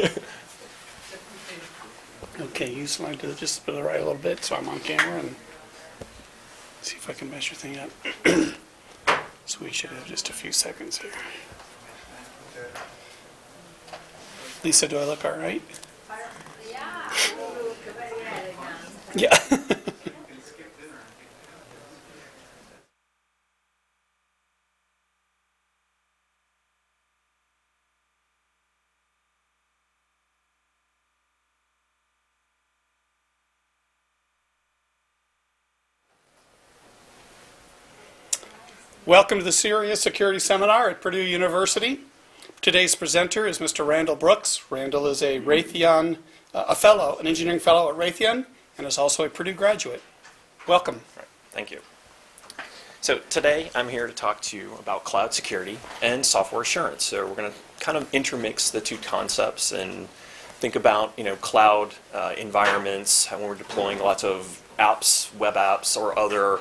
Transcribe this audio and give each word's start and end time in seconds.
Okay, 2.40 2.72
you 2.72 2.86
slide 2.86 3.20
to 3.20 3.34
just 3.34 3.66
to 3.66 3.72
the 3.72 3.82
right 3.82 4.00
a 4.00 4.04
little 4.04 4.14
bit 4.14 4.42
so 4.42 4.56
I'm 4.56 4.66
on 4.68 4.80
camera 4.80 5.18
and 5.20 5.34
see 6.80 6.96
if 6.96 7.10
I 7.10 7.12
can 7.12 7.30
measure 7.30 7.54
thing 7.54 7.78
up. 7.78 7.90
So 9.46 9.58
we 9.64 9.72
should 9.72 9.90
have 9.90 10.06
just 10.06 10.28
a 10.28 10.32
few 10.32 10.52
seconds 10.52 10.98
here. 10.98 11.10
Lisa, 14.62 14.86
do 14.86 14.96
I 14.96 15.04
look 15.06 15.24
all 15.24 15.32
right? 15.32 15.60
Yeah, 16.70 17.12
Yeah. 19.16 19.76
Welcome 39.10 39.38
to 39.38 39.44
the 39.44 39.50
CERIAS 39.50 40.00
Security 40.00 40.38
Seminar 40.38 40.88
at 40.88 41.00
Purdue 41.00 41.20
University. 41.20 41.98
Today's 42.60 42.94
presenter 42.94 43.44
is 43.44 43.58
Mr. 43.58 43.84
Randall 43.84 44.14
Brooks. 44.14 44.62
Randall 44.70 45.08
is 45.08 45.20
a 45.20 45.40
Raytheon, 45.40 46.18
uh, 46.54 46.66
a 46.68 46.76
fellow, 46.76 47.18
an 47.18 47.26
engineering 47.26 47.58
fellow 47.58 47.90
at 47.90 47.96
Raytheon, 47.96 48.46
and 48.78 48.86
is 48.86 48.98
also 48.98 49.24
a 49.24 49.28
Purdue 49.28 49.52
graduate. 49.52 50.00
Welcome. 50.68 51.00
Right, 51.16 51.26
Thank 51.50 51.72
you. 51.72 51.80
So 53.00 53.18
today 53.28 53.72
I'm 53.74 53.88
here 53.88 54.06
to 54.06 54.12
talk 54.12 54.42
to 54.42 54.56
you 54.56 54.74
about 54.78 55.02
cloud 55.02 55.34
security 55.34 55.80
and 56.00 56.24
software 56.24 56.62
assurance. 56.62 57.02
So 57.02 57.26
we're 57.26 57.34
going 57.34 57.50
to 57.50 57.84
kind 57.84 57.98
of 57.98 58.14
intermix 58.14 58.70
the 58.70 58.80
two 58.80 58.98
concepts 58.98 59.72
and 59.72 60.08
think 60.60 60.76
about 60.76 61.14
you 61.16 61.24
know 61.24 61.34
cloud 61.34 61.96
uh, 62.14 62.34
environments 62.38 63.28
when 63.32 63.42
we're 63.42 63.56
deploying 63.56 63.98
lots 63.98 64.22
of 64.22 64.62
apps, 64.78 65.34
web 65.34 65.54
apps, 65.54 65.96
or 65.96 66.16
other 66.16 66.60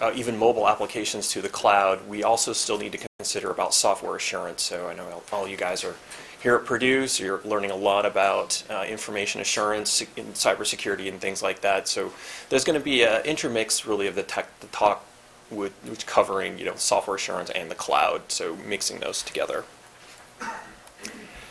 uh, 0.00 0.12
even 0.14 0.36
mobile 0.38 0.68
applications 0.68 1.28
to 1.30 1.42
the 1.42 1.48
cloud. 1.48 2.06
We 2.08 2.22
also 2.22 2.52
still 2.52 2.78
need 2.78 2.92
to 2.92 3.08
consider 3.18 3.50
about 3.50 3.74
software 3.74 4.16
assurance. 4.16 4.62
So 4.62 4.88
I 4.88 4.94
know 4.94 5.22
all- 5.32 5.48
you 5.48 5.56
guys 5.56 5.84
are 5.84 5.96
here 6.40 6.54
at 6.54 6.64
Purdue, 6.64 7.08
so 7.08 7.24
you're 7.24 7.40
learning 7.44 7.72
a 7.72 7.76
lot 7.76 8.06
about 8.06 8.62
uh, 8.70 8.84
information 8.88 9.40
assurance 9.40 10.00
and 10.16 10.34
cybersecurity 10.34 11.08
and 11.08 11.20
things 11.20 11.42
like 11.42 11.62
that. 11.62 11.88
So 11.88 12.12
there's 12.48 12.64
going 12.64 12.78
to 12.78 12.84
be 12.84 13.02
an 13.02 13.24
intermix 13.24 13.84
really 13.84 14.06
of 14.06 14.14
the 14.14 14.22
tech, 14.22 14.60
the 14.60 14.68
talk 14.68 15.04
with 15.50 15.72
which 15.88 16.06
covering 16.06 16.58
you 16.58 16.64
know 16.64 16.74
software 16.76 17.16
assurance 17.16 17.50
and 17.50 17.70
the 17.70 17.74
cloud. 17.74 18.22
So 18.28 18.56
mixing 18.56 19.00
those 19.00 19.22
together. 19.22 19.64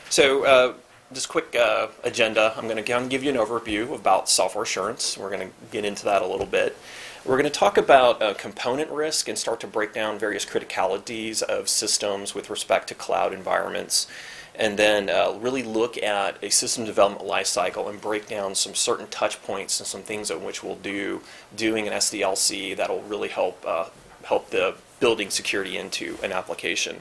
So 0.10 0.46
uh, 0.46 0.74
just 1.14 1.30
quick 1.30 1.56
uh, 1.56 1.88
agenda. 2.04 2.54
I'm 2.58 2.68
going 2.68 2.84
to 2.84 3.08
give 3.08 3.24
you 3.24 3.32
an 3.32 3.38
overview 3.38 3.96
about 3.96 4.30
software 4.30 4.64
assurance. 4.64 5.18
We're 5.18 5.30
going 5.30 5.50
to 5.50 5.54
get 5.72 5.86
into 5.86 6.06
that 6.06 6.22
a 6.22 6.28
little 6.28 6.46
bit. 6.46 6.78
We're 7.26 7.38
going 7.38 7.52
to 7.52 7.60
talk 7.60 7.78
about 7.78 8.22
uh, 8.22 8.34
component 8.34 8.90
risk 8.90 9.28
and 9.28 9.38
start 9.38 9.60
to 9.62 9.68
break 9.68 9.94
down 9.94 10.20
various 10.20 10.46
criticalities 10.46 11.42
of 11.42 11.70
systems 11.70 12.34
with 12.36 12.50
respect 12.50 12.88
to 12.90 12.96
cloud 12.96 13.34
environments. 13.34 14.08
And 14.56 14.78
then 14.78 15.10
uh, 15.10 15.38
really 15.40 15.62
look 15.62 16.02
at 16.02 16.44
a 16.44 16.50
system 16.50 16.84
development 16.84 17.30
lifecycle 17.30 17.90
and 17.90 18.02
break 18.02 18.28
down 18.28 18.56
some 18.56 18.74
certain 18.74 19.08
touch 19.08 19.42
points 19.44 19.80
and 19.80 19.86
some 19.86 20.02
things 20.02 20.32
in 20.32 20.44
which 20.44 20.64
we'll 20.64 20.76
do 20.76 21.22
doing 21.56 21.88
an 21.88 21.94
SDLC 21.94 22.76
that'll 22.76 23.04
really 23.04 23.28
help 23.28 23.64
uh, 23.68 23.90
help 24.24 24.50
the 24.50 24.76
building 25.00 25.30
security 25.30 25.78
into 25.78 26.18
an 26.24 26.32
application. 26.32 26.98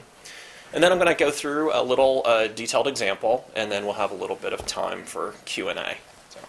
And 0.77 0.83
then 0.83 0.91
I'm 0.91 0.99
going 0.99 1.07
to 1.07 1.15
go 1.15 1.31
through 1.31 1.73
a 1.73 1.81
little 1.81 2.21
uh, 2.23 2.45
detailed 2.45 2.85
example, 2.85 3.49
and 3.55 3.71
then 3.71 3.85
we'll 3.85 3.95
have 3.95 4.11
a 4.11 4.13
little 4.13 4.35
bit 4.35 4.53
of 4.53 4.63
time 4.67 5.05
for 5.05 5.33
Q&A. 5.43 5.97
So. 6.29 6.39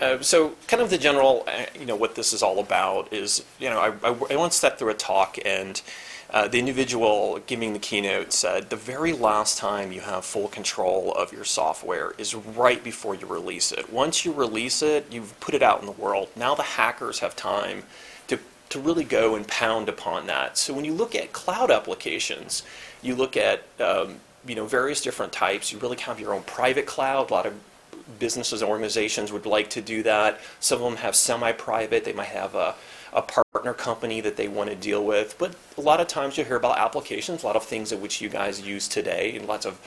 Uh, 0.00 0.20
so, 0.20 0.56
kind 0.66 0.82
of 0.82 0.90
the 0.90 0.98
general, 0.98 1.44
uh, 1.46 1.66
you 1.78 1.86
know, 1.86 1.94
what 1.94 2.16
this 2.16 2.32
is 2.32 2.42
all 2.42 2.58
about 2.58 3.12
is, 3.12 3.44
you 3.60 3.70
know, 3.70 3.78
I, 3.78 3.92
I, 4.02 4.16
I 4.32 4.34
once 4.34 4.56
sat 4.56 4.80
through 4.80 4.90
a 4.90 4.94
talk, 4.94 5.38
and 5.44 5.80
uh, 6.30 6.48
the 6.48 6.58
individual 6.58 7.38
giving 7.46 7.72
the 7.72 7.78
keynote 7.78 8.32
said 8.32 8.70
the 8.70 8.74
very 8.74 9.12
last 9.12 9.56
time 9.56 9.92
you 9.92 10.00
have 10.00 10.24
full 10.24 10.48
control 10.48 11.14
of 11.14 11.32
your 11.32 11.44
software 11.44 12.14
is 12.18 12.34
right 12.34 12.82
before 12.82 13.14
you 13.14 13.28
release 13.28 13.70
it. 13.70 13.92
Once 13.92 14.24
you 14.24 14.32
release 14.32 14.82
it, 14.82 15.06
you've 15.12 15.38
put 15.38 15.54
it 15.54 15.62
out 15.62 15.78
in 15.78 15.86
the 15.86 15.92
world. 15.92 16.30
Now 16.34 16.56
the 16.56 16.64
hackers 16.64 17.20
have 17.20 17.36
time 17.36 17.84
to, 18.70 18.80
really 18.80 19.04
go 19.04 19.34
and 19.34 19.46
pound 19.48 19.88
upon 19.88 20.26
that. 20.26 20.58
So 20.58 20.74
when 20.74 20.84
you 20.84 20.92
look 20.92 21.14
at 21.14 21.32
cloud 21.32 21.70
applications, 21.70 22.62
you 23.02 23.14
look 23.14 23.36
at 23.36 23.62
um, 23.80 24.16
you 24.46 24.54
know 24.54 24.66
various 24.66 25.00
different 25.00 25.32
types. 25.32 25.72
You 25.72 25.78
really 25.78 25.96
have 25.98 26.20
your 26.20 26.34
own 26.34 26.42
private 26.42 26.86
cloud. 26.86 27.30
A 27.30 27.34
lot 27.34 27.46
of 27.46 27.54
businesses 28.18 28.62
and 28.62 28.70
organizations 28.70 29.32
would 29.32 29.46
like 29.46 29.70
to 29.70 29.80
do 29.80 30.02
that. 30.04 30.40
Some 30.60 30.82
of 30.82 30.84
them 30.84 30.96
have 30.98 31.16
semi-private. 31.16 32.04
They 32.04 32.12
might 32.12 32.28
have 32.28 32.54
a, 32.54 32.74
a 33.12 33.22
partner 33.22 33.72
company 33.74 34.20
that 34.20 34.36
they 34.36 34.48
want 34.48 34.70
to 34.70 34.76
deal 34.76 35.04
with. 35.04 35.36
But 35.38 35.56
a 35.76 35.80
lot 35.80 36.00
of 36.00 36.06
times 36.06 36.38
you 36.38 36.44
hear 36.44 36.56
about 36.56 36.78
applications, 36.78 37.42
a 37.42 37.46
lot 37.46 37.56
of 37.56 37.64
things 37.64 37.92
in 37.92 38.00
which 38.00 38.20
you 38.20 38.28
guys 38.28 38.60
use 38.60 38.86
today, 38.88 39.36
and 39.36 39.46
lots 39.46 39.66
of 39.66 39.80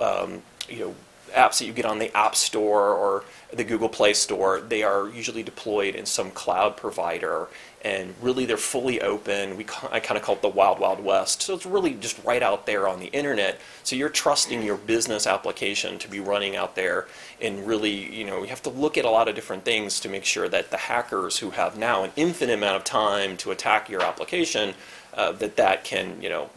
um, 0.00 0.42
you 0.68 0.80
know 0.80 0.94
apps 1.32 1.58
that 1.58 1.66
you 1.66 1.72
get 1.72 1.84
on 1.84 1.98
the 1.98 2.14
App 2.16 2.34
Store 2.34 2.92
or 2.92 3.24
the 3.52 3.64
Google 3.64 3.88
Play 3.88 4.14
Store. 4.14 4.60
They 4.60 4.82
are 4.82 5.08
usually 5.08 5.42
deployed 5.42 5.94
in 5.94 6.06
some 6.06 6.30
cloud 6.30 6.76
provider, 6.76 7.48
and 7.82 8.14
really 8.20 8.44
they're 8.44 8.56
fully 8.56 9.00
open. 9.00 9.56
We 9.56 9.66
I 9.90 10.00
kind 10.00 10.18
of 10.18 10.24
call 10.24 10.34
it 10.34 10.42
the 10.42 10.48
wild 10.48 10.78
wild 10.78 11.02
west. 11.02 11.42
So 11.42 11.54
it's 11.54 11.66
really 11.66 11.94
just 11.94 12.22
right 12.24 12.42
out 12.42 12.66
there 12.66 12.88
on 12.88 13.00
the 13.00 13.06
internet. 13.06 13.60
So 13.84 13.96
you're 13.96 14.08
trusting 14.08 14.62
your 14.62 14.76
business 14.76 15.26
application 15.26 15.98
to 16.00 16.08
be 16.08 16.20
running 16.20 16.56
out 16.56 16.74
there, 16.74 17.06
and 17.40 17.66
really 17.66 18.14
you 18.14 18.24
know 18.24 18.42
you 18.42 18.48
have 18.48 18.62
to 18.62 18.70
look 18.70 18.98
at 18.98 19.04
a 19.04 19.10
lot 19.10 19.28
of 19.28 19.34
different 19.34 19.64
things 19.64 20.00
to 20.00 20.08
make 20.08 20.24
sure 20.24 20.48
that 20.48 20.70
the 20.70 20.76
hackers 20.76 21.38
who 21.38 21.50
have 21.50 21.78
now 21.78 22.04
an 22.04 22.10
infinite 22.16 22.54
amount 22.54 22.76
of 22.76 22.84
time 22.84 23.36
to 23.38 23.50
attack 23.50 23.88
your 23.88 24.02
application, 24.02 24.74
uh, 25.14 25.32
that 25.32 25.56
that 25.56 25.84
can 25.84 26.20
you 26.20 26.28
know 26.28 26.50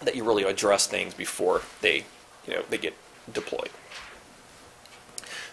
that 0.00 0.16
you 0.16 0.24
really 0.24 0.44
address 0.44 0.86
things 0.86 1.14
before 1.14 1.62
they 1.80 2.04
you 2.46 2.54
know 2.54 2.62
they 2.70 2.78
get 2.78 2.94
deployed. 3.32 3.70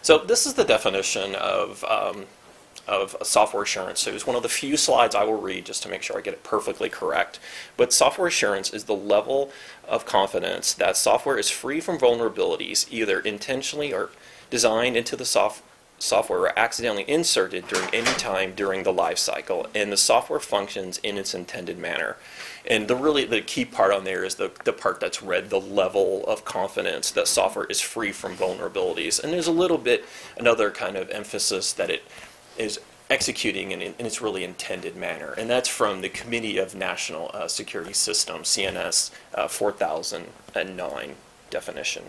So 0.01 0.19
this 0.19 0.45
is 0.45 0.53
the 0.53 0.63
definition 0.63 1.35
of, 1.35 1.83
um, 1.83 2.27
of 2.87 3.15
software 3.23 3.63
assurance. 3.63 3.99
So 3.99 4.11
it's 4.11 4.25
one 4.25 4.35
of 4.35 4.43
the 4.43 4.49
few 4.49 4.77
slides 4.77 5.13
I 5.13 5.23
will 5.23 5.39
read 5.39 5.65
just 5.65 5.83
to 5.83 5.89
make 5.89 6.01
sure 6.01 6.17
I 6.17 6.21
get 6.21 6.33
it 6.33 6.43
perfectly 6.43 6.89
correct. 6.89 7.39
But 7.75 7.91
software 7.93 8.27
assurance 8.27 8.73
is 8.73 8.85
the 8.85 8.95
level 8.95 9.51
of 9.87 10.05
confidence 10.05 10.73
that 10.73 10.97
software 10.97 11.37
is 11.37 11.49
free 11.49 11.79
from 11.79 11.97
vulnerabilities, 11.97 12.87
either 12.91 13.19
intentionally 13.19 13.93
or 13.93 14.09
designed 14.49 14.95
into 14.95 15.15
the 15.15 15.25
soft, 15.25 15.61
software 15.99 16.41
or 16.41 16.59
accidentally 16.59 17.09
inserted 17.09 17.67
during 17.67 17.93
any 17.93 18.11
time 18.17 18.53
during 18.55 18.83
the 18.83 18.93
life 18.93 19.17
cycle, 19.17 19.67
and 19.75 19.91
the 19.91 19.97
software 19.97 20.39
functions 20.39 20.97
in 20.99 21.17
its 21.17 21.33
intended 21.33 21.77
manner. 21.77 22.15
And 22.65 22.87
the 22.87 22.95
really 22.95 23.25
the 23.25 23.41
key 23.41 23.65
part 23.65 23.93
on 23.93 24.03
there 24.03 24.23
is 24.23 24.35
the, 24.35 24.51
the 24.65 24.73
part 24.73 24.99
that's 24.99 25.23
read, 25.23 25.49
the 25.49 25.59
level 25.59 26.25
of 26.27 26.45
confidence 26.45 27.11
that 27.11 27.27
software 27.27 27.65
is 27.65 27.81
free 27.81 28.11
from 28.11 28.35
vulnerabilities. 28.35 29.23
And 29.23 29.33
there's 29.33 29.47
a 29.47 29.51
little 29.51 29.77
bit 29.77 30.05
another 30.37 30.69
kind 30.69 30.97
of 30.97 31.09
emphasis 31.09 31.73
that 31.73 31.89
it 31.89 32.03
is 32.57 32.79
executing 33.09 33.71
in, 33.71 33.81
in 33.81 34.05
its 34.05 34.21
really 34.21 34.43
intended 34.43 34.95
manner. 34.95 35.33
And 35.33 35.49
that's 35.49 35.69
from 35.69 36.01
the 36.01 36.09
Committee 36.09 36.57
of 36.57 36.75
National 36.75 37.31
uh, 37.33 37.47
Security 37.47 37.93
Systems, 37.93 38.47
CNS 38.49 39.11
uh, 39.33 39.47
4009 39.47 41.15
definition. 41.49 42.03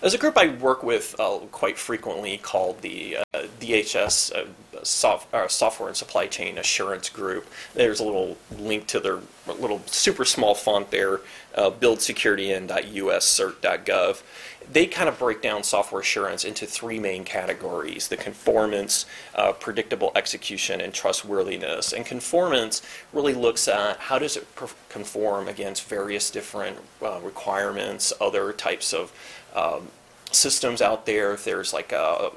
There's 0.00 0.14
a 0.14 0.18
group 0.18 0.38
I 0.38 0.48
work 0.48 0.84
with 0.84 1.16
uh, 1.18 1.38
quite 1.50 1.76
frequently 1.76 2.38
called 2.38 2.82
the 2.82 3.18
uh, 3.34 3.42
DHS 3.60 4.32
uh, 4.36 4.44
soft, 4.82 5.32
uh, 5.34 5.48
Software 5.48 5.88
and 5.88 5.96
Supply 5.96 6.26
Chain 6.26 6.58
Assurance 6.58 7.08
Group. 7.08 7.48
There's 7.74 8.00
a 8.00 8.04
little 8.04 8.36
link 8.58 8.86
to 8.88 9.00
their 9.00 9.20
little 9.46 9.80
super 9.86 10.24
small 10.24 10.54
font 10.54 10.90
there, 10.90 11.20
uh, 11.54 11.70
buildsecurity.uscert.gov. 11.70 14.22
They 14.70 14.86
kind 14.86 15.08
of 15.08 15.18
break 15.18 15.40
down 15.40 15.62
software 15.62 16.02
assurance 16.02 16.44
into 16.44 16.66
three 16.66 16.98
main 16.98 17.24
categories 17.24 18.08
the 18.08 18.18
conformance, 18.18 19.06
uh, 19.34 19.52
predictable 19.52 20.12
execution, 20.14 20.82
and 20.82 20.92
trustworthiness. 20.92 21.92
And 21.92 22.04
conformance 22.04 22.82
really 23.12 23.32
looks 23.32 23.66
at 23.66 23.96
how 23.98 24.18
does 24.18 24.36
it 24.36 24.46
conform 24.90 25.48
against 25.48 25.84
various 25.84 26.30
different 26.30 26.76
uh, 27.02 27.18
requirements, 27.22 28.12
other 28.20 28.52
types 28.52 28.92
of 28.92 29.10
um, 29.54 29.88
systems 30.32 30.82
out 30.82 31.06
there, 31.06 31.32
if 31.32 31.44
there's 31.44 31.72
like 31.72 31.92
a 31.92 32.30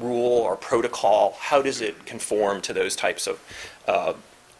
rule 0.00 0.38
or 0.38 0.56
protocol, 0.56 1.36
how 1.38 1.62
does 1.62 1.80
it 1.80 2.06
conform 2.06 2.60
to 2.62 2.72
those 2.72 2.96
types 2.96 3.26
of 3.26 3.40
uh, 3.86 4.14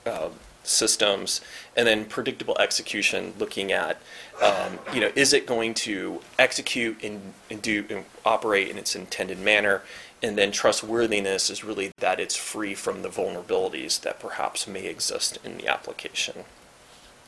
uh, 0.06 0.28
systems? 0.62 1.40
And 1.76 1.86
then 1.86 2.04
predictable 2.04 2.56
execution, 2.58 3.34
looking 3.38 3.72
at, 3.72 4.00
um, 4.42 4.78
you 4.92 5.00
know, 5.00 5.10
is 5.14 5.32
it 5.32 5.46
going 5.46 5.74
to 5.74 6.20
execute 6.38 7.02
and, 7.02 7.34
and 7.50 7.60
do 7.60 7.84
and 7.90 8.04
operate 8.24 8.68
in 8.68 8.78
its 8.78 8.94
intended 8.94 9.38
manner? 9.38 9.82
And 10.22 10.38
then 10.38 10.52
trustworthiness 10.52 11.50
is 11.50 11.64
really 11.64 11.90
that 11.98 12.18
it's 12.18 12.36
free 12.36 12.74
from 12.74 13.02
the 13.02 13.10
vulnerabilities 13.10 14.00
that 14.00 14.18
perhaps 14.18 14.66
may 14.66 14.86
exist 14.86 15.38
in 15.44 15.58
the 15.58 15.68
application. 15.68 16.44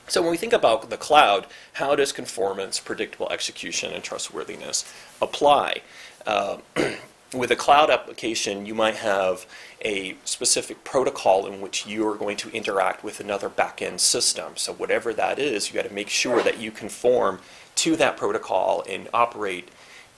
So 0.08 0.22
when 0.22 0.30
we 0.30 0.36
think 0.36 0.52
about 0.52 0.88
the 0.88 0.96
cloud, 0.96 1.46
how 1.74 1.96
does 1.96 2.12
conformance, 2.12 2.78
predictable 2.78 3.28
execution, 3.30 3.92
and 3.92 4.04
trustworthiness 4.04 4.90
apply? 5.20 5.82
Uh, 6.26 6.58
with 7.34 7.50
a 7.50 7.56
cloud 7.56 7.90
application, 7.90 8.66
you 8.66 8.74
might 8.74 8.96
have 8.96 9.46
a 9.84 10.16
specific 10.24 10.84
protocol 10.84 11.46
in 11.46 11.60
which 11.60 11.86
you 11.86 12.06
are 12.08 12.14
going 12.14 12.36
to 12.36 12.50
interact 12.50 13.02
with 13.02 13.20
another 13.20 13.48
backend 13.48 14.00
system. 14.00 14.52
So 14.56 14.72
whatever 14.72 15.12
that 15.14 15.38
is, 15.38 15.68
you 15.68 15.74
got 15.74 15.88
to 15.88 15.94
make 15.94 16.08
sure 16.08 16.42
that 16.42 16.58
you 16.58 16.70
conform 16.70 17.40
to 17.76 17.96
that 17.96 18.16
protocol 18.16 18.84
and 18.88 19.08
operate 19.12 19.68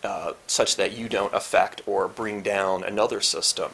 uh, 0.05 0.35
such 0.47 0.77
that 0.77 0.93
you 0.93 1.09
don't 1.09 1.35
affect 1.35 1.83
or 1.87 2.07
bring 2.07 2.43
down 2.43 2.85
another 2.85 3.21
system. 3.21 3.73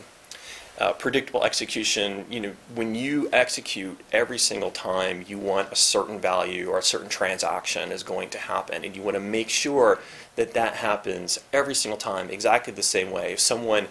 Uh, 0.76 0.92
predictable 0.92 1.44
execution, 1.44 2.24
you 2.28 2.40
know, 2.40 2.52
when 2.74 2.96
you 2.96 3.28
execute 3.32 4.00
every 4.12 4.38
single 4.38 4.72
time, 4.72 5.24
you 5.28 5.38
want 5.38 5.70
a 5.70 5.76
certain 5.76 6.18
value 6.18 6.68
or 6.68 6.78
a 6.78 6.82
certain 6.82 7.08
transaction 7.08 7.92
is 7.92 8.02
going 8.02 8.28
to 8.28 8.38
happen, 8.38 8.84
and 8.84 8.96
you 8.96 9.02
want 9.02 9.14
to 9.14 9.20
make 9.20 9.48
sure 9.48 10.00
that 10.34 10.52
that 10.52 10.74
happens 10.74 11.38
every 11.52 11.76
single 11.76 11.96
time 11.96 12.28
exactly 12.28 12.72
the 12.72 12.82
same 12.82 13.12
way. 13.12 13.32
If 13.32 13.38
someone 13.38 13.86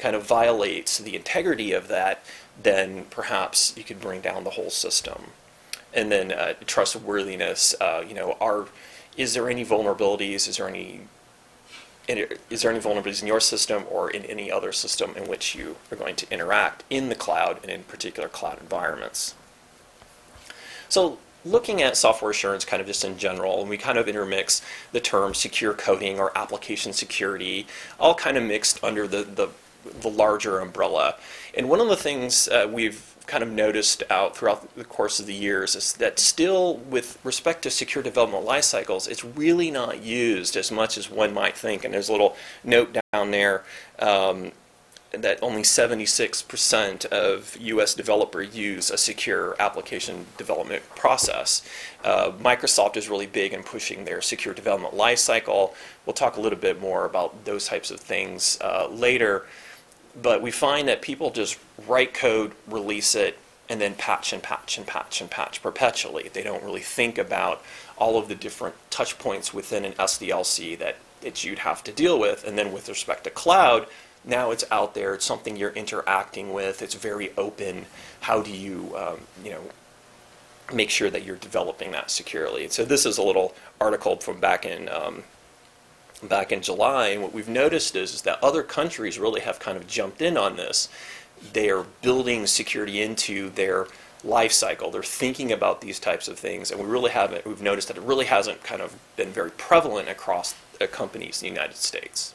kind 0.00 0.16
of 0.16 0.26
violates 0.26 0.98
the 0.98 1.14
integrity 1.14 1.72
of 1.72 1.86
that, 1.86 2.24
then 2.60 3.04
perhaps 3.10 3.72
you 3.76 3.84
could 3.84 4.00
bring 4.00 4.20
down 4.20 4.42
the 4.42 4.50
whole 4.50 4.70
system. 4.70 5.30
And 5.92 6.10
then 6.10 6.32
uh, 6.32 6.54
trustworthiness, 6.66 7.76
uh, 7.80 8.04
you 8.06 8.14
know, 8.14 8.36
are 8.40 8.66
is 9.16 9.34
there 9.34 9.48
any 9.48 9.64
vulnerabilities? 9.64 10.48
Is 10.48 10.56
there 10.56 10.68
any 10.68 11.02
is 12.08 12.62
there 12.62 12.70
any 12.70 12.80
vulnerabilities 12.80 13.22
in 13.22 13.28
your 13.28 13.40
system 13.40 13.84
or 13.90 14.10
in 14.10 14.24
any 14.26 14.50
other 14.50 14.72
system 14.72 15.14
in 15.16 15.26
which 15.26 15.54
you 15.54 15.76
are 15.90 15.96
going 15.96 16.16
to 16.16 16.30
interact 16.30 16.84
in 16.90 17.08
the 17.08 17.14
cloud 17.14 17.58
and 17.62 17.70
in 17.70 17.84
particular 17.84 18.28
cloud 18.28 18.58
environments? 18.60 19.34
So 20.88 21.18
looking 21.44 21.82
at 21.82 21.96
software 21.96 22.30
assurance 22.30 22.64
kind 22.64 22.80
of 22.80 22.86
just 22.86 23.04
in 23.04 23.18
general, 23.18 23.60
and 23.60 23.70
we 23.70 23.76
kind 23.76 23.98
of 23.98 24.08
intermix 24.08 24.62
the 24.92 25.00
term 25.00 25.34
secure 25.34 25.74
coding 25.74 26.18
or 26.18 26.36
application 26.36 26.92
security, 26.92 27.66
all 27.98 28.14
kind 28.14 28.36
of 28.36 28.42
mixed 28.42 28.82
under 28.82 29.06
the, 29.06 29.22
the, 29.22 29.48
the 30.00 30.08
larger 30.08 30.60
umbrella. 30.60 31.16
And 31.56 31.68
one 31.68 31.80
of 31.80 31.88
the 31.88 31.96
things 31.96 32.48
uh, 32.48 32.68
we've 32.70 33.13
kind 33.26 33.42
of 33.42 33.50
noticed 33.50 34.02
out 34.10 34.36
throughout 34.36 34.74
the 34.76 34.84
course 34.84 35.18
of 35.18 35.26
the 35.26 35.34
years 35.34 35.74
is 35.74 35.94
that 35.94 36.18
still, 36.18 36.76
with 36.76 37.18
respect 37.24 37.62
to 37.62 37.70
secure 37.70 38.02
development 38.02 38.44
life 38.44 38.64
cycles, 38.64 39.08
it's 39.08 39.24
really 39.24 39.70
not 39.70 40.02
used 40.02 40.56
as 40.56 40.70
much 40.70 40.98
as 40.98 41.10
one 41.10 41.32
might 41.32 41.56
think. 41.56 41.84
And 41.84 41.94
there's 41.94 42.08
a 42.08 42.12
little 42.12 42.36
note 42.62 42.96
down 43.12 43.30
there 43.30 43.64
um, 43.98 44.52
that 45.12 45.38
only 45.42 45.62
76% 45.62 47.06
of 47.06 47.56
U.S. 47.58 47.94
developers 47.94 48.54
use 48.54 48.90
a 48.90 48.98
secure 48.98 49.56
application 49.58 50.26
development 50.36 50.82
process. 50.94 51.62
Uh, 52.02 52.32
Microsoft 52.32 52.96
is 52.96 53.08
really 53.08 53.26
big 53.26 53.52
in 53.52 53.62
pushing 53.62 54.04
their 54.04 54.20
secure 54.20 54.54
development 54.54 54.94
lifecycle. 54.94 55.74
We'll 56.04 56.14
talk 56.14 56.36
a 56.36 56.40
little 56.40 56.58
bit 56.58 56.80
more 56.80 57.04
about 57.04 57.44
those 57.44 57.66
types 57.66 57.90
of 57.90 58.00
things 58.00 58.58
uh, 58.60 58.88
later. 58.88 59.46
But 60.20 60.42
we 60.42 60.50
find 60.50 60.88
that 60.88 61.02
people 61.02 61.30
just 61.30 61.58
write 61.86 62.14
code, 62.14 62.52
release 62.68 63.14
it, 63.14 63.38
and 63.68 63.80
then 63.80 63.94
patch 63.94 64.32
and 64.32 64.42
patch 64.42 64.76
and 64.78 64.86
patch 64.86 65.20
and 65.20 65.30
patch 65.30 65.62
perpetually. 65.62 66.28
They 66.32 66.42
don't 66.42 66.62
really 66.62 66.82
think 66.82 67.18
about 67.18 67.62
all 67.96 68.18
of 68.18 68.28
the 68.28 68.34
different 68.34 68.74
touch 68.90 69.18
points 69.18 69.54
within 69.54 69.84
an 69.84 69.92
SDLC 69.92 70.78
that, 70.78 70.96
that 71.22 71.44
you'd 71.44 71.60
have 71.60 71.82
to 71.84 71.92
deal 71.92 72.18
with. 72.18 72.46
And 72.46 72.58
then 72.58 72.72
with 72.72 72.88
respect 72.88 73.24
to 73.24 73.30
cloud, 73.30 73.86
now 74.24 74.50
it's 74.50 74.64
out 74.70 74.94
there. 74.94 75.14
It's 75.14 75.24
something 75.24 75.56
you're 75.56 75.70
interacting 75.70 76.52
with. 76.52 76.82
It's 76.82 76.94
very 76.94 77.32
open. 77.36 77.86
How 78.20 78.42
do 78.42 78.50
you, 78.50 78.94
um, 78.96 79.20
you 79.42 79.50
know, 79.50 79.60
make 80.72 80.90
sure 80.90 81.10
that 81.10 81.24
you're 81.24 81.36
developing 81.36 81.92
that 81.92 82.10
securely? 82.10 82.68
So 82.68 82.84
this 82.84 83.06
is 83.06 83.18
a 83.18 83.22
little 83.22 83.54
article 83.80 84.16
from 84.16 84.40
back 84.40 84.64
in 84.64 84.88
um, 84.88 85.24
back 86.22 86.52
in 86.52 86.62
July, 86.62 87.08
and 87.08 87.22
what 87.22 87.34
we've 87.34 87.48
noticed 87.48 87.96
is, 87.96 88.14
is 88.14 88.22
that 88.22 88.42
other 88.42 88.62
countries 88.62 89.18
really 89.18 89.42
have 89.42 89.58
kind 89.58 89.76
of 89.76 89.86
jumped 89.86 90.22
in 90.22 90.36
on 90.36 90.56
this. 90.56 90.88
They 91.52 91.68
are 91.70 91.84
building 92.02 92.46
security 92.46 93.02
into 93.02 93.50
their 93.50 93.86
life 94.22 94.52
cycle. 94.52 94.90
They're 94.90 95.02
thinking 95.02 95.52
about 95.52 95.80
these 95.80 96.00
types 96.00 96.28
of 96.28 96.38
things, 96.38 96.70
and 96.70 96.80
we 96.80 96.86
really 96.86 97.10
haven't. 97.10 97.46
We've 97.46 97.60
noticed 97.60 97.88
that 97.88 97.98
it 97.98 98.02
really 98.02 98.24
hasn't 98.24 98.62
kind 98.64 98.80
of 98.80 98.96
been 99.16 99.30
very 99.30 99.50
prevalent 99.50 100.08
across 100.08 100.54
companies 100.90 101.42
in 101.42 101.48
the 101.48 101.54
United 101.54 101.76
States. 101.76 102.34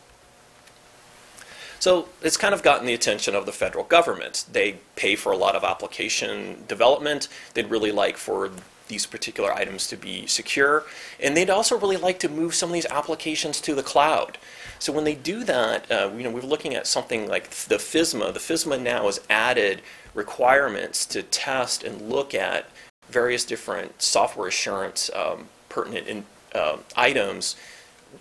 So 1.80 2.10
it's 2.22 2.38
kind 2.38 2.54
of 2.54 2.62
gotten 2.62 2.86
the 2.86 2.94
attention 2.94 3.36
of 3.36 3.46
the 3.46 3.52
federal 3.52 3.86
government. 3.86 4.46
They 4.52 4.80
pay 4.96 5.16
for 5.16 5.32
a 5.32 5.38
lot 5.38 5.56
of 5.56 5.64
application 5.64 6.66
development. 6.68 7.30
They'd 7.54 7.70
really 7.70 7.92
like 7.92 8.18
for 8.18 8.52
these 8.89 9.06
particular 9.06 9.53
items 9.53 9.88
to 9.88 9.95
be 9.95 10.27
secure. 10.27 10.83
And 11.21 11.38
they'd 11.38 11.50
also 11.50 11.80
really 11.80 11.97
like 11.97 12.19
to 12.19 12.30
move 12.30 12.53
some 12.53 12.69
of 12.69 12.74
these 12.74 12.86
applications 12.88 13.62
to 13.62 13.74
the 13.74 13.83
cloud. 13.83 14.38
So 14.80 14.91
when 14.91 15.03
they 15.03 15.15
do 15.15 15.44
that, 15.45 15.89
uh, 15.91 16.12
you 16.15 16.24
know, 16.24 16.31
we're 16.31 16.41
looking 16.41 16.74
at 16.74 16.88
something 16.88 17.27
like 17.27 17.50
the 17.50 17.75
FISMA. 17.75 18.33
The 18.33 18.39
FISMA 18.39 18.81
now 18.81 19.06
has 19.06 19.21
added 19.30 19.81
requirements 20.13 21.06
to 21.07 21.21
test 21.21 21.83
and 21.83 22.09
look 22.09 22.33
at 22.33 22.69
various 23.09 23.45
different 23.45 24.01
software 24.01 24.47
assurance 24.47 25.09
um, 25.15 25.50
pertinent 25.68 26.07
in, 26.07 26.25
uh, 26.56 26.77
items 26.95 27.56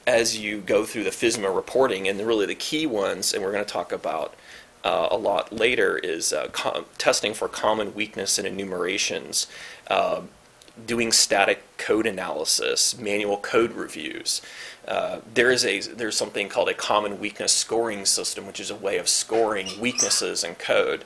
as 0.06 0.38
you 0.38 0.60
go 0.60 0.84
through 0.84 1.04
the 1.04 1.10
FISMA 1.10 1.54
reporting. 1.54 2.08
And 2.08 2.20
really 2.26 2.46
the 2.46 2.54
key 2.54 2.86
ones, 2.86 3.32
and 3.32 3.42
we're 3.42 3.52
going 3.52 3.64
to 3.64 3.72
talk 3.72 3.92
about 3.92 4.34
uh, 4.84 5.08
a 5.10 5.16
lot 5.16 5.52
later, 5.52 5.96
is 5.96 6.32
uh, 6.32 6.48
testing 6.98 7.34
for 7.34 7.48
common 7.48 7.94
weakness 7.94 8.36
and 8.38 8.46
enumerations. 8.46 9.46
Doing 10.86 11.12
static 11.12 11.62
code 11.76 12.06
analysis, 12.06 12.98
manual 12.98 13.36
code 13.38 13.72
reviews. 13.72 14.42
Uh, 14.86 15.20
there 15.34 15.50
is 15.50 15.64
a 15.64 15.80
there's 15.80 16.16
something 16.16 16.48
called 16.48 16.69
a 16.69 16.75
common 16.75 17.19
weakness 17.20 17.52
scoring 17.52 18.06
system, 18.06 18.46
which 18.46 18.60
is 18.60 18.70
a 18.70 18.76
way 18.76 18.96
of 18.98 19.08
scoring 19.08 19.69
weaknesses 19.80 20.44
in 20.44 20.54
code. 20.54 21.04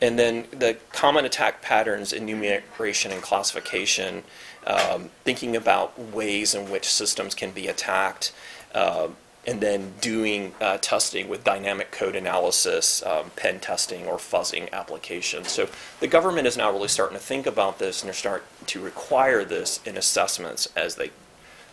And 0.00 0.18
then 0.18 0.46
the 0.50 0.76
common 0.92 1.24
attack 1.24 1.60
patterns, 1.60 2.12
enumeration 2.12 3.10
and 3.10 3.20
classification, 3.20 4.22
um, 4.66 5.10
thinking 5.24 5.56
about 5.56 5.98
ways 5.98 6.54
in 6.54 6.70
which 6.70 6.86
systems 6.86 7.34
can 7.34 7.50
be 7.50 7.66
attacked, 7.66 8.32
uh, 8.74 9.08
and 9.48 9.62
then 9.62 9.94
doing 10.02 10.52
uh, 10.60 10.76
testing 10.76 11.26
with 11.26 11.42
dynamic 11.42 11.90
code 11.90 12.14
analysis, 12.14 13.02
um, 13.04 13.30
pen 13.34 13.58
testing, 13.58 14.06
or 14.06 14.18
fuzzing 14.18 14.70
applications. 14.72 15.50
So 15.50 15.70
the 16.00 16.06
government 16.06 16.46
is 16.46 16.58
now 16.58 16.70
really 16.70 16.88
starting 16.88 17.16
to 17.16 17.22
think 17.22 17.46
about 17.46 17.78
this, 17.78 18.02
and 18.02 18.08
they're 18.08 18.14
starting 18.14 18.46
to 18.66 18.78
require 18.78 19.46
this 19.46 19.80
in 19.86 19.96
assessments 19.96 20.68
as 20.76 20.96
they, 20.96 21.12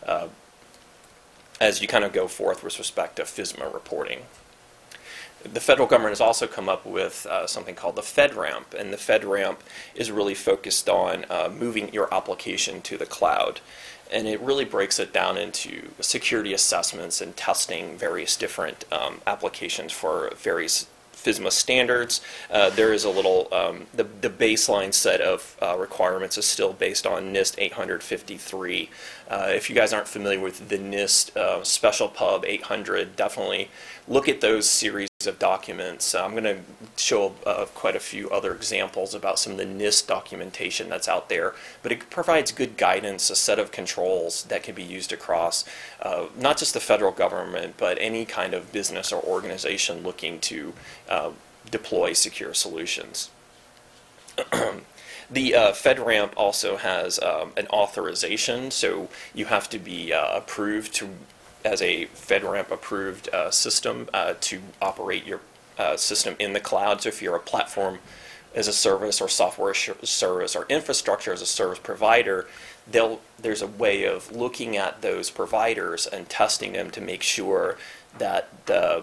uh, 0.06 0.28
as 1.60 1.82
you 1.82 1.86
kind 1.86 2.02
of 2.02 2.14
go 2.14 2.26
forth 2.26 2.64
with 2.64 2.78
respect 2.78 3.16
to 3.16 3.24
FISMA 3.24 3.72
reporting. 3.72 4.20
The 5.44 5.60
federal 5.60 5.86
government 5.86 6.12
has 6.12 6.20
also 6.22 6.46
come 6.46 6.70
up 6.70 6.86
with 6.86 7.26
uh, 7.26 7.46
something 7.46 7.74
called 7.74 7.96
the 7.96 8.02
FedRAMP, 8.02 8.72
and 8.72 8.90
the 8.90 8.96
FedRAMP 8.96 9.58
is 9.94 10.10
really 10.10 10.34
focused 10.34 10.88
on 10.88 11.26
uh, 11.28 11.50
moving 11.54 11.92
your 11.92 12.12
application 12.12 12.80
to 12.82 12.96
the 12.96 13.06
cloud 13.06 13.60
and 14.12 14.26
it 14.26 14.40
really 14.40 14.64
breaks 14.64 14.98
it 14.98 15.12
down 15.12 15.36
into 15.36 15.90
security 16.00 16.52
assessments 16.52 17.20
and 17.20 17.36
testing 17.36 17.96
various 17.96 18.36
different 18.36 18.84
um, 18.92 19.20
applications 19.26 19.92
for 19.92 20.32
various 20.36 20.86
FISMA 21.26 21.50
standards. 21.50 22.20
Uh, 22.50 22.70
there 22.70 22.92
is 22.92 23.04
a 23.04 23.10
little, 23.10 23.48
um, 23.52 23.86
the, 23.92 24.04
the 24.04 24.30
baseline 24.30 24.94
set 24.94 25.20
of 25.20 25.56
uh, 25.60 25.76
requirements 25.76 26.38
is 26.38 26.44
still 26.44 26.72
based 26.72 27.04
on 27.04 27.32
NIST 27.32 27.56
853. 27.58 28.90
Uh, 29.28 29.48
if 29.48 29.68
you 29.68 29.74
guys 29.74 29.92
aren't 29.92 30.06
familiar 30.06 30.38
with 30.38 30.68
the 30.68 30.78
NIST 30.78 31.36
uh, 31.36 31.64
Special 31.64 32.08
Pub 32.08 32.44
800, 32.46 33.16
definitely 33.16 33.70
look 34.08 34.28
at 34.28 34.40
those 34.40 34.68
series 34.68 35.08
of 35.26 35.38
documents. 35.38 36.14
I'm 36.14 36.32
going 36.32 36.44
to 36.44 36.58
show 36.96 37.34
uh, 37.44 37.66
quite 37.74 37.96
a 37.96 38.00
few 38.00 38.30
other 38.30 38.54
examples 38.54 39.14
about 39.14 39.38
some 39.38 39.52
of 39.52 39.58
the 39.58 39.64
NIST 39.64 40.06
documentation 40.06 40.88
that's 40.88 41.08
out 41.08 41.28
there, 41.28 41.54
but 41.82 41.90
it 41.90 42.10
provides 42.10 42.52
good 42.52 42.76
guidance, 42.76 43.30
a 43.30 43.36
set 43.36 43.58
of 43.58 43.72
controls 43.72 44.44
that 44.44 44.62
can 44.62 44.74
be 44.74 44.82
used 44.82 45.12
across 45.12 45.64
uh, 46.02 46.26
not 46.36 46.58
just 46.58 46.74
the 46.74 46.80
federal 46.80 47.12
government, 47.12 47.74
but 47.76 47.98
any 48.00 48.24
kind 48.24 48.54
of 48.54 48.72
business 48.72 49.12
or 49.12 49.22
organization 49.22 50.02
looking 50.02 50.38
to 50.40 50.72
uh, 51.08 51.30
deploy 51.70 52.12
secure 52.12 52.54
solutions. 52.54 53.30
The 55.28 55.56
uh, 55.56 55.72
FedRAMP 55.72 56.34
also 56.36 56.76
has 56.76 57.18
um, 57.18 57.52
an 57.56 57.66
authorization, 57.68 58.70
so 58.70 59.08
you 59.34 59.46
have 59.46 59.68
to 59.70 59.78
be 59.80 60.12
uh, 60.12 60.36
approved 60.36 60.94
to 60.94 61.08
as 61.66 61.82
a 61.82 62.06
FedRAMP 62.06 62.70
approved 62.70 63.28
uh, 63.30 63.50
system 63.50 64.08
uh, 64.14 64.34
to 64.40 64.60
operate 64.80 65.26
your 65.26 65.40
uh, 65.78 65.96
system 65.96 66.36
in 66.38 66.52
the 66.52 66.60
cloud. 66.60 67.02
So 67.02 67.08
if 67.08 67.20
you're 67.20 67.36
a 67.36 67.40
platform 67.40 67.98
as 68.54 68.68
a 68.68 68.72
service 68.72 69.20
or 69.20 69.28
software 69.28 69.74
service 69.74 70.56
or 70.56 70.64
infrastructure 70.68 71.32
as 71.32 71.42
a 71.42 71.46
service 71.46 71.80
provider, 71.80 72.46
there's 72.86 73.62
a 73.62 73.66
way 73.66 74.04
of 74.04 74.30
looking 74.34 74.76
at 74.76 75.02
those 75.02 75.28
providers 75.28 76.06
and 76.06 76.28
testing 76.28 76.72
them 76.72 76.90
to 76.92 77.00
make 77.00 77.22
sure 77.22 77.76
that 78.16 78.48
the 78.66 79.02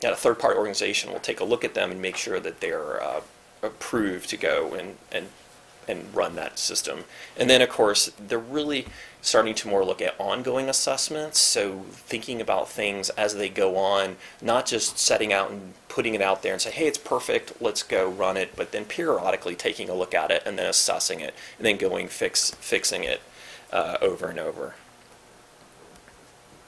that 0.00 0.12
a 0.12 0.16
third 0.16 0.38
party 0.38 0.56
organization 0.56 1.10
will 1.12 1.18
take 1.18 1.40
a 1.40 1.44
look 1.44 1.64
at 1.64 1.74
them 1.74 1.90
and 1.90 2.00
make 2.00 2.16
sure 2.16 2.38
that 2.38 2.60
they're 2.60 3.02
uh, 3.02 3.20
approved 3.62 4.28
to 4.28 4.36
go 4.36 4.74
and, 4.74 4.96
and 5.10 5.28
and 5.88 6.14
run 6.14 6.34
that 6.36 6.58
system. 6.58 7.04
And 7.36 7.48
then, 7.48 7.62
of 7.62 7.68
course, 7.68 8.10
they're 8.18 8.38
really 8.38 8.86
starting 9.20 9.54
to 9.54 9.68
more 9.68 9.84
look 9.84 10.02
at 10.02 10.14
ongoing 10.18 10.68
assessments. 10.68 11.38
So 11.38 11.84
thinking 11.90 12.40
about 12.40 12.68
things 12.68 13.08
as 13.10 13.34
they 13.34 13.48
go 13.48 13.76
on, 13.76 14.16
not 14.42 14.66
just 14.66 14.98
setting 14.98 15.32
out 15.32 15.50
and 15.50 15.72
putting 15.88 16.14
it 16.14 16.20
out 16.20 16.42
there 16.42 16.52
and 16.52 16.60
say, 16.60 16.70
hey, 16.70 16.86
it's 16.86 16.98
perfect, 16.98 17.54
let's 17.60 17.82
go 17.82 18.08
run 18.08 18.36
it, 18.36 18.54
but 18.54 18.72
then 18.72 18.84
periodically 18.84 19.54
taking 19.54 19.88
a 19.88 19.94
look 19.94 20.14
at 20.14 20.30
it 20.30 20.42
and 20.44 20.58
then 20.58 20.66
assessing 20.66 21.20
it, 21.20 21.34
and 21.56 21.64
then 21.64 21.78
going 21.78 22.08
fix 22.08 22.50
fixing 22.50 23.04
it 23.04 23.22
uh, 23.72 23.96
over 24.02 24.28
and 24.28 24.38
over. 24.38 24.74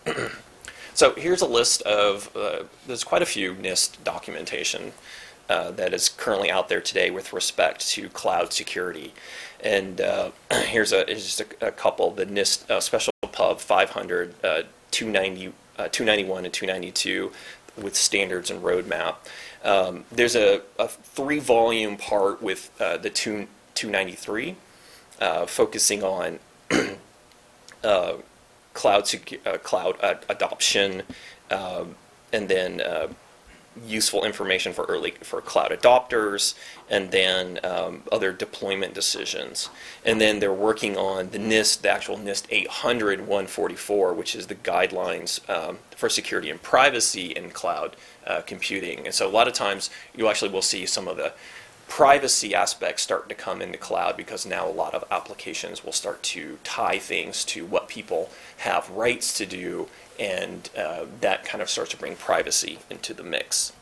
So 0.96 1.12
here's 1.12 1.42
a 1.42 1.46
list 1.46 1.82
of, 1.82 2.34
uh, 2.34 2.62
there's 2.86 3.04
quite 3.04 3.20
a 3.20 3.26
few 3.26 3.54
NIST 3.54 4.02
documentation 4.02 4.94
uh, 5.48 5.70
that 5.72 5.94
is 5.94 6.08
currently 6.08 6.50
out 6.50 6.68
there 6.68 6.80
today 6.80 7.10
with 7.10 7.32
respect 7.32 7.88
to 7.88 8.08
cloud 8.08 8.52
security. 8.52 9.14
And 9.60 10.00
uh, 10.00 10.30
here's, 10.52 10.92
a, 10.92 11.04
here's 11.06 11.24
just 11.24 11.40
a, 11.40 11.68
a 11.68 11.72
couple, 11.72 12.10
the 12.10 12.26
NIST 12.26 12.70
uh, 12.70 12.80
Special 12.80 13.12
Pub 13.32 13.60
500, 13.60 14.34
uh, 14.44 14.62
290, 14.90 15.52
uh, 15.78 15.88
291 15.88 16.44
and 16.44 16.54
292 16.54 17.32
with 17.80 17.94
standards 17.94 18.50
and 18.50 18.62
roadmap. 18.62 19.16
Um, 19.62 20.04
there's 20.10 20.36
a, 20.36 20.62
a 20.78 20.88
three-volume 20.88 21.96
part 21.96 22.42
with 22.42 22.70
uh, 22.80 22.96
the 22.96 23.10
2, 23.10 23.46
293 23.74 24.56
uh, 25.20 25.46
focusing 25.46 26.02
on 26.02 26.38
cloud 27.82 29.04
secu- 29.04 29.62
cloud 29.62 29.96
adoption, 30.28 31.02
um, 31.50 31.94
and 32.32 32.48
then 32.48 32.80
useful 33.84 34.24
information 34.24 34.72
for 34.72 34.84
early 34.84 35.12
for 35.22 35.40
cloud 35.40 35.70
adopters, 35.70 36.54
and 36.88 37.10
then 37.10 37.58
um, 37.64 38.02
other 38.12 38.32
deployment 38.32 38.94
decisions. 38.94 39.68
And 40.04 40.20
then 40.20 40.40
they're 40.40 40.52
working 40.52 40.96
on 40.96 41.30
the 41.30 41.38
NIST, 41.38 41.82
the 41.82 41.90
actual 41.90 42.16
NIST 42.16 42.46
800 42.50 43.20
144, 43.20 44.14
which 44.14 44.34
is 44.34 44.46
the 44.46 44.54
guidelines 44.54 45.48
um, 45.50 45.78
for 45.96 46.08
security 46.08 46.50
and 46.50 46.62
privacy 46.62 47.26
in 47.26 47.50
cloud 47.50 47.96
uh, 48.26 48.42
computing. 48.42 49.04
And 49.04 49.14
so 49.14 49.28
a 49.28 49.30
lot 49.30 49.48
of 49.48 49.54
times 49.54 49.90
you 50.14 50.28
actually 50.28 50.50
will 50.50 50.62
see 50.62 50.86
some 50.86 51.08
of 51.08 51.16
the 51.16 51.32
privacy 51.88 52.54
aspects 52.54 53.02
start 53.02 53.28
to 53.28 53.34
come 53.34 53.62
into 53.62 53.78
cloud 53.78 54.16
because 54.16 54.44
now 54.44 54.68
a 54.68 54.70
lot 54.70 54.94
of 54.94 55.04
applications 55.10 55.84
will 55.84 55.92
start 55.92 56.22
to 56.22 56.58
tie 56.64 56.98
things 56.98 57.44
to 57.44 57.64
what 57.64 57.88
people 57.88 58.30
have 58.58 58.90
rights 58.90 59.36
to 59.38 59.46
do, 59.46 59.88
and 60.18 60.70
uh, 60.76 61.04
that 61.20 61.44
kind 61.44 61.62
of 61.62 61.70
starts 61.70 61.90
to 61.90 61.96
bring 61.96 62.16
privacy 62.16 62.78
into 62.90 63.14
the 63.14 63.22
mix. 63.22 63.72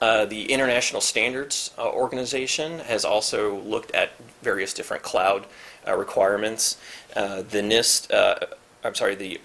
Uh, 0.00 0.24
the 0.24 0.52
International 0.52 1.00
Standards 1.00 1.70
uh, 1.78 1.88
Organization 1.88 2.80
has 2.80 3.04
also 3.04 3.60
looked 3.60 3.94
at 3.94 4.10
various 4.42 4.74
different 4.74 5.04
cloud 5.04 5.46
uh, 5.86 5.96
requirements. 5.96 6.76
Uh, 7.14 7.42
the 7.42 7.58
NIST, 7.58 8.12
uh, 8.12 8.46
I'm 8.82 8.96
sorry, 8.96 9.14
the 9.14 9.40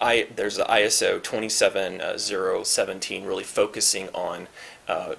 I, 0.00 0.28
there's 0.34 0.56
the 0.56 0.64
ISO 0.64 1.22
27017 1.22 3.24
really 3.24 3.44
focusing 3.44 4.08
on 4.10 4.48
uh, 4.88 5.14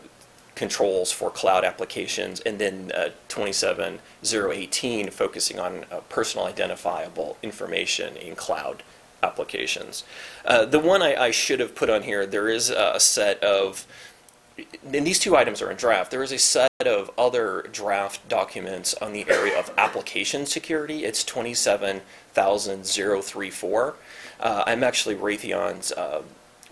controls 0.61 1.11
for 1.11 1.29
cloud 1.31 1.65
applications, 1.65 2.39
and 2.41 2.59
then 2.59 2.91
uh, 2.93 3.09
27018 3.29 5.09
focusing 5.09 5.59
on 5.59 5.85
uh, 5.91 6.01
personal 6.07 6.45
identifiable 6.45 7.35
information 7.41 8.15
in 8.15 8.35
cloud 8.35 8.83
applications. 9.23 10.03
Uh, 10.45 10.63
the 10.63 10.77
one 10.77 11.01
I, 11.01 11.15
I 11.15 11.31
should 11.31 11.59
have 11.59 11.73
put 11.73 11.89
on 11.89 12.03
here, 12.03 12.27
there 12.27 12.47
is 12.47 12.69
a 12.69 12.99
set 12.99 13.43
of, 13.43 13.87
and 14.85 15.07
these 15.07 15.17
two 15.17 15.35
items 15.35 15.63
are 15.63 15.71
in 15.71 15.77
draft, 15.77 16.11
there 16.11 16.21
is 16.21 16.31
a 16.31 16.37
set 16.37 16.69
of 16.85 17.09
other 17.17 17.67
draft 17.71 18.29
documents 18.29 18.93
on 19.01 19.13
the 19.13 19.25
area 19.27 19.57
of 19.57 19.71
application 19.79 20.45
security. 20.45 21.05
It's 21.05 21.23
27034. 21.23 23.95
Uh, 24.39 24.63
I'm 24.67 24.83
actually 24.83 25.15
Raytheon's 25.15 25.91
uh, 25.91 26.21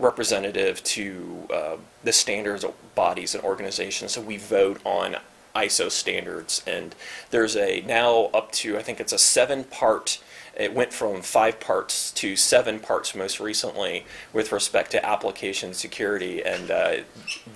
representative 0.00 0.82
to 0.82 1.46
uh, 1.52 1.76
the 2.02 2.12
standards 2.12 2.64
bodies 2.94 3.34
and 3.34 3.44
organizations. 3.44 4.12
So 4.12 4.20
we 4.20 4.36
vote 4.36 4.80
on 4.84 5.16
ISO 5.54 5.90
standards, 5.90 6.62
and 6.66 6.94
there's 7.30 7.56
a 7.56 7.80
now 7.82 8.30
up 8.34 8.50
to 8.52 8.76
I 8.78 8.82
think 8.82 9.00
it's 9.00 9.12
a 9.12 9.18
seven 9.18 9.64
part. 9.64 10.22
It 10.56 10.72
went 10.74 10.92
from 10.92 11.22
five 11.22 11.60
parts 11.60 12.10
to 12.12 12.36
seven 12.36 12.78
parts 12.80 13.14
most 13.14 13.40
recently 13.40 14.04
with 14.32 14.52
respect 14.52 14.90
to 14.92 15.04
application 15.04 15.74
security, 15.74 16.42
and 16.42 16.70
uh, 16.70 16.96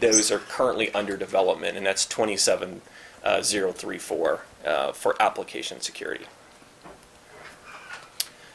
those 0.00 0.30
are 0.30 0.38
currently 0.38 0.92
under 0.94 1.16
development, 1.16 1.76
and 1.76 1.84
that's 1.84 2.06
27034 2.06 4.40
uh, 4.64 4.92
for 4.92 5.20
application 5.20 5.80
security. 5.80 6.26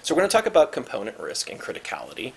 So 0.01 0.15
we're 0.15 0.21
going 0.21 0.29
to 0.29 0.35
talk 0.35 0.47
about 0.47 0.71
component 0.71 1.19
risk 1.19 1.51
and 1.51 1.59
criticality. 1.59 2.31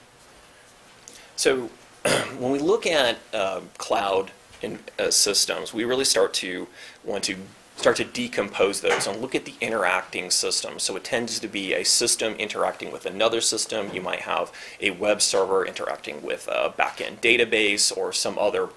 So 1.43 1.71
when 2.39 2.53
we 2.53 2.61
look 2.61 2.87
at 2.87 3.19
uh, 3.35 3.63
cloud 3.77 4.31
in, 4.61 4.79
uh, 4.97 5.11
systems, 5.11 5.75
we 5.75 5.83
really 5.83 6.05
start 6.05 6.33
to 6.35 6.69
want 7.03 7.25
to 7.25 7.35
start 7.75 7.97
to 7.97 8.05
decompose 8.05 8.81
those 8.81 9.09
and 9.09 9.21
look 9.21 9.35
at 9.35 9.45
the 9.45 9.55
interacting 9.61 10.31
systems. 10.31 10.85
So 10.85 10.95
it 10.95 11.03
tends 11.03 11.41
to 11.41 11.49
be 11.49 11.75
a 11.75 11.83
system 11.83 12.35
interacting 12.35 12.93
with 12.93 13.07
another 13.07 13.41
system. 13.41 13.91
You 13.93 14.01
might 14.01 14.21
have 14.21 14.53
a 14.81 14.91
web 14.91 15.21
server 15.21 15.67
interacting 15.67 16.23
with 16.23 16.47
a 16.47 16.73
backend 16.79 17.17
database 17.17 17.91
or 17.97 18.13
some 18.13 18.39
other 18.39 18.69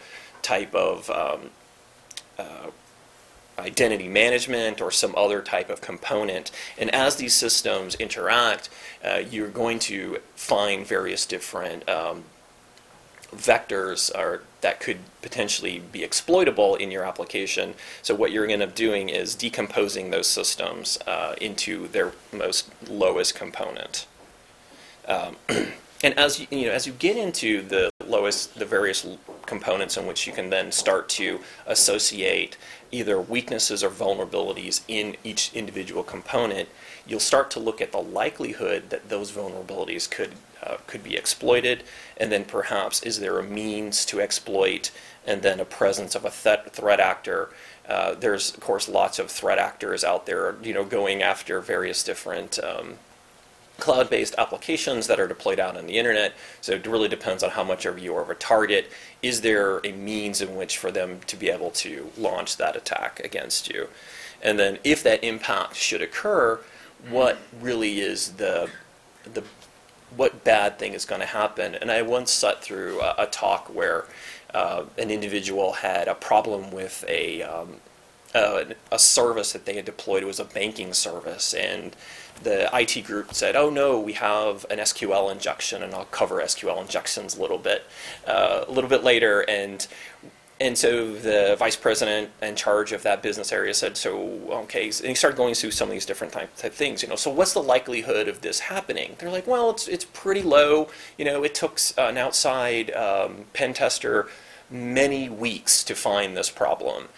type 0.42 0.74
of 0.74 1.08
um, 1.12 1.52
uh, 2.40 2.72
identity 3.60 4.08
management 4.08 4.82
or 4.82 4.90
some 4.90 5.14
other 5.16 5.44
type 5.44 5.70
of 5.70 5.82
component. 5.82 6.50
And 6.80 6.90
as 6.96 7.18
these 7.18 7.36
systems 7.36 7.94
interact, 7.94 8.70
uh, 9.04 9.22
you're 9.30 9.50
going 9.50 9.78
to 9.80 10.18
find 10.34 10.84
various 10.84 11.28
different 11.28 11.88
um, 11.88 12.24
vectors 13.36 14.16
are, 14.16 14.42
that 14.62 14.80
could 14.80 14.98
potentially 15.22 15.82
be 15.92 16.04
exploitable 16.04 16.76
in 16.76 16.92
your 16.92 17.04
application. 17.04 17.76
So 18.02 18.16
what 18.16 18.32
you're 18.32 18.48
going 18.48 18.60
to 18.60 18.68
be 18.68 18.74
doing 18.74 19.10
is 19.10 19.36
decomposing 19.36 20.12
those 20.12 20.28
systems 20.28 20.98
uh, 21.08 21.36
into 21.42 21.88
their 21.88 22.14
most 22.34 22.72
lowest 22.90 23.36
component. 23.36 24.08
Um, 25.08 25.36
and 26.04 26.18
as 26.18 26.40
you, 26.40 26.48
you 26.52 26.66
know, 26.68 26.72
as 26.72 26.88
you 26.88 26.94
get 26.94 27.18
into 27.18 27.62
the 27.62 27.90
lowest, 28.06 28.56
the 28.58 28.66
various 28.66 29.06
components 29.46 29.98
in 29.98 30.06
which 30.08 30.28
you 30.28 30.34
can 30.34 30.50
then 30.50 30.72
start 30.72 31.10
to 31.10 31.40
associate 31.66 32.58
either 32.92 33.20
weaknesses 33.20 33.84
or 33.84 33.90
vulnerabilities 33.90 34.82
in 34.88 35.16
each 35.24 35.52
individual 35.54 36.04
component, 36.04 36.70
you'll 37.08 37.20
start 37.20 37.52
to 37.52 37.60
look 37.60 37.82
at 37.82 37.92
the 37.92 38.02
likelihood 38.02 38.90
that 38.90 39.10
those 39.10 39.32
vulnerabilities 39.32 40.10
could 40.10 40.32
uh, 40.66 40.78
could 40.88 41.04
be 41.04 41.16
exploited, 41.16 41.84
and 42.18 42.32
then 42.32 42.46
perhaps 42.46 43.04
is 43.04 43.20
there 43.20 43.40
a 43.40 43.44
means 43.44 44.06
to 44.06 44.20
exploit, 44.22 44.92
and 45.26 45.42
then 45.42 45.60
a 45.60 45.66
presence 45.66 46.16
of 46.16 46.26
a 46.26 46.32
th- 46.32 46.72
threat 46.72 47.00
actor. 47.00 47.50
Uh, 47.88 48.16
there's 48.16 48.54
of 48.54 48.60
course 48.60 48.90
lots 48.90 49.20
of 49.20 49.30
threat 49.30 49.60
actors 49.60 50.04
out 50.04 50.26
there, 50.26 50.56
you 50.64 50.74
know, 50.74 50.84
going 50.84 51.22
after 51.22 51.60
various 51.62 52.04
different 52.04 52.60
um, 52.64 52.96
cloud-based 53.78 54.36
applications 54.38 55.08
that 55.08 55.20
are 55.20 55.28
deployed 55.28 55.60
out 55.60 55.78
on 55.78 55.86
the 55.86 55.98
internet. 55.98 56.34
So 56.62 56.74
it 56.74 56.88
really 56.88 57.10
depends 57.10 57.44
on 57.44 57.52
how 57.52 57.64
much 57.64 57.86
of 57.86 58.00
you 58.00 58.16
are 58.16 58.22
of 58.22 58.30
a 58.30 58.36
target. 58.36 58.92
Is 59.22 59.42
there 59.42 59.80
a 59.80 59.92
means 59.92 60.42
in 60.42 60.56
which 60.56 60.78
for 60.78 60.92
them 60.92 61.20
to 61.28 61.36
be 61.36 61.50
able 61.50 61.72
to 61.72 62.12
launch 62.18 62.58
that 62.58 62.76
attack 62.76 63.20
against 63.20 63.70
you? 63.70 63.90
And 64.42 64.58
then 64.58 64.80
if 64.84 65.04
that 65.04 65.24
impact 65.24 65.76
should 65.76 66.02
occur, 66.02 66.60
what 67.10 67.38
really 67.62 68.00
is 68.00 68.34
the 68.34 68.70
the 69.34 69.44
what 70.16 70.44
bad 70.44 70.78
thing 70.80 70.94
is 70.94 71.06
going 71.06 71.22
to 71.22 71.28
happen. 71.28 71.76
And 71.76 71.92
I 71.92 72.02
once 72.02 72.32
sat 72.32 72.62
through 72.62 73.02
a, 73.02 73.16
a 73.20 73.26
talk 73.28 73.74
where 73.74 74.06
uh, 74.54 74.86
an 74.98 75.12
individual 75.12 75.74
had 75.74 76.08
a 76.08 76.16
problem 76.16 76.72
with 76.72 77.04
a 77.08 77.44
um, 77.44 77.78
uh, 78.34 78.66
a 78.92 79.00
service 79.00 79.54
that 79.54 79.66
they 79.66 79.76
had 79.76 79.86
deployed. 79.86 80.24
It 80.24 80.26
was 80.26 80.40
a 80.40 80.46
banking 80.46 80.94
service, 80.94 81.54
and 81.54 81.96
the 82.44 82.70
IT 82.74 83.06
group 83.06 83.34
said, 83.34 83.56
"Oh 83.56 83.70
no, 83.70 84.00
we 84.00 84.14
have 84.14 84.66
an 84.70 84.80
SQL 84.80 85.32
injection," 85.32 85.82
and 85.82 85.94
I'll 85.94 86.06
cover 86.06 86.42
SQL 86.42 86.82
injections 86.82 87.38
a 87.38 87.42
little 87.42 87.58
bit 87.58 87.86
uh, 88.28 88.66
a 88.68 88.72
little 88.72 88.90
bit 88.90 89.04
later. 89.04 89.42
And 89.48 89.88
and 90.66 90.76
so 90.76 91.14
the 91.14 91.56
vice 91.60 91.76
president 91.76 92.32
in 92.42 92.56
charge 92.56 92.92
of 92.92 93.04
that 93.04 93.22
business 93.22 93.52
area 93.52 93.72
said, 93.72 93.96
so, 93.96 94.18
okay, 94.50 94.86
and 94.86 95.08
he 95.08 95.14
started 95.14 95.38
going 95.38 95.54
through 95.54 95.70
some 95.70 95.90
of 95.90 95.94
these 95.94 96.08
different 96.08 96.34
type, 96.34 96.56
type 96.56 96.74
things, 96.74 97.04
you 97.04 97.08
know, 97.08 97.16
so 97.16 97.30
what's 97.30 97.54
the 97.54 97.62
likelihood 97.62 98.28
of 98.28 98.42
this 98.42 98.62
happening? 98.62 99.16
They're 99.20 99.30
like, 99.30 99.46
well, 99.46 99.70
it's, 99.70 99.88
it's 99.88 100.06
pretty 100.06 100.42
low. 100.42 100.90
You 101.20 101.26
know, 101.26 101.44
it 101.44 101.54
took 101.54 101.80
an 102.00 102.18
outside 102.18 102.90
um, 102.96 103.46
pen 103.54 103.76
tester 103.76 104.28
many 104.72 105.30
weeks 105.30 105.84
to 105.84 105.94
find 105.94 106.36
this 106.36 106.50
problem. 106.50 107.10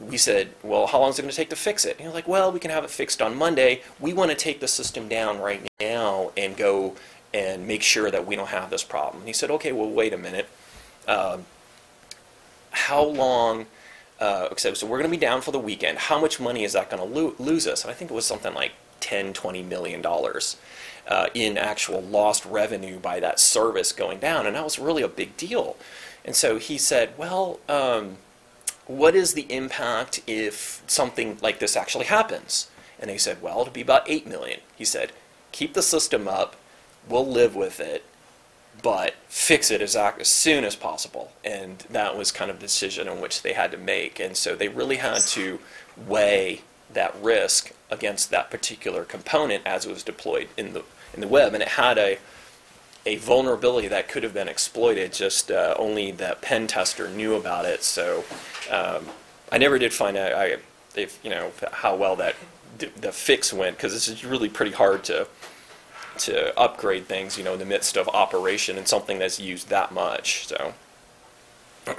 We 0.00 0.16
said, 0.16 0.54
well, 0.62 0.86
how 0.86 1.00
long 1.00 1.10
is 1.10 1.18
it 1.18 1.22
going 1.22 1.30
to 1.30 1.36
take 1.36 1.50
to 1.50 1.56
fix 1.56 1.84
it? 1.84 1.96
And 1.96 2.04
you're 2.04 2.14
like, 2.14 2.26
well, 2.26 2.50
we 2.50 2.58
can 2.58 2.70
have 2.70 2.84
it 2.84 2.90
fixed 2.90 3.20
on 3.20 3.36
Monday. 3.36 3.82
We 4.00 4.14
want 4.14 4.30
to 4.30 4.36
take 4.36 4.60
the 4.60 4.68
system 4.68 5.08
down 5.08 5.40
right 5.40 5.62
now 5.78 6.32
and 6.38 6.56
go 6.56 6.96
and 7.34 7.66
make 7.66 7.82
sure 7.82 8.10
that 8.10 8.26
we 8.26 8.34
don't 8.34 8.48
have 8.48 8.70
this 8.70 8.82
problem. 8.82 9.18
And 9.18 9.28
he 9.28 9.34
said, 9.34 9.50
okay, 9.50 9.72
well, 9.72 9.90
wait 9.90 10.14
a 10.14 10.18
minute. 10.18 10.48
Um, 11.06 11.44
how 12.74 13.02
long 13.02 13.66
uh, 14.20 14.54
so, 14.56 14.72
so 14.74 14.86
we're 14.86 14.98
going 14.98 15.10
to 15.10 15.16
be 15.16 15.20
down 15.20 15.40
for 15.40 15.50
the 15.50 15.58
weekend. 15.58 15.98
How 15.98 16.20
much 16.20 16.38
money 16.38 16.62
is 16.62 16.72
that 16.74 16.88
going 16.88 17.02
to 17.02 17.20
lo- 17.20 17.34
lose 17.38 17.66
us? 17.66 17.82
And 17.82 17.90
I 17.90 17.94
think 17.94 18.10
it 18.10 18.14
was 18.14 18.24
something 18.24 18.54
like 18.54 18.72
10, 19.00 19.32
20 19.32 19.62
million 19.64 20.00
dollars 20.00 20.56
uh, 21.08 21.26
in 21.34 21.58
actual 21.58 22.00
lost 22.00 22.44
revenue 22.46 22.98
by 22.98 23.18
that 23.20 23.40
service 23.40 23.92
going 23.92 24.20
down, 24.20 24.46
and 24.46 24.54
that 24.54 24.64
was 24.64 24.78
really 24.78 25.02
a 25.02 25.08
big 25.08 25.36
deal. 25.36 25.76
And 26.24 26.36
so 26.36 26.58
he 26.58 26.78
said, 26.78 27.14
well. 27.18 27.60
Um, 27.68 28.18
what 28.86 29.14
is 29.14 29.34
the 29.34 29.46
impact 29.50 30.20
if 30.26 30.82
something 30.86 31.38
like 31.40 31.58
this 31.58 31.76
actually 31.76 32.06
happens? 32.06 32.68
And 32.98 33.10
they 33.10 33.18
said, 33.18 33.42
well, 33.42 33.60
it'll 33.60 33.72
be 33.72 33.80
about 33.80 34.08
8 34.08 34.26
million. 34.26 34.60
He 34.76 34.84
said, 34.84 35.12
keep 35.52 35.74
the 35.74 35.82
system 35.82 36.28
up, 36.28 36.56
we'll 37.08 37.26
live 37.26 37.54
with 37.54 37.80
it, 37.80 38.04
but 38.84 39.14
fix 39.28 39.70
it 39.70 39.80
as, 39.80 39.96
as 39.96 40.28
soon 40.28 40.62
as 40.62 40.76
possible. 40.76 41.32
And 41.42 41.78
that 41.88 42.18
was 42.18 42.30
kind 42.30 42.50
of 42.50 42.58
the 42.58 42.66
decision 42.66 43.08
in 43.08 43.18
which 43.18 43.40
they 43.40 43.54
had 43.54 43.70
to 43.70 43.78
make. 43.78 44.20
And 44.20 44.36
so 44.36 44.54
they 44.54 44.68
really 44.68 44.96
had 44.96 45.22
to 45.22 45.58
weigh 45.96 46.60
that 46.92 47.16
risk 47.22 47.72
against 47.90 48.30
that 48.30 48.50
particular 48.50 49.06
component 49.06 49.66
as 49.66 49.86
it 49.86 49.90
was 49.90 50.02
deployed 50.02 50.48
in 50.58 50.74
the, 50.74 50.84
in 51.14 51.22
the 51.22 51.26
web. 51.26 51.54
And 51.54 51.62
it 51.62 51.70
had 51.70 51.96
a, 51.96 52.18
a 53.06 53.16
vulnerability 53.16 53.88
that 53.88 54.06
could 54.06 54.22
have 54.22 54.34
been 54.34 54.48
exploited, 54.48 55.14
just 55.14 55.50
uh, 55.50 55.74
only 55.78 56.10
the 56.10 56.36
pen 56.42 56.66
tester 56.66 57.08
knew 57.08 57.36
about 57.36 57.64
it. 57.64 57.82
So 57.82 58.24
um, 58.70 59.06
I 59.50 59.56
never 59.56 59.78
did 59.78 59.94
find 59.94 60.14
out 60.18 60.34
I, 60.34 60.58
if 60.94 61.18
you 61.24 61.30
know 61.30 61.52
how 61.72 61.96
well 61.96 62.16
that 62.16 62.36
the 63.00 63.12
fix 63.12 63.50
went 63.50 63.76
because 63.76 63.94
is 63.94 64.24
really 64.24 64.50
pretty 64.50 64.72
hard 64.72 65.04
to 65.04 65.26
to 66.18 66.58
upgrade 66.58 67.06
things, 67.06 67.36
you 67.38 67.44
know, 67.44 67.54
in 67.54 67.58
the 67.58 67.64
midst 67.64 67.96
of 67.96 68.08
operation 68.08 68.76
and 68.76 68.86
something 68.86 69.18
that's 69.18 69.40
used 69.40 69.68
that 69.68 69.92
much. 69.92 70.46
So, 70.46 70.74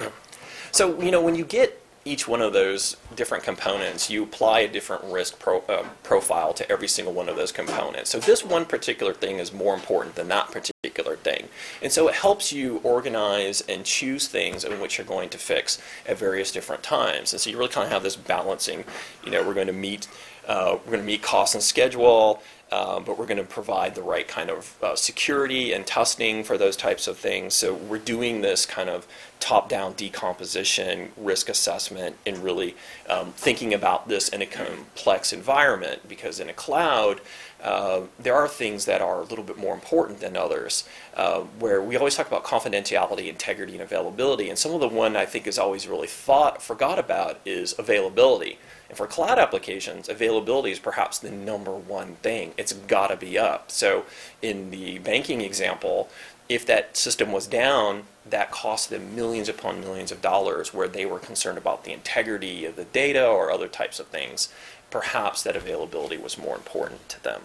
so 0.72 1.01
you 1.01 1.12
know, 1.12 1.22
when 1.22 1.36
you 1.36 1.45
get 1.45 1.81
each 2.07 2.27
one 2.27 2.39
of 2.39 2.53
those 2.53 2.95
different 3.15 3.43
components, 3.43 4.12
you 4.12 4.22
apply 4.22 4.60
a 4.60 4.67
different 4.67 5.03
risk 5.05 5.39
pro, 5.39 5.62
uh, 5.62 5.84
profile 6.03 6.53
to 6.53 6.72
every 6.72 6.88
single 6.88 7.12
one 7.12 7.27
of 7.27 7.36
those 7.36 7.51
components. 7.51 8.12
So 8.12 8.19
this 8.19 8.45
one 8.45 8.65
particular 8.65 9.12
thing 9.12 9.39
is 9.39 9.51
more 9.51 9.74
important 9.74 10.13
than 10.13 10.27
that 10.27 10.51
particular 10.51 11.15
thing. 11.15 11.50
And 11.81 11.91
so 11.91 12.07
it 12.07 12.13
helps 12.13 12.53
you 12.53 12.79
organize 12.84 13.62
and 13.62 13.84
choose 13.84 14.27
things 14.27 14.63
in 14.63 14.79
which 14.79 15.00
you're 15.00 15.07
going 15.07 15.29
to 15.29 15.39
fix 15.39 15.81
at 16.07 16.19
various 16.19 16.51
different 16.51 16.84
times. 16.84 17.34
And 17.34 17.41
so 17.41 17.50
you 17.50 17.57
really 17.57 17.72
kind 17.72 17.86
of 17.88 17.91
have 17.91 18.03
this 18.03 18.15
balancing, 18.15 18.84
you 19.24 19.31
know, 19.31 19.41
we're 19.41 19.55
going 19.55 19.65
to 19.65 19.74
meet, 19.74 20.07
uh, 20.48 20.77
we're 20.86 20.91
going 20.91 21.03
to 21.03 21.07
meet 21.07 21.24
cost 21.24 21.55
and 21.55 21.63
schedule, 21.63 22.43
um, 22.72 23.03
but 23.03 23.17
we're 23.17 23.27
going 23.27 23.38
to 23.38 23.43
provide 23.43 23.93
the 23.95 24.01
right 24.01 24.27
kind 24.27 24.50
of 24.50 24.75
uh, 24.81 24.95
security 24.95 25.72
and 25.72 25.86
testing 25.86 26.43
for 26.43 26.57
those 26.57 26.75
types 26.75 27.07
of 27.07 27.17
things. 27.17 27.53
So 27.53 27.74
we're 27.74 28.00
doing 28.00 28.41
this 28.41 28.65
kind 28.65 28.89
of 28.89 29.07
top-down 29.39 29.93
decomposition, 29.93 31.12
risk 31.15 31.48
assessment, 31.48 32.15
and 32.25 32.39
really 32.39 32.75
um, 33.07 33.34
thinking 33.34 33.74
about 33.74 34.07
this 34.07 34.29
in 34.29 34.41
a 34.41 34.45
complex 34.45 35.31
environment. 35.31 36.07
Because 36.07 36.39
in 36.39 36.50
a 36.50 36.53
cloud, 36.53 37.22
uh, 37.62 38.01
there 38.17 38.34
are 38.34 38.48
things 38.48 38.86
that 38.86 39.01
are 39.01 39.22
a 39.22 39.25
little 39.25 39.43
bit 39.43 39.57
more 39.57 39.74
important 39.74 40.19
than 40.19 40.36
others. 40.36 40.88
Uh, 41.13 41.41
where 41.60 41.81
we 41.81 41.95
always 41.95 42.15
talk 42.15 42.27
about 42.27 42.43
confidentiality, 42.43 43.27
integrity, 43.27 43.74
and 43.74 43.81
availability, 43.81 44.50
and 44.50 44.57
some 44.57 44.74
of 44.74 44.79
the 44.79 44.88
one 44.88 45.15
I 45.15 45.25
think 45.25 45.45
is 45.45 45.60
always 45.60 45.88
really 45.88 46.07
thought 46.07 46.62
forgot 46.62 46.98
about 46.98 47.39
is 47.45 47.75
availability. 47.77 48.57
And 48.89 48.97
for 48.97 49.07
cloud 49.07 49.39
applications, 49.39 50.09
availability 50.09 50.71
is 50.71 50.79
perhaps 50.79 51.17
the 51.17 51.31
number 51.31 51.71
one 51.71 52.15
thing. 52.17 52.53
It's 52.57 52.73
got 52.73 53.07
to 53.07 53.17
be 53.17 53.37
up. 53.37 53.71
So 53.71 54.05
in 54.41 54.71
the 54.71 54.99
banking 54.99 55.41
example, 55.41 56.09
if 56.47 56.65
that 56.67 56.95
system 56.95 57.31
was 57.31 57.47
down, 57.47 58.03
that 58.27 58.51
cost 58.51 58.89
them 58.89 59.15
millions 59.15 59.49
upon 59.49 59.81
millions 59.81 60.11
of 60.11 60.21
dollars 60.21 60.73
where 60.73 60.87
they 60.87 61.05
were 61.05 61.19
concerned 61.19 61.57
about 61.57 61.83
the 61.83 61.93
integrity 61.93 62.65
of 62.65 62.75
the 62.75 62.85
data 62.85 63.25
or 63.25 63.51
other 63.51 63.67
types 63.67 63.99
of 63.99 64.07
things. 64.07 64.49
Perhaps 64.91 65.41
that 65.43 65.55
availability 65.55 66.17
was 66.17 66.37
more 66.37 66.55
important 66.55 67.09
to 67.09 67.23
them. 67.23 67.41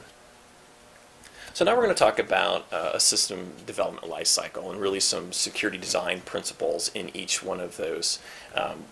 So 1.53 1.65
now 1.65 1.73
we're 1.73 1.83
going 1.83 1.95
to 1.95 1.99
talk 1.99 2.19
about 2.19 2.67
uh, 2.73 2.93
a 2.95 3.01
system 3.01 3.53
development 3.67 4.07
lifecycle 4.07 4.71
and 4.71 4.81
really 4.81 5.01
some 5.01 5.33
security 5.33 5.79
design 5.79 6.21
principles 6.21 6.91
in 6.95 7.15
each 7.15 7.43
one 7.43 7.61
of 7.61 7.77
those 7.77 8.19
um, 8.55 8.85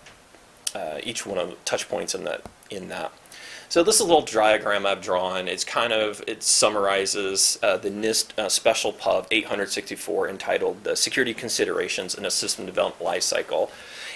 uh, 0.74 0.98
each 1.02 1.26
one 1.26 1.38
of 1.38 1.50
the 1.50 1.56
touch 1.64 1.88
points 1.88 2.14
in 2.14 2.24
that 2.24 2.42
in 2.70 2.88
that. 2.88 3.12
So 3.70 3.82
this 3.82 3.96
is 3.96 4.00
a 4.00 4.04
little 4.04 4.22
diagram 4.22 4.86
I've 4.86 5.02
drawn. 5.02 5.46
It's 5.46 5.64
kind 5.64 5.92
of 5.92 6.22
it 6.26 6.42
summarizes 6.42 7.58
uh, 7.62 7.76
the 7.76 7.90
NIST 7.90 8.38
uh, 8.38 8.48
Special 8.48 8.92
Pub 8.92 9.26
864 9.30 10.28
entitled 10.28 10.84
"The 10.84 10.96
Security 10.96 11.34
Considerations 11.34 12.14
in 12.14 12.24
a 12.24 12.30
System 12.30 12.64
Development 12.66 13.04
Lifecycle." 13.04 13.70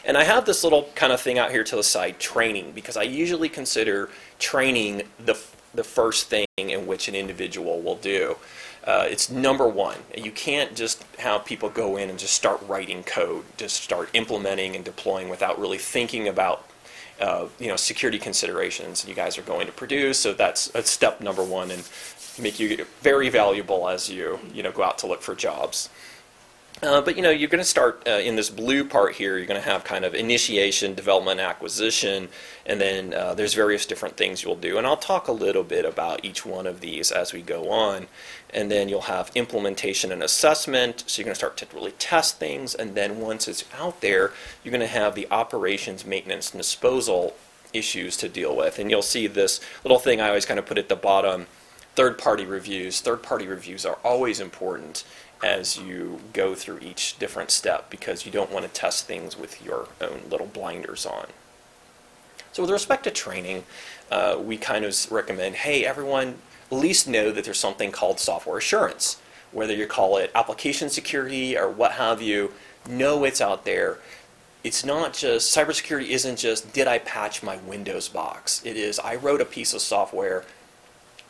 And 0.04 0.16
I 0.16 0.24
have 0.24 0.46
this 0.46 0.64
little 0.64 0.88
kind 0.94 1.12
of 1.12 1.20
thing 1.20 1.38
out 1.38 1.50
here 1.50 1.62
to 1.64 1.76
the 1.76 1.82
side, 1.82 2.18
training, 2.18 2.72
because 2.72 2.96
I 2.96 3.02
usually 3.02 3.48
consider 3.48 4.08
training 4.38 5.02
the 5.24 5.38
the 5.74 5.84
first 5.84 6.28
thing 6.28 6.46
in 6.56 6.86
which 6.86 7.08
an 7.08 7.14
individual 7.14 7.80
will 7.80 7.96
do. 7.96 8.36
Uh, 8.84 9.06
it's 9.08 9.30
number 9.30 9.68
one. 9.68 9.98
You 10.16 10.32
can't 10.32 10.74
just 10.74 11.04
have 11.18 11.44
people 11.44 11.68
go 11.68 11.96
in 11.96 12.10
and 12.10 12.18
just 12.18 12.34
start 12.34 12.60
writing 12.66 13.04
code, 13.04 13.44
just 13.56 13.82
start 13.82 14.10
implementing 14.12 14.74
and 14.74 14.84
deploying 14.84 15.28
without 15.28 15.58
really 15.60 15.78
thinking 15.78 16.26
about, 16.26 16.68
uh, 17.20 17.46
you 17.60 17.68
know, 17.68 17.76
security 17.76 18.18
considerations 18.18 19.06
you 19.06 19.14
guys 19.14 19.38
are 19.38 19.42
going 19.42 19.66
to 19.66 19.72
produce. 19.72 20.18
So 20.18 20.32
that's, 20.32 20.66
that's 20.68 20.90
step 20.90 21.20
number 21.20 21.44
one, 21.44 21.70
and 21.70 21.88
make 22.40 22.58
you 22.58 22.84
very 23.02 23.28
valuable 23.28 23.88
as 23.88 24.08
you, 24.10 24.40
you 24.52 24.62
know, 24.62 24.72
go 24.72 24.82
out 24.82 24.98
to 24.98 25.06
look 25.06 25.22
for 25.22 25.34
jobs. 25.36 25.88
Uh, 26.82 27.00
but 27.00 27.14
you 27.14 27.22
know, 27.22 27.30
you're 27.30 27.48
going 27.48 27.60
to 27.60 27.64
start 27.64 28.02
uh, 28.08 28.10
in 28.10 28.34
this 28.34 28.50
blue 28.50 28.84
part 28.84 29.14
here. 29.14 29.36
You're 29.36 29.46
going 29.46 29.60
to 29.60 29.68
have 29.68 29.84
kind 29.84 30.04
of 30.04 30.16
initiation, 30.16 30.94
development, 30.94 31.38
acquisition, 31.38 32.28
and 32.66 32.80
then 32.80 33.14
uh, 33.14 33.34
there's 33.34 33.54
various 33.54 33.86
different 33.86 34.16
things 34.16 34.42
you'll 34.42 34.56
do. 34.56 34.78
And 34.78 34.86
I'll 34.86 34.96
talk 34.96 35.28
a 35.28 35.32
little 35.32 35.62
bit 35.62 35.84
about 35.84 36.24
each 36.24 36.44
one 36.44 36.66
of 36.66 36.80
these 36.80 37.12
as 37.12 37.32
we 37.32 37.40
go 37.40 37.70
on. 37.70 38.08
And 38.50 38.68
then 38.68 38.88
you'll 38.88 39.02
have 39.02 39.30
implementation 39.36 40.10
and 40.10 40.24
assessment. 40.24 41.04
So 41.06 41.20
you're 41.20 41.24
going 41.24 41.34
to 41.34 41.38
start 41.38 41.56
to 41.58 41.66
really 41.72 41.92
test 41.92 42.40
things, 42.40 42.74
and 42.74 42.96
then 42.96 43.20
once 43.20 43.46
it's 43.46 43.64
out 43.78 44.00
there, 44.00 44.32
you're 44.64 44.72
going 44.72 44.80
to 44.80 44.86
have 44.88 45.14
the 45.14 45.28
operations, 45.30 46.04
maintenance, 46.04 46.50
and 46.50 46.58
disposal 46.58 47.36
issues 47.72 48.16
to 48.16 48.28
deal 48.28 48.56
with. 48.56 48.80
And 48.80 48.90
you'll 48.90 49.02
see 49.02 49.28
this 49.28 49.60
little 49.84 50.00
thing 50.00 50.20
I 50.20 50.28
always 50.28 50.46
kind 50.46 50.58
of 50.58 50.66
put 50.66 50.78
at 50.78 50.88
the 50.88 50.96
bottom. 50.96 51.46
Third-party 51.94 52.46
reviews. 52.46 53.00
Third-party 53.00 53.46
reviews 53.46 53.86
are 53.86 53.98
always 54.02 54.40
important 54.40 55.04
as 55.42 55.76
you 55.78 56.20
go 56.32 56.54
through 56.54 56.78
each 56.80 57.18
different 57.18 57.50
step 57.50 57.90
because 57.90 58.24
you 58.24 58.32
don't 58.32 58.52
want 58.52 58.64
to 58.64 58.70
test 58.70 59.06
things 59.06 59.36
with 59.36 59.64
your 59.64 59.88
own 60.00 60.22
little 60.30 60.46
blinders 60.46 61.04
on. 61.04 61.26
So 62.52 62.62
with 62.62 62.70
respect 62.70 63.04
to 63.04 63.10
training, 63.10 63.64
uh, 64.10 64.38
we 64.40 64.56
kind 64.56 64.84
of 64.84 65.10
recommend, 65.10 65.56
hey, 65.56 65.84
everyone, 65.84 66.36
at 66.70 66.78
least 66.78 67.08
know 67.08 67.30
that 67.32 67.44
there's 67.44 67.58
something 67.58 67.90
called 67.90 68.20
software 68.20 68.58
assurance. 68.58 69.20
Whether 69.52 69.74
you 69.74 69.86
call 69.86 70.16
it 70.18 70.30
application 70.34 70.88
security 70.88 71.56
or 71.56 71.68
what 71.68 71.92
have 71.92 72.22
you, 72.22 72.52
know 72.88 73.24
it's 73.24 73.40
out 73.40 73.64
there. 73.64 73.98
It's 74.64 74.84
not 74.84 75.12
just, 75.12 75.54
cybersecurity 75.54 76.08
isn't 76.08 76.38
just, 76.38 76.72
did 76.72 76.86
I 76.86 76.98
patch 76.98 77.42
my 77.42 77.56
Windows 77.56 78.08
box? 78.08 78.62
It 78.64 78.76
is, 78.76 78.98
I 79.00 79.16
wrote 79.16 79.40
a 79.40 79.44
piece 79.44 79.74
of 79.74 79.80
software, 79.80 80.44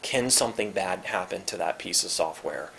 can 0.03 0.29
something 0.29 0.73
bad 0.73 1.07
happen 1.07 1.45
to 1.45 1.57
that 1.57 1.79
piece 1.79 2.05
of 2.05 2.11
software? 2.11 2.71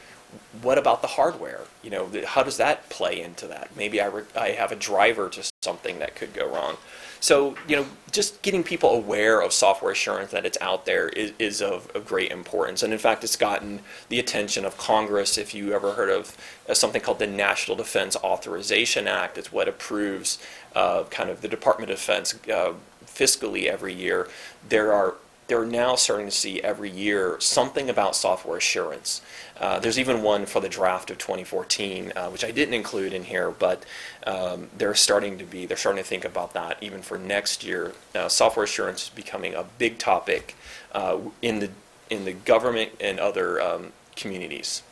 What 0.62 0.78
about 0.78 1.02
the 1.02 1.08
hardware? 1.08 1.62
You 1.82 1.90
know, 1.90 2.10
how 2.26 2.44
does 2.44 2.58
that 2.58 2.90
play 2.90 3.22
into 3.22 3.48
that? 3.48 3.76
Maybe 3.76 4.00
I, 4.02 4.08
re- 4.08 4.24
I 4.36 4.50
have 4.50 4.72
a 4.72 4.76
driver 4.76 5.30
to 5.30 5.52
something 5.62 6.00
that 6.00 6.16
could 6.16 6.34
go 6.34 6.48
wrong. 6.48 6.78
So, 7.20 7.56
you 7.70 7.78
know, 7.78 7.86
just 8.12 8.42
getting 8.42 8.64
people 8.64 8.90
aware 8.90 9.42
of 9.42 9.54
software 9.54 9.94
assurance 9.94 10.32
that 10.32 10.46
it's 10.46 10.58
out 10.60 10.86
there 10.86 11.08
is, 11.08 11.32
is 11.40 11.62
of, 11.62 11.90
of 11.96 12.06
great 12.06 12.32
importance. 12.32 12.84
And 12.84 12.92
in 12.92 13.00
fact, 13.00 13.24
it's 13.24 13.38
gotten 13.38 13.80
the 14.10 14.20
attention 14.20 14.66
of 14.66 14.78
Congress. 14.78 15.38
If 15.38 15.56
you 15.56 15.74
ever 15.74 15.94
heard 15.94 16.10
of 16.10 16.38
uh, 16.68 16.74
something 16.74 17.02
called 17.02 17.20
the 17.20 17.28
National 17.28 17.78
Defense 17.78 18.18
Authorization 18.18 19.08
Act, 19.08 19.38
it's 19.38 19.54
what 19.54 19.70
approves 19.70 20.38
uh, 20.76 21.04
kind 21.06 21.30
of 21.30 21.40
the 21.40 21.48
Department 21.48 21.92
of 21.92 21.98
Defense 21.98 22.36
uh, 22.54 22.74
fiscally 23.06 23.68
every 23.68 23.94
year. 23.94 24.28
There 24.68 24.92
are 24.92 25.16
they're 25.48 25.66
now 25.66 25.96
starting 25.96 26.26
to 26.26 26.32
see 26.32 26.62
every 26.62 26.90
year 26.90 27.38
something 27.40 27.90
about 27.90 28.16
software 28.16 28.58
assurance. 28.58 29.22
Uh, 29.60 29.80
there's 29.80 30.00
even 30.00 30.24
one 30.24 30.46
for 30.46 30.60
the 30.60 30.70
draft 30.70 31.10
of 31.12 31.18
2014, 31.18 32.14
uh, 32.16 32.30
which 32.30 32.44
I 32.44 32.52
didn't 32.52 32.74
include 32.74 33.14
in 33.14 33.24
here, 33.24 33.52
but 33.52 33.84
um, 34.26 34.70
they're 34.78 34.96
starting 34.96 35.38
to 35.38 35.44
be, 35.44 35.66
they're 35.66 35.78
starting 35.78 36.04
to 36.04 36.08
think 36.08 36.26
about 36.26 36.54
that 36.54 36.78
even 36.82 37.02
for 37.02 37.18
next 37.18 37.64
year. 37.64 37.94
Uh, 38.16 38.28
software 38.28 38.64
assurance 38.64 39.04
is 39.04 39.10
becoming 39.10 39.54
a 39.54 39.66
big 39.78 40.00
topic 40.00 40.56
uh, 40.94 41.18
in 41.42 41.60
the 41.60 41.70
in 42.10 42.26
the 42.26 42.34
government 42.34 42.92
and 43.00 43.20
other 43.20 43.62
um, 43.62 43.92
communities. 44.16 44.84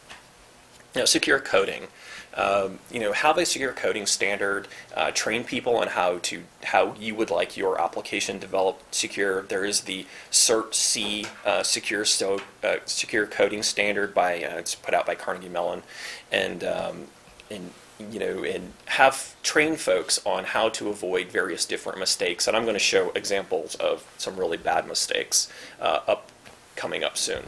Now, 0.96 1.06
secure 1.06 1.40
coding. 1.40 1.88
Um, 2.34 2.80
you 2.90 3.00
know, 3.00 3.12
have 3.12 3.38
a 3.38 3.46
secure 3.46 3.74
coding 3.74 4.06
standard. 4.06 4.68
Uh, 4.96 5.12
train 5.12 5.44
people 5.44 5.76
on 5.78 5.88
how 5.88 6.20
to 6.20 6.44
how 6.64 6.96
you 7.00 7.14
would 7.16 7.30
like 7.30 7.58
your 7.58 7.80
application 7.80 8.40
developed 8.40 8.96
secure. 8.96 9.42
There 9.44 9.66
is 9.66 9.82
the 9.82 10.06
CERT 10.32 10.74
C 10.74 11.26
uh, 11.46 11.64
secure 11.64 12.06
so 12.06 12.42
uh, 12.64 12.78
secure 12.86 13.28
coding 13.28 13.64
standard 13.64 14.14
by 14.14 14.44
uh, 14.44 14.58
it's 14.58 14.76
put 14.76 14.94
out 14.94 15.06
by 15.06 15.16
Carnegie 15.16 15.50
Mellon, 15.50 15.84
and 16.32 16.64
um, 16.64 17.08
and 17.50 17.72
you 18.10 18.20
know, 18.20 18.44
and 18.44 18.74
have 18.86 19.36
train 19.44 19.76
folks 19.76 20.20
on 20.26 20.46
how 20.46 20.70
to 20.70 20.90
avoid 20.90 21.28
various 21.28 21.66
different 21.66 22.00
mistakes. 22.00 22.48
And 22.48 22.56
I'm 22.56 22.64
going 22.64 22.76
to 22.76 22.80
show 22.80 23.12
examples 23.12 23.76
of 23.76 24.10
some 24.18 24.38
really 24.38 24.58
bad 24.58 24.88
mistakes 24.88 25.52
uh, 25.80 26.00
up 26.08 26.30
coming 26.76 27.04
up 27.04 27.18
soon. 27.18 27.44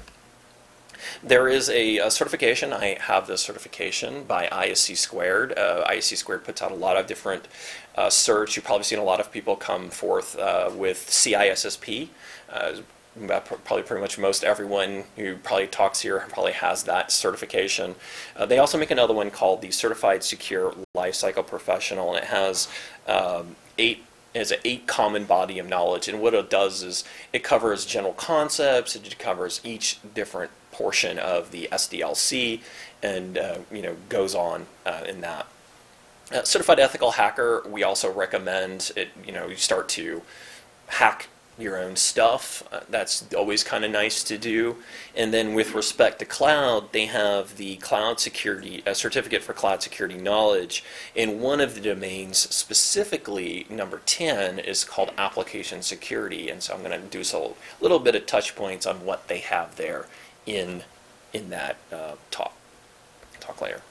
There 1.23 1.47
is 1.47 1.69
a, 1.69 1.97
a 1.97 2.11
certification. 2.11 2.73
I 2.73 2.97
have 3.01 3.27
this 3.27 3.41
certification 3.41 4.23
by 4.23 4.47
ISC 4.47 4.97
Squared. 4.97 5.57
Uh, 5.57 5.85
ISC 5.89 6.17
Squared 6.17 6.43
puts 6.43 6.61
out 6.61 6.71
a 6.71 6.75
lot 6.75 6.97
of 6.97 7.07
different 7.07 7.47
uh, 7.95 8.07
certs. 8.07 8.55
You've 8.55 8.65
probably 8.65 8.83
seen 8.83 8.99
a 8.99 9.03
lot 9.03 9.19
of 9.19 9.31
people 9.31 9.55
come 9.55 9.89
forth 9.89 10.37
uh, 10.37 10.69
with 10.73 11.07
CISSP. 11.09 12.09
Uh, 12.51 12.73
probably 13.27 13.83
pretty 13.83 14.01
much 14.01 14.17
most 14.17 14.43
everyone 14.43 15.03
who 15.15 15.35
probably 15.37 15.67
talks 15.67 16.01
here 16.01 16.25
probably 16.29 16.53
has 16.53 16.83
that 16.83 17.11
certification. 17.11 17.95
Uh, 18.35 18.45
they 18.45 18.57
also 18.57 18.77
make 18.77 18.91
another 18.91 19.13
one 19.13 19.29
called 19.29 19.61
the 19.61 19.71
Certified 19.71 20.23
Secure 20.23 20.73
Lifecycle 20.95 21.45
Professional, 21.45 22.13
and 22.13 22.23
it 22.23 22.29
has 22.29 22.67
um, 23.07 23.55
eight 23.77 24.03
is 24.33 24.51
an 24.51 24.57
eight 24.65 24.87
common 24.87 25.25
body 25.25 25.59
of 25.59 25.67
knowledge. 25.67 26.07
And 26.07 26.19
what 26.19 26.33
it 26.33 26.49
does 26.49 26.81
is 26.81 27.03
it 27.31 27.43
covers 27.43 27.85
general 27.85 28.13
concepts. 28.13 28.95
It 28.95 29.19
covers 29.19 29.61
each 29.63 29.99
different 30.15 30.49
portion 30.73 31.17
of 31.19 31.51
the 31.51 31.69
SDLC, 31.71 32.61
and 33.01 33.37
uh, 33.37 33.57
you 33.71 33.81
know 33.81 33.95
goes 34.09 34.35
on 34.35 34.65
uh, 34.85 35.03
in 35.07 35.21
that. 35.21 35.47
Uh, 36.31 36.43
certified 36.43 36.79
ethical 36.79 37.11
hacker. 37.11 37.63
We 37.67 37.83
also 37.83 38.11
recommend 38.11 38.91
it. 38.95 39.09
You 39.25 39.31
know, 39.31 39.47
you 39.47 39.55
start 39.55 39.89
to 39.89 40.21
hack 40.87 41.27
your 41.57 41.77
own 41.77 41.95
stuff. 41.95 42.63
Uh, 42.71 42.79
that's 42.89 43.25
always 43.35 43.63
kind 43.63 43.85
of 43.85 43.91
nice 43.91 44.23
to 44.23 44.37
do. 44.37 44.77
And 45.15 45.33
then 45.33 45.53
with 45.53 45.75
respect 45.75 46.19
to 46.19 46.25
cloud, 46.25 46.91
they 46.91 47.05
have 47.05 47.57
the 47.57 47.75
cloud 47.77 48.19
security, 48.19 48.81
a 48.85 48.95
certificate 48.95 49.43
for 49.43 49.53
cloud 49.53 49.83
security 49.83 50.17
knowledge. 50.17 50.83
And 51.15 51.41
one 51.41 51.61
of 51.61 51.75
the 51.75 51.81
domains, 51.81 52.37
specifically 52.37 53.67
number 53.69 54.01
10, 54.05 54.59
is 54.59 54.83
called 54.83 55.11
application 55.17 55.81
security. 55.83 56.49
And 56.49 56.63
so 56.63 56.73
I'm 56.73 56.83
going 56.83 56.99
to 56.99 57.07
do 57.07 57.21
a 57.21 57.83
little 57.83 57.99
bit 57.99 58.15
of 58.15 58.25
touch 58.25 58.55
points 58.55 58.85
on 58.85 59.05
what 59.05 59.27
they 59.27 59.39
have 59.39 59.75
there 59.75 60.07
in, 60.45 60.83
in 61.33 61.49
that 61.49 61.77
uh, 61.91 62.13
talk, 62.31 62.53
talk 63.39 63.61
layer 63.61 63.81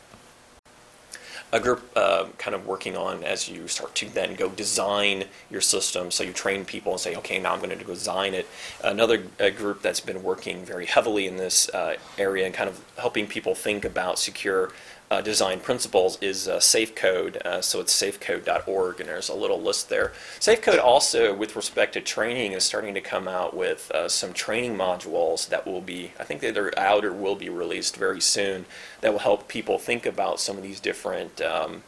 a 1.53 1.61
group 1.61 1.83
uh, 1.95 2.27
kind 2.39 2.55
of 2.55 2.67
working 2.67 2.97
on 2.97 3.23
as 3.23 3.49
you 3.49 3.69
start 3.69 3.95
to 3.95 4.09
then 4.09 4.35
go 4.35 4.49
design 4.49 5.25
your 5.51 5.61
system. 5.61 6.11
So 6.11 6.25
you 6.25 6.33
train 6.33 6.65
people 6.65 6.93
and 6.93 7.01
say, 7.01 7.15
okay, 7.17 7.39
now 7.39 7.53
I'm 7.53 7.61
going 7.61 7.77
to 7.79 7.85
design 7.85 8.33
it. 8.33 8.47
Another 8.83 9.25
uh, 9.39 9.51
group 9.51 9.83
that's 9.83 10.01
been 10.01 10.23
working 10.23 10.65
very 10.65 10.87
heavily 10.87 11.27
in 11.27 11.37
this 11.37 11.69
uh, 11.69 11.97
area 12.17 12.47
and 12.47 12.55
kind 12.55 12.71
of 12.71 12.83
helping 12.97 13.27
people 13.27 13.55
think 13.55 13.85
about 13.85 14.19
secure 14.19 14.73
uh, 15.13 15.21
design 15.21 15.61
principles 15.61 16.17
is 16.23 16.49
uh, 16.49 16.57
SafeCode. 16.57 17.37
Uh, 17.45 17.61
so 17.61 17.81
it's 17.81 17.93
safecode.org, 17.93 18.99
and 18.99 19.11
there's 19.11 19.29
a 19.29 19.35
little 19.35 19.61
list 19.61 19.91
there. 19.91 20.13
SafeCode 20.41 20.83
also, 20.83 21.35
with 21.35 21.55
respect 21.55 21.93
to 21.93 22.01
training, 22.01 22.53
is 22.53 22.65
starting 22.65 22.95
to 22.95 23.01
come 23.03 23.29
out 23.29 23.55
with 23.55 23.91
uh, 23.91 24.09
some 24.09 24.33
training 24.33 24.75
modules 24.75 25.47
that 25.51 25.67
will 25.67 25.83
be, 25.83 26.13
I 26.19 26.25
think 26.25 26.41
they're 26.41 26.79
out 26.79 27.05
or 27.05 27.13
will 27.13 27.37
be 27.37 27.51
released 27.51 27.97
very 27.97 28.23
soon, 28.23 28.65
that 29.03 29.13
will 29.13 29.19
help 29.19 29.49
people 29.49 29.79
think 29.79 30.07
about 30.07 30.41
some 30.41 30.57
of 30.57 30.63
these 30.63 30.81
different 30.81 31.43
um, 31.43 31.83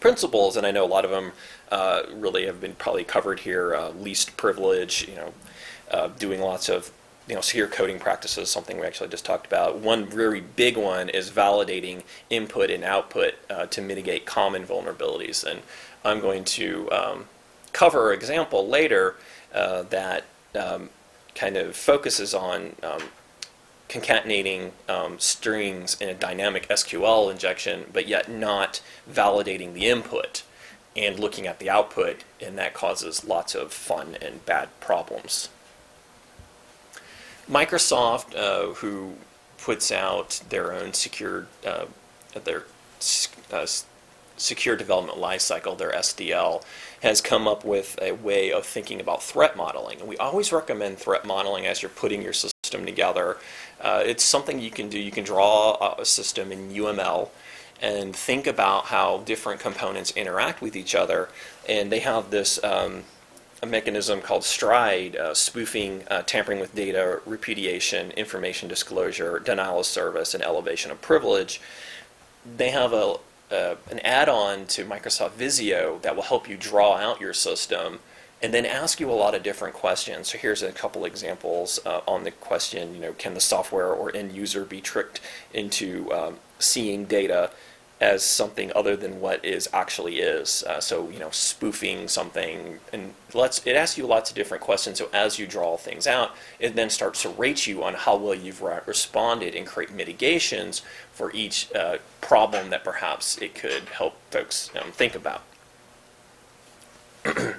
principles. 0.00 0.56
And 0.56 0.66
I 0.66 0.70
know 0.70 0.86
a 0.86 0.86
lot 0.86 1.04
of 1.04 1.10
them 1.10 1.32
uh, 1.70 2.04
really 2.10 2.46
have 2.46 2.58
been 2.58 2.72
probably 2.72 3.04
covered 3.04 3.40
here. 3.40 3.74
Uh, 3.74 3.90
least 3.90 4.38
privilege, 4.38 5.06
you 5.06 5.14
know, 5.14 5.34
uh, 5.90 6.08
doing 6.18 6.40
lots 6.40 6.70
of 6.70 6.90
you 7.30 7.36
know, 7.36 7.40
secure 7.40 7.68
coding 7.68 8.00
practices, 8.00 8.50
something 8.50 8.80
we 8.80 8.86
actually 8.86 9.08
just 9.08 9.24
talked 9.24 9.46
about. 9.46 9.78
One 9.78 10.04
very 10.04 10.40
big 10.40 10.76
one 10.76 11.08
is 11.08 11.30
validating 11.30 12.02
input 12.28 12.70
and 12.70 12.82
output 12.82 13.34
uh, 13.48 13.66
to 13.66 13.80
mitigate 13.80 14.26
common 14.26 14.64
vulnerabilities. 14.66 15.44
And 15.44 15.62
I'm 16.04 16.18
going 16.18 16.42
to 16.44 16.90
um, 16.90 17.28
cover 17.72 18.10
an 18.10 18.18
example 18.18 18.66
later 18.66 19.14
uh, 19.54 19.82
that 19.84 20.24
um, 20.58 20.90
kind 21.36 21.56
of 21.56 21.76
focuses 21.76 22.34
on 22.34 22.74
um, 22.82 23.02
concatenating 23.88 24.72
um, 24.88 25.20
strings 25.20 25.96
in 26.00 26.08
a 26.08 26.14
dynamic 26.14 26.68
SQL 26.68 27.30
injection, 27.30 27.84
but 27.92 28.08
yet 28.08 28.28
not 28.28 28.82
validating 29.08 29.72
the 29.72 29.86
input 29.86 30.42
and 30.96 31.20
looking 31.20 31.46
at 31.46 31.60
the 31.60 31.70
output, 31.70 32.24
and 32.40 32.58
that 32.58 32.74
causes 32.74 33.24
lots 33.24 33.54
of 33.54 33.72
fun 33.72 34.16
and 34.20 34.44
bad 34.44 34.68
problems. 34.80 35.48
Microsoft, 37.50 38.36
uh, 38.36 38.74
who 38.74 39.14
puts 39.58 39.90
out 39.90 40.40
their 40.48 40.72
own 40.72 40.92
secure 40.92 41.46
uh, 41.66 41.86
their 42.44 42.64
uh, 43.52 43.66
secure 44.36 44.76
development 44.76 45.18
lifecycle, 45.18 45.76
their 45.76 45.92
SDL, 45.92 46.62
has 47.02 47.20
come 47.20 47.46
up 47.46 47.64
with 47.64 47.98
a 48.00 48.12
way 48.12 48.52
of 48.52 48.64
thinking 48.64 49.00
about 49.00 49.22
threat 49.22 49.56
modeling. 49.56 50.00
And 50.00 50.08
we 50.08 50.16
always 50.16 50.52
recommend 50.52 50.98
threat 50.98 51.26
modeling 51.26 51.66
as 51.66 51.82
you're 51.82 51.90
putting 51.90 52.22
your 52.22 52.32
system 52.32 52.86
together. 52.86 53.36
Uh, 53.80 54.02
it's 54.04 54.24
something 54.24 54.60
you 54.60 54.70
can 54.70 54.88
do. 54.88 54.98
You 54.98 55.10
can 55.10 55.24
draw 55.24 55.96
a 55.98 56.04
system 56.04 56.52
in 56.52 56.70
UML 56.70 57.28
and 57.82 58.14
think 58.14 58.46
about 58.46 58.86
how 58.86 59.18
different 59.18 59.60
components 59.60 60.10
interact 60.12 60.62
with 60.62 60.76
each 60.76 60.94
other. 60.94 61.28
And 61.68 61.90
they 61.90 62.00
have 62.00 62.30
this. 62.30 62.62
Um, 62.64 63.04
a 63.62 63.66
mechanism 63.66 64.20
called 64.20 64.44
STRIDE, 64.44 65.16
uh, 65.16 65.34
spoofing, 65.34 66.04
uh, 66.10 66.22
tampering 66.22 66.60
with 66.60 66.74
data, 66.74 67.20
repudiation, 67.26 68.10
information 68.12 68.68
disclosure, 68.68 69.38
denial 69.38 69.80
of 69.80 69.86
service, 69.86 70.34
and 70.34 70.42
elevation 70.42 70.90
of 70.90 71.00
privilege. 71.02 71.60
They 72.56 72.70
have 72.70 72.92
a, 72.92 73.16
uh, 73.50 73.76
an 73.90 73.98
add-on 74.00 74.66
to 74.68 74.84
Microsoft 74.84 75.32
Visio 75.32 75.98
that 76.02 76.16
will 76.16 76.22
help 76.22 76.48
you 76.48 76.56
draw 76.56 76.96
out 76.96 77.20
your 77.20 77.34
system 77.34 78.00
and 78.42 78.54
then 78.54 78.64
ask 78.64 79.00
you 79.00 79.10
a 79.10 79.12
lot 79.12 79.34
of 79.34 79.42
different 79.42 79.74
questions. 79.74 80.28
So 80.28 80.38
here's 80.38 80.62
a 80.62 80.72
couple 80.72 81.04
examples 81.04 81.78
uh, 81.84 82.00
on 82.08 82.24
the 82.24 82.30
question, 82.30 82.94
you 82.94 83.00
know, 83.00 83.12
can 83.12 83.34
the 83.34 83.40
software 83.40 83.92
or 83.92 84.14
end 84.16 84.32
user 84.32 84.64
be 84.64 84.80
tricked 84.80 85.20
into 85.52 86.10
um, 86.12 86.36
seeing 86.58 87.04
data 87.04 87.50
as 88.00 88.24
something 88.24 88.72
other 88.74 88.96
than 88.96 89.20
what 89.20 89.44
is 89.44 89.68
actually 89.72 90.20
is. 90.20 90.64
Uh, 90.64 90.80
so 90.80 91.08
you 91.10 91.18
know, 91.18 91.28
spoofing 91.30 92.08
something, 92.08 92.78
and 92.92 93.14
let's 93.34 93.64
it 93.66 93.76
asks 93.76 93.98
you 93.98 94.06
lots 94.06 94.30
of 94.30 94.36
different 94.36 94.62
questions. 94.62 94.98
So 94.98 95.08
as 95.12 95.38
you 95.38 95.46
draw 95.46 95.76
things 95.76 96.06
out, 96.06 96.34
it 96.58 96.74
then 96.74 96.88
starts 96.88 97.22
to 97.22 97.28
rate 97.28 97.66
you 97.66 97.84
on 97.84 97.94
how 97.94 98.16
well 98.16 98.34
you've 98.34 98.62
re- 98.62 98.80
responded 98.86 99.54
and 99.54 99.66
create 99.66 99.92
mitigations 99.92 100.82
for 101.12 101.30
each 101.32 101.70
uh, 101.74 101.98
problem 102.20 102.70
that 102.70 102.84
perhaps 102.84 103.36
it 103.38 103.54
could 103.54 103.82
help 103.90 104.14
folks 104.30 104.70
um, 104.80 104.90
think 104.92 105.14
about. 105.14 105.42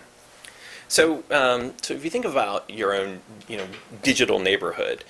so, 0.88 1.24
um, 1.30 1.74
so 1.84 1.94
if 1.94 2.04
you 2.04 2.10
think 2.10 2.26
about 2.26 2.68
your 2.68 2.96
own, 2.96 3.20
you 3.48 3.58
know, 3.58 3.68
digital 4.02 4.40
neighborhood, 4.40 5.04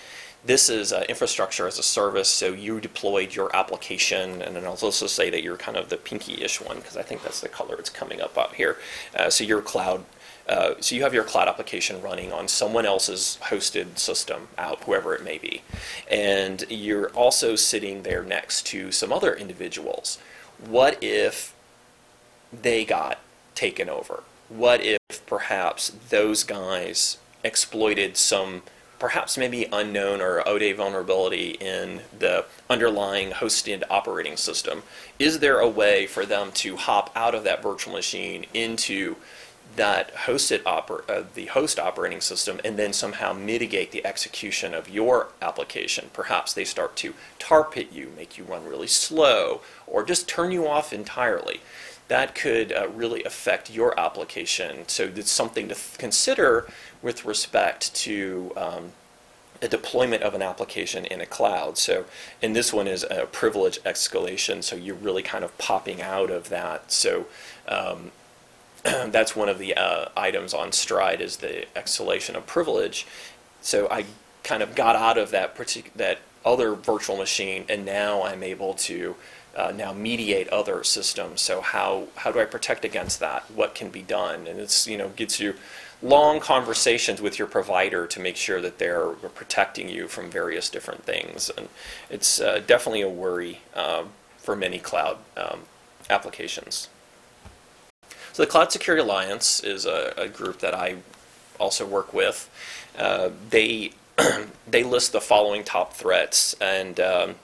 this 0.43 0.69
is 0.69 0.91
uh, 0.91 1.03
infrastructure 1.07 1.67
as 1.67 1.77
a 1.77 1.83
service, 1.83 2.27
so 2.27 2.47
you 2.47 2.79
deployed 2.79 3.35
your 3.35 3.55
application, 3.55 4.41
and 4.41 4.55
then 4.55 4.63
I'll 4.63 4.71
also 4.71 5.05
say 5.07 5.29
that 5.29 5.43
you're 5.43 5.57
kind 5.57 5.77
of 5.77 5.89
the 5.89 5.97
pinky-ish 5.97 6.59
one 6.59 6.77
because 6.77 6.97
I 6.97 7.03
think 7.03 7.21
that's 7.21 7.41
the 7.41 7.49
color 7.49 7.75
it's 7.77 7.89
coming 7.89 8.21
up 8.21 8.37
out 8.37 8.55
here. 8.55 8.77
Uh, 9.15 9.29
so 9.29 9.43
your 9.43 9.61
cloud, 9.61 10.03
uh, 10.49 10.73
so 10.79 10.95
you 10.95 11.03
have 11.03 11.13
your 11.13 11.23
cloud 11.23 11.47
application 11.47 12.01
running 12.01 12.33
on 12.33 12.47
someone 12.47 12.87
else's 12.87 13.37
hosted 13.43 13.99
system 13.99 14.47
out, 14.57 14.83
whoever 14.85 15.13
it 15.13 15.23
may 15.23 15.37
be, 15.37 15.61
and 16.09 16.65
you're 16.69 17.09
also 17.09 17.55
sitting 17.55 18.01
there 18.01 18.23
next 18.23 18.65
to 18.67 18.91
some 18.91 19.13
other 19.13 19.35
individuals. 19.35 20.17
What 20.57 20.97
if 21.03 21.53
they 22.51 22.83
got 22.83 23.19
taken 23.53 23.89
over? 23.89 24.23
What 24.49 24.83
if 24.83 24.99
perhaps 25.27 25.91
those 26.09 26.43
guys 26.43 27.17
exploited 27.43 28.17
some 28.17 28.63
perhaps 29.01 29.35
maybe 29.35 29.67
unknown 29.73 30.21
or 30.21 30.47
ODA 30.47 30.75
vulnerability 30.75 31.57
in 31.59 32.01
the 32.19 32.45
underlying 32.69 33.31
hosted 33.31 33.81
operating 33.89 34.37
system. 34.37 34.83
Is 35.17 35.39
there 35.39 35.57
a 35.57 35.67
way 35.67 36.05
for 36.05 36.23
them 36.23 36.51
to 36.53 36.77
hop 36.77 37.11
out 37.15 37.33
of 37.33 37.43
that 37.43 37.63
virtual 37.63 37.93
machine 37.93 38.45
into 38.53 39.15
that 39.75 40.13
hosted 40.13 40.61
oper- 40.63 41.09
uh, 41.09 41.23
the 41.33 41.47
host 41.47 41.79
operating 41.79 42.21
system 42.21 42.59
and 42.63 42.77
then 42.77 42.93
somehow 42.93 43.33
mitigate 43.33 43.91
the 43.91 44.05
execution 44.05 44.75
of 44.75 44.87
your 44.87 45.29
application. 45.41 46.11
Perhaps 46.13 46.53
they 46.53 46.65
start 46.65 46.95
to 46.97 47.15
tar 47.39 47.63
pit 47.63 47.87
you, 47.91 48.11
make 48.15 48.37
you 48.37 48.43
run 48.43 48.65
really 48.67 48.87
slow, 48.87 49.61
or 49.87 50.03
just 50.03 50.27
turn 50.27 50.51
you 50.51 50.67
off 50.67 50.93
entirely. 50.93 51.61
That 52.11 52.35
could 52.35 52.73
uh, 52.73 52.89
really 52.89 53.23
affect 53.23 53.71
your 53.71 53.97
application. 53.97 54.83
So 54.87 55.09
it's 55.15 55.31
something 55.31 55.69
to 55.69 55.77
consider 55.97 56.67
with 57.01 57.23
respect 57.23 57.95
to 58.03 58.51
um, 58.57 58.91
a 59.61 59.69
deployment 59.69 60.21
of 60.21 60.33
an 60.33 60.41
application 60.41 61.05
in 61.05 61.21
a 61.21 61.25
cloud. 61.25 61.77
So, 61.77 62.03
and 62.41 62.53
this 62.53 62.73
one 62.73 62.85
is 62.85 63.05
a 63.09 63.27
privilege 63.27 63.81
escalation. 63.83 64.61
So 64.61 64.75
you're 64.75 64.93
really 64.93 65.23
kind 65.23 65.45
of 65.45 65.57
popping 65.57 66.01
out 66.01 66.29
of 66.29 66.49
that. 66.49 66.91
So 66.91 67.27
um, 67.69 68.11
that's 68.83 69.33
one 69.33 69.47
of 69.47 69.57
the 69.57 69.73
uh, 69.77 70.09
items 70.17 70.53
on 70.53 70.73
Stride 70.73 71.21
is 71.21 71.37
the 71.37 71.65
escalation 71.77 72.35
of 72.35 72.45
privilege. 72.45 73.07
So 73.61 73.87
I 73.89 74.03
kind 74.43 74.61
of 74.61 74.75
got 74.75 74.97
out 74.97 75.17
of 75.17 75.31
that 75.31 75.55
that 75.95 76.19
other 76.43 76.75
virtual 76.75 77.15
machine, 77.15 77.63
and 77.69 77.85
now 77.85 78.23
I'm 78.23 78.43
able 78.43 78.73
to 78.73 79.15
uh, 79.55 79.71
now 79.75 79.93
mediate 79.93 80.47
other 80.49 80.83
systems. 80.83 81.41
So 81.41 81.61
how 81.61 82.07
how 82.15 82.31
do 82.31 82.39
I 82.39 82.45
protect 82.45 82.85
against 82.85 83.19
that? 83.19 83.49
What 83.51 83.75
can 83.75 83.89
be 83.89 84.01
done? 84.01 84.47
And 84.47 84.59
it's 84.59 84.87
you 84.87 84.97
know 84.97 85.09
gets 85.09 85.39
you 85.39 85.55
long 86.01 86.39
conversations 86.39 87.21
with 87.21 87.37
your 87.37 87.47
provider 87.47 88.07
to 88.07 88.19
make 88.19 88.35
sure 88.35 88.59
that 88.61 88.79
they're 88.79 89.09
protecting 89.09 89.87
you 89.87 90.07
from 90.07 90.31
various 90.31 90.69
different 90.69 91.03
things. 91.03 91.51
And 91.55 91.69
it's 92.09 92.41
uh, 92.41 92.61
definitely 92.65 93.01
a 93.01 93.09
worry 93.09 93.59
um, 93.75 94.09
for 94.37 94.55
many 94.55 94.79
cloud 94.79 95.17
um, 95.37 95.61
applications. 96.09 96.89
So 98.33 98.43
the 98.43 98.47
Cloud 98.47 98.71
Security 98.71 99.03
Alliance 99.03 99.61
is 99.63 99.85
a, 99.85 100.13
a 100.17 100.27
group 100.27 100.59
that 100.59 100.73
I 100.73 100.97
also 101.59 101.85
work 101.85 102.13
with. 102.13 102.49
Uh, 102.97 103.29
they 103.49 103.91
they 104.67 104.83
list 104.83 105.11
the 105.11 105.21
following 105.21 105.63
top 105.63 105.93
threats, 105.93 106.55
and 106.61 106.99
um, 106.99 107.35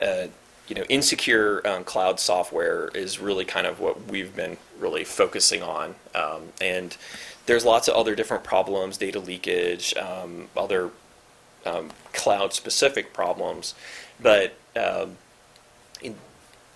uh, 0.00 0.26
you 0.72 0.78
know, 0.80 0.86
insecure 0.88 1.60
um, 1.68 1.84
cloud 1.84 2.18
software 2.18 2.88
is 2.94 3.18
really 3.18 3.44
kind 3.44 3.66
of 3.66 3.78
what 3.78 4.06
we've 4.06 4.34
been 4.34 4.56
really 4.78 5.04
focusing 5.04 5.62
on. 5.62 5.94
Um, 6.14 6.44
and 6.62 6.96
there's 7.44 7.62
lots 7.62 7.88
of 7.88 7.94
other 7.94 8.14
different 8.14 8.42
problems, 8.42 8.96
data 8.96 9.18
leakage, 9.18 9.94
um, 9.98 10.48
other 10.56 10.88
um, 11.66 11.90
cloud-specific 12.14 13.12
problems, 13.12 13.74
but 14.18 14.54
um, 14.74 15.18
in, 16.00 16.16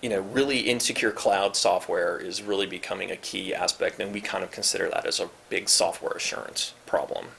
you 0.03 0.09
know, 0.09 0.21
really 0.21 0.59
insecure 0.59 1.11
cloud 1.11 1.55
software 1.55 2.19
is 2.19 2.43
really 2.43 2.67
becoming 2.67 3.09
a 3.09 3.15
key 3.15 3.51
aspect, 3.51 3.99
and 3.99 4.13
we 4.13 4.21
kind 4.21 4.43
of 4.43 4.51
consider 4.51 4.89
that 4.89 5.07
as 5.07 5.19
a 5.19 5.27
big 5.49 5.69
software 5.69 6.13
assurance 6.13 6.75
problem. 6.85 7.29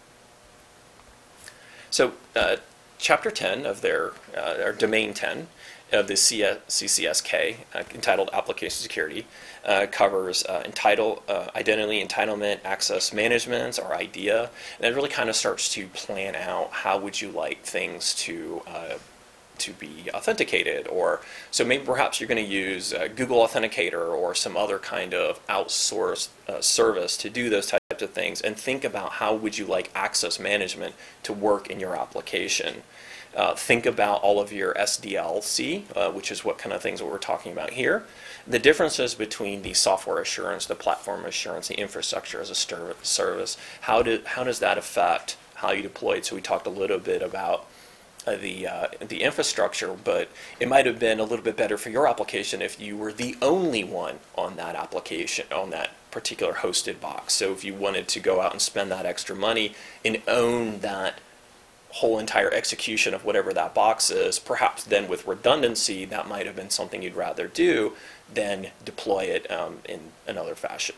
So, 1.88 2.14
uh, 2.34 2.56
chapter 2.98 3.30
10 3.30 3.64
of 3.64 3.80
their, 3.80 4.10
uh, 4.36 4.56
or 4.64 4.72
domain 4.72 5.14
10 5.14 5.46
of 5.92 6.06
the 6.06 6.16
CS, 6.16 6.58
CCSK, 6.68 7.56
uh, 7.74 7.82
entitled 7.94 8.30
Application 8.32 8.82
Security, 8.82 9.26
uh, 9.64 9.86
covers 9.90 10.44
uh, 10.44 10.62
entitle, 10.64 11.22
uh, 11.28 11.48
identity, 11.54 12.04
entitlement, 12.04 12.58
access 12.64 13.12
management, 13.12 13.78
or 13.78 13.94
IDEA, 13.94 14.50
and 14.78 14.86
it 14.86 14.94
really 14.94 15.08
kind 15.08 15.28
of 15.28 15.36
starts 15.36 15.72
to 15.74 15.86
plan 15.88 16.34
out 16.34 16.70
how 16.72 16.98
would 16.98 17.20
you 17.20 17.30
like 17.30 17.62
things 17.62 18.14
to 18.14 18.62
uh, 18.66 18.94
to 19.58 19.72
be 19.72 20.08
authenticated, 20.14 20.86
or 20.88 21.20
so 21.50 21.64
maybe 21.64 21.84
perhaps 21.84 22.20
you're 22.20 22.28
going 22.28 22.44
to 22.44 22.50
use 22.50 22.94
uh, 22.94 23.08
Google 23.14 23.44
Authenticator 23.46 24.08
or 24.08 24.34
some 24.34 24.56
other 24.56 24.78
kind 24.78 25.12
of 25.12 25.44
outsourced 25.48 26.28
uh, 26.48 26.60
service 26.60 27.16
to 27.16 27.28
do 27.28 27.50
those 27.50 27.66
types 27.66 28.02
of 28.02 28.10
things, 28.10 28.40
and 28.40 28.56
think 28.56 28.84
about 28.84 29.12
how 29.12 29.34
would 29.34 29.58
you 29.58 29.66
like 29.66 29.90
access 29.94 30.38
management 30.38 30.94
to 31.24 31.32
work 31.32 31.68
in 31.68 31.80
your 31.80 31.96
application. 31.96 32.82
Uh, 33.36 33.54
think 33.54 33.86
about 33.86 34.22
all 34.22 34.40
of 34.40 34.52
your 34.52 34.74
SDLC, 34.74 35.84
uh, 35.94 36.10
which 36.10 36.30
is 36.32 36.44
what 36.44 36.58
kind 36.58 36.72
of 36.72 36.82
things 36.82 37.02
we're 37.02 37.18
talking 37.18 37.52
about 37.52 37.70
here. 37.70 38.04
The 38.46 38.58
differences 38.58 39.14
between 39.14 39.62
the 39.62 39.74
software 39.74 40.20
assurance, 40.20 40.66
the 40.66 40.74
platform 40.74 41.24
assurance, 41.24 41.68
the 41.68 41.78
infrastructure 41.78 42.40
as 42.40 42.50
a 42.50 42.54
service. 42.54 43.56
How 43.82 44.02
do 44.02 44.22
how 44.24 44.44
does 44.44 44.58
that 44.60 44.78
affect 44.78 45.36
how 45.56 45.72
you 45.72 45.82
deploy 45.82 46.16
it? 46.18 46.24
So 46.24 46.36
we 46.36 46.42
talked 46.42 46.66
a 46.66 46.70
little 46.70 46.98
bit 46.98 47.22
about 47.22 47.66
uh, 48.26 48.36
the 48.36 48.66
uh, 48.66 48.86
the 49.00 49.22
infrastructure, 49.22 49.92
but 49.92 50.28
it 50.58 50.68
might 50.68 50.86
have 50.86 50.98
been 50.98 51.20
a 51.20 51.24
little 51.24 51.44
bit 51.44 51.56
better 51.56 51.78
for 51.78 51.90
your 51.90 52.08
application 52.08 52.60
if 52.60 52.80
you 52.80 52.96
were 52.96 53.12
the 53.12 53.36
only 53.40 53.84
one 53.84 54.18
on 54.36 54.56
that 54.56 54.74
application 54.74 55.46
on 55.52 55.70
that 55.70 55.90
particular 56.10 56.54
hosted 56.54 57.00
box. 57.00 57.34
So 57.34 57.52
if 57.52 57.64
you 57.64 57.74
wanted 57.74 58.08
to 58.08 58.20
go 58.20 58.40
out 58.40 58.52
and 58.52 58.60
spend 58.60 58.90
that 58.90 59.06
extra 59.06 59.36
money 59.36 59.74
and 60.04 60.20
own 60.26 60.80
that 60.80 61.20
whole 61.90 62.18
entire 62.18 62.52
execution 62.52 63.14
of 63.14 63.24
whatever 63.24 63.52
that 63.52 63.74
box 63.74 64.10
is, 64.10 64.38
perhaps 64.38 64.84
then 64.84 65.08
with 65.08 65.26
redundancy, 65.26 66.04
that 66.04 66.28
might 66.28 66.46
have 66.46 66.56
been 66.56 66.70
something 66.70 67.02
you'd 67.02 67.16
rather 67.16 67.48
do 67.48 67.94
than 68.32 68.68
deploy 68.84 69.24
it 69.24 69.50
um, 69.50 69.78
in 69.86 70.00
another 70.26 70.54
fashion. 70.54 70.96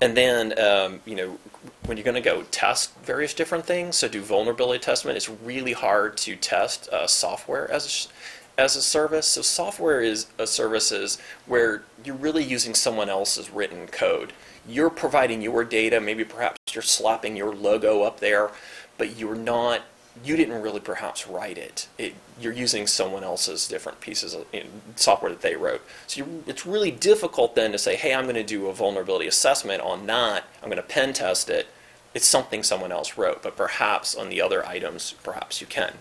And 0.00 0.16
then, 0.16 0.58
um, 0.58 1.00
you 1.06 1.14
know, 1.14 1.38
when 1.86 1.96
you're 1.96 2.04
going 2.04 2.16
to 2.16 2.20
go 2.20 2.42
test 2.50 2.94
various 2.98 3.32
different 3.32 3.64
things, 3.64 3.96
so 3.96 4.08
do 4.08 4.20
vulnerability 4.20 4.78
testament, 4.78 5.16
it's 5.16 5.30
really 5.30 5.72
hard 5.72 6.16
to 6.18 6.36
test 6.36 6.88
uh, 6.90 7.06
software 7.06 7.70
as 7.70 7.86
a, 7.86 8.35
as 8.58 8.76
a 8.76 8.82
service. 8.82 9.26
So 9.26 9.42
software 9.42 10.00
is 10.00 10.26
a 10.38 10.46
services 10.46 11.18
where 11.46 11.82
you're 12.04 12.16
really 12.16 12.44
using 12.44 12.74
someone 12.74 13.08
else's 13.08 13.50
written 13.50 13.86
code. 13.86 14.32
You're 14.68 14.90
providing 14.90 15.42
your 15.42 15.64
data, 15.64 16.00
maybe 16.00 16.24
perhaps 16.24 16.58
you're 16.72 16.82
slapping 16.82 17.36
your 17.36 17.54
logo 17.54 18.02
up 18.02 18.20
there, 18.20 18.50
but 18.98 19.16
you're 19.16 19.36
not 19.36 19.82
you 20.24 20.36
didn't 20.36 20.62
really 20.62 20.80
perhaps 20.80 21.26
write 21.26 21.58
it. 21.58 21.88
it 21.98 22.14
you're 22.40 22.52
using 22.52 22.86
someone 22.86 23.24
else's 23.24 23.68
different 23.68 24.00
pieces 24.00 24.34
of 24.34 24.46
you 24.52 24.60
know, 24.60 24.70
software 24.94 25.30
that 25.30 25.42
they 25.42 25.56
wrote. 25.56 25.82
So 26.06 26.20
you, 26.20 26.44
it's 26.46 26.66
really 26.66 26.90
difficult 26.90 27.54
then 27.54 27.72
to 27.72 27.78
say, 27.78 27.96
hey, 27.96 28.14
I'm 28.14 28.24
going 28.24 28.36
to 28.36 28.44
do 28.44 28.66
a 28.66 28.74
vulnerability 28.74 29.26
assessment 29.26 29.82
on 29.82 30.06
that. 30.06 30.44
I'm 30.62 30.68
going 30.68 30.76
to 30.76 30.82
pen 30.82 31.12
test 31.12 31.48
it. 31.50 31.66
It's 32.14 32.26
something 32.26 32.62
someone 32.62 32.92
else 32.92 33.18
wrote, 33.18 33.42
but 33.42 33.56
perhaps 33.56 34.14
on 34.14 34.30
the 34.30 34.40
other 34.40 34.66
items, 34.66 35.14
perhaps 35.22 35.60
you 35.60 35.66
can. 35.66 35.94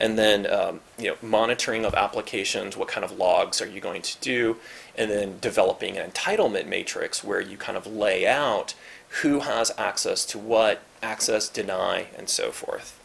And 0.00 0.18
then, 0.18 0.50
um, 0.50 0.80
you 0.98 1.08
know, 1.08 1.16
monitoring 1.20 1.84
of 1.84 1.94
applications. 1.94 2.76
What 2.76 2.88
kind 2.88 3.04
of 3.04 3.12
logs 3.12 3.60
are 3.60 3.66
you 3.66 3.80
going 3.80 4.02
to 4.02 4.18
do? 4.20 4.56
And 4.96 5.10
then 5.10 5.38
developing 5.40 5.98
an 5.98 6.10
entitlement 6.10 6.66
matrix 6.66 7.22
where 7.22 7.40
you 7.40 7.58
kind 7.58 7.76
of 7.76 7.86
lay 7.86 8.26
out 8.26 8.74
who 9.22 9.40
has 9.40 9.72
access 9.76 10.24
to 10.24 10.38
what, 10.38 10.82
access, 11.02 11.48
deny, 11.48 12.06
and 12.16 12.28
so 12.28 12.50
forth. 12.50 12.96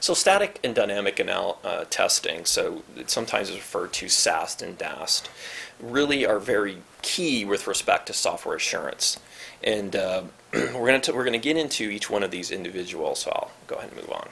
So 0.00 0.14
static 0.14 0.60
and 0.62 0.74
dynamic 0.74 1.18
anal- 1.18 1.58
uh, 1.64 1.84
testing, 1.90 2.44
so 2.44 2.82
it 2.96 3.10
sometimes 3.10 3.50
is 3.50 3.56
referred 3.56 3.92
to 3.94 4.08
SAST 4.08 4.62
and 4.62 4.78
DAST, 4.78 5.28
really 5.80 6.24
are 6.24 6.38
very 6.38 6.78
key 7.02 7.44
with 7.44 7.66
respect 7.66 8.06
to 8.06 8.12
software 8.12 8.56
assurance. 8.56 9.18
And 9.62 9.96
uh, 9.96 10.22
we're 10.52 10.70
going 10.72 11.00
to 11.00 11.12
we're 11.12 11.24
going 11.24 11.32
to 11.32 11.38
get 11.38 11.56
into 11.56 11.90
each 11.90 12.08
one 12.08 12.22
of 12.22 12.30
these 12.30 12.50
individual. 12.50 13.14
So 13.16 13.30
I'll 13.30 13.50
go 13.66 13.76
ahead 13.76 13.90
and 13.90 14.00
move 14.00 14.10
on. 14.12 14.28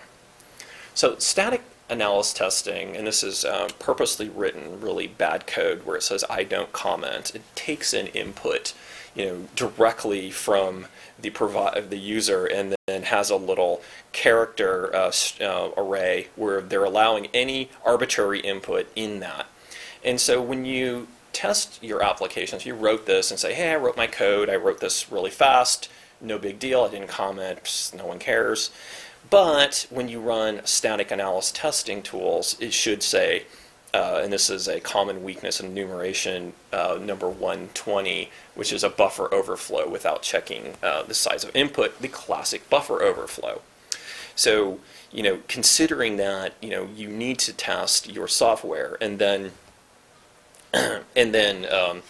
So 0.96 1.18
static 1.18 1.60
analysis 1.90 2.32
testing, 2.32 2.96
and 2.96 3.06
this 3.06 3.22
is 3.22 3.44
uh, 3.44 3.68
purposely 3.78 4.30
written 4.30 4.80
really 4.80 5.06
bad 5.06 5.46
code 5.46 5.84
where 5.84 5.96
it 5.96 6.02
says 6.02 6.24
I 6.30 6.42
don't 6.42 6.72
comment. 6.72 7.34
It 7.34 7.42
takes 7.54 7.92
an 7.92 8.06
input 8.06 8.72
you 9.14 9.26
know, 9.26 9.48
directly 9.54 10.30
from 10.30 10.86
the 11.20 11.28
provi- 11.28 11.82
the 11.82 11.98
user 11.98 12.46
and 12.46 12.74
then 12.86 13.02
has 13.02 13.28
a 13.28 13.36
little 13.36 13.82
character 14.12 14.90
uh, 14.96 15.12
uh, 15.38 15.68
array 15.76 16.28
where 16.34 16.62
they're 16.62 16.84
allowing 16.84 17.26
any 17.34 17.68
arbitrary 17.84 18.40
input 18.40 18.88
in 18.96 19.20
that. 19.20 19.48
And 20.02 20.18
so 20.18 20.40
when 20.40 20.64
you 20.64 21.08
test 21.34 21.78
your 21.82 22.02
applications, 22.02 22.64
you 22.64 22.74
wrote 22.74 23.04
this 23.04 23.30
and 23.30 23.38
say, 23.38 23.52
hey, 23.52 23.72
I 23.72 23.76
wrote 23.76 23.98
my 23.98 24.06
code, 24.06 24.48
I 24.48 24.56
wrote 24.56 24.80
this 24.80 25.12
really 25.12 25.30
fast, 25.30 25.90
no 26.22 26.38
big 26.38 26.58
deal, 26.58 26.84
I 26.84 26.88
didn't 26.88 27.08
comment, 27.08 27.92
no 27.94 28.06
one 28.06 28.18
cares. 28.18 28.70
But 29.30 29.86
when 29.90 30.08
you 30.08 30.20
run 30.20 30.60
static 30.64 31.10
analysis 31.10 31.52
testing 31.52 32.02
tools, 32.02 32.56
it 32.60 32.72
should 32.72 33.02
say, 33.02 33.44
uh, 33.94 34.20
and 34.22 34.32
this 34.32 34.50
is 34.50 34.68
a 34.68 34.80
common 34.80 35.24
weakness 35.24 35.58
in 35.58 35.66
enumeration 35.66 36.52
uh, 36.72 36.98
number 37.00 37.28
120, 37.28 38.30
which 38.54 38.72
is 38.72 38.84
a 38.84 38.90
buffer 38.90 39.32
overflow 39.32 39.88
without 39.88 40.22
checking 40.22 40.74
uh, 40.82 41.02
the 41.02 41.14
size 41.14 41.44
of 41.44 41.54
input, 41.56 42.00
the 42.00 42.08
classic 42.08 42.68
buffer 42.68 43.02
overflow. 43.02 43.62
So, 44.34 44.80
you 45.10 45.22
know, 45.22 45.40
considering 45.48 46.18
that, 46.18 46.54
you 46.60 46.70
know, 46.70 46.88
you 46.94 47.08
need 47.08 47.38
to 47.40 47.52
test 47.52 48.08
your 48.10 48.28
software, 48.28 48.98
and 49.00 49.18
then, 49.18 49.52
and 50.74 51.34
then 51.34 51.72
um, 51.72 52.02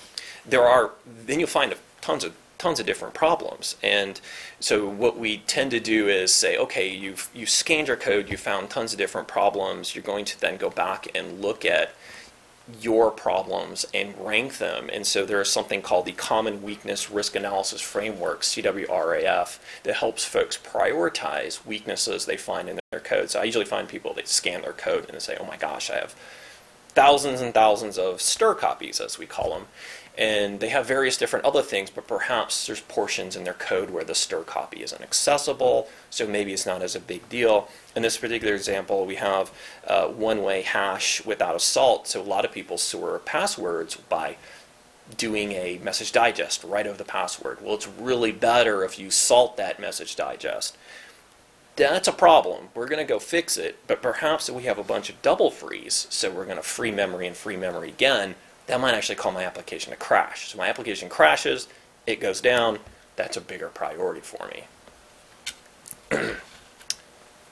there 0.44 0.64
are, 0.64 0.90
then 1.06 1.38
you'll 1.38 1.48
find 1.48 1.72
tons 2.00 2.24
of 2.24 2.34
tons 2.58 2.80
of 2.80 2.86
different 2.86 3.14
problems. 3.14 3.76
And 3.82 4.20
so 4.60 4.88
what 4.88 5.18
we 5.18 5.38
tend 5.38 5.70
to 5.72 5.80
do 5.80 6.08
is 6.08 6.32
say, 6.32 6.56
okay, 6.56 6.88
you've 6.88 7.28
you 7.34 7.46
scanned 7.46 7.88
your 7.88 7.96
code, 7.96 8.30
you 8.30 8.36
found 8.36 8.70
tons 8.70 8.92
of 8.92 8.98
different 8.98 9.28
problems. 9.28 9.94
You're 9.94 10.02
going 10.02 10.24
to 10.26 10.40
then 10.40 10.56
go 10.56 10.70
back 10.70 11.08
and 11.14 11.40
look 11.40 11.64
at 11.64 11.94
your 12.80 13.12
problems 13.12 13.86
and 13.94 14.14
rank 14.18 14.58
them. 14.58 14.90
And 14.92 15.06
so 15.06 15.24
there 15.24 15.40
is 15.40 15.48
something 15.48 15.82
called 15.82 16.04
the 16.04 16.12
Common 16.12 16.62
Weakness 16.62 17.10
Risk 17.10 17.36
Analysis 17.36 17.80
Framework, 17.80 18.40
CWRAF, 18.40 19.58
that 19.84 19.94
helps 19.94 20.24
folks 20.24 20.58
prioritize 20.58 21.64
weaknesses 21.64 22.26
they 22.26 22.36
find 22.36 22.68
in 22.68 22.80
their 22.90 23.00
code. 23.00 23.30
So 23.30 23.40
I 23.40 23.44
usually 23.44 23.64
find 23.64 23.88
people 23.88 24.14
that 24.14 24.26
scan 24.26 24.62
their 24.62 24.72
code 24.72 25.04
and 25.04 25.14
they 25.14 25.20
say, 25.20 25.36
oh 25.38 25.44
my 25.44 25.56
gosh, 25.56 25.90
I 25.90 25.96
have 25.96 26.16
thousands 26.88 27.40
and 27.40 27.54
thousands 27.54 27.98
of 27.98 28.20
stir 28.20 28.54
copies, 28.54 29.00
as 29.00 29.18
we 29.18 29.26
call 29.26 29.50
them 29.50 29.66
and 30.18 30.60
they 30.60 30.70
have 30.70 30.86
various 30.86 31.18
different 31.18 31.44
other 31.44 31.62
things, 31.62 31.90
but 31.90 32.06
perhaps 32.06 32.66
there's 32.66 32.80
portions 32.80 33.36
in 33.36 33.44
their 33.44 33.52
code 33.52 33.90
where 33.90 34.04
the 34.04 34.14
stir 34.14 34.42
copy 34.42 34.82
isn't 34.82 35.02
accessible, 35.02 35.88
so 36.08 36.26
maybe 36.26 36.52
it's 36.52 36.64
not 36.64 36.80
as 36.80 36.94
a 36.94 37.00
big 37.00 37.28
deal. 37.28 37.68
In 37.94 38.02
this 38.02 38.16
particular 38.16 38.54
example, 38.54 39.04
we 39.04 39.16
have 39.16 39.52
uh, 39.86 40.06
one-way 40.06 40.62
hash 40.62 41.24
without 41.24 41.54
a 41.54 41.60
salt, 41.60 42.08
so 42.08 42.20
a 42.20 42.22
lot 42.22 42.46
of 42.46 42.52
people 42.52 42.78
store 42.78 43.18
passwords 43.18 43.96
by 43.96 44.36
doing 45.18 45.52
a 45.52 45.78
message 45.82 46.12
digest 46.12 46.64
right 46.64 46.86
over 46.86 46.96
the 46.96 47.04
password. 47.04 47.58
Well, 47.62 47.74
it's 47.74 47.86
really 47.86 48.32
better 48.32 48.84
if 48.84 48.98
you 48.98 49.10
salt 49.10 49.56
that 49.58 49.78
message 49.78 50.16
digest. 50.16 50.76
that's 51.76 52.08
a 52.08 52.12
problem. 52.12 52.68
We're 52.74 52.88
going 52.88 53.06
to 53.06 53.12
go 53.12 53.18
fix 53.18 53.58
it, 53.58 53.78
but 53.86 54.00
perhaps 54.00 54.48
we 54.48 54.62
have 54.62 54.78
a 54.78 54.82
bunch 54.82 55.10
of 55.10 55.20
double 55.20 55.50
frees, 55.50 56.06
so 56.08 56.30
we're 56.30 56.46
going 56.46 56.56
to 56.56 56.62
free 56.62 56.90
memory 56.90 57.26
and 57.26 57.36
free 57.36 57.56
memory 57.56 57.90
again, 57.90 58.34
that 58.66 58.80
might 58.80 58.94
actually 58.94 59.16
call 59.16 59.32
my 59.32 59.44
application 59.44 59.90
to 59.90 59.96
crash. 59.96 60.48
So 60.48 60.58
my 60.58 60.68
application 60.68 61.08
crashes, 61.08 61.68
it 62.06 62.20
goes 62.20 62.40
down, 62.40 62.78
that's 63.16 63.36
a 63.36 63.40
bigger 63.40 63.68
priority 63.68 64.20
for 64.20 64.48
me. 64.48 64.64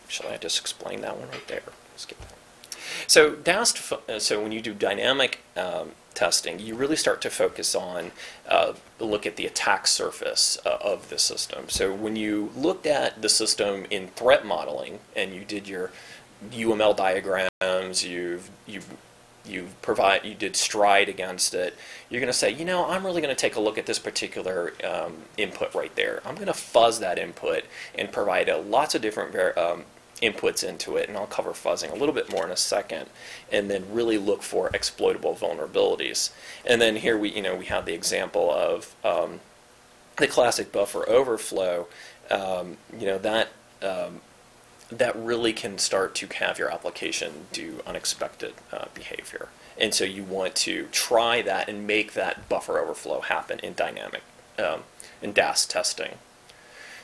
Shall 0.09 0.31
I 0.31 0.37
just 0.37 0.61
explain 0.61 1.01
that 1.01 1.19
one 1.19 1.29
right 1.29 1.47
there? 1.49 1.63
Skip 1.97 2.21
that. 2.21 2.35
So 3.07 3.35
DAST, 3.35 3.93
uh, 4.09 4.19
so 4.19 4.43
when 4.43 4.53
you 4.53 4.61
do 4.61 4.75
dynamic 4.75 5.41
um, 5.57 5.91
testing, 6.15 6.59
you 6.59 6.75
really 6.75 6.97
start 6.97 7.21
to 7.23 7.31
focus 7.31 7.75
on 7.75 8.13
uh, 8.49 8.75
look 9.01 9.27
at 9.27 9.37
the 9.37 9.47
attack 9.47 9.87
surface 9.87 10.59
uh, 10.65 10.79
of 10.81 11.09
the 11.11 11.19
system. 11.19 11.69
So 11.69 11.93
when 11.93 12.17
you 12.17 12.53
looked 12.57 12.87
at 12.87 13.21
the 13.23 13.29
system 13.29 13.87
in 13.91 14.09
threat 14.09 14.47
modeling 14.47 15.01
and 15.17 15.35
you 15.35 15.45
did 15.45 15.67
your 15.67 15.91
UML 16.51 16.97
diagrams, 16.97 18.05
you've 18.05 18.51
you 18.67 18.81
you 19.45 19.69
provide 19.83 20.25
you 20.25 20.35
did 20.35 20.57
stride 20.57 21.09
against 21.09 21.55
it 21.55 21.77
you're 22.09 22.21
going 22.21 22.33
to 22.33 22.39
say 22.39 22.51
you 22.51 22.65
know 22.65 22.87
i'm 22.87 23.05
really 23.05 23.21
going 23.21 23.35
to 23.35 23.41
take 23.41 23.57
a 23.57 23.61
look 23.61 23.77
at 23.79 23.87
this 23.87 23.99
particular 23.99 24.73
um, 24.85 25.15
input 25.37 25.75
right 25.75 25.95
there. 25.97 26.21
I'm 26.25 26.35
going 26.35 26.47
to 26.47 26.55
fuzz 26.55 27.01
that 27.01 27.19
input 27.19 27.65
and 27.97 28.11
provide 28.13 28.49
a, 28.49 28.59
lots 28.59 28.95
of 28.95 29.03
different 29.03 29.35
um, 29.59 29.85
inputs 30.23 30.67
into 30.67 30.97
it 30.97 31.09
and 31.09 31.19
i'll 31.19 31.27
cover 31.27 31.51
fuzzing 31.51 31.91
a 31.93 31.97
little 31.97 32.15
bit 32.15 32.31
more 32.31 32.45
in 32.45 32.51
a 32.51 32.57
second 32.57 33.09
and 33.51 33.71
then 33.71 33.85
really 33.91 34.17
look 34.17 34.43
for 34.43 34.71
exploitable 34.73 35.35
vulnerabilities. 35.35 36.31
And 36.65 36.81
then 36.81 36.97
here 36.97 37.19
we 37.19 37.31
you 37.31 37.43
know 37.43 37.57
we 37.57 37.67
have 37.67 37.87
the 37.87 37.95
example 37.95 38.51
of 38.51 38.95
um, 39.05 39.41
the 40.17 40.27
classic 40.27 40.73
buffer 40.73 41.09
overflow. 41.09 41.89
Um, 42.31 42.79
you 42.97 43.07
know 43.07 43.19
that 43.19 43.49
um, 43.83 44.21
that 44.91 45.17
really 45.17 45.53
can 45.53 45.79
start 45.79 46.15
to 46.17 46.27
have 46.39 46.59
your 46.59 46.71
application 46.71 47.47
do 47.53 47.81
unexpected 47.87 48.55
uh, 48.73 48.87
behavior. 48.95 49.49
And 49.79 49.93
so 49.93 50.05
you 50.05 50.23
want 50.23 50.55
to 50.57 50.89
try 50.93 51.43
that 51.43 51.69
and 51.69 51.87
make 51.87 52.13
that 52.15 52.49
buffer 52.49 52.79
overflow 52.79 53.21
happen 53.21 53.59
in 53.61 53.75
dynamic, 53.75 54.23
um, 54.59 54.83
in 55.21 55.33
DAST 55.33 55.71
testing. 55.71 56.19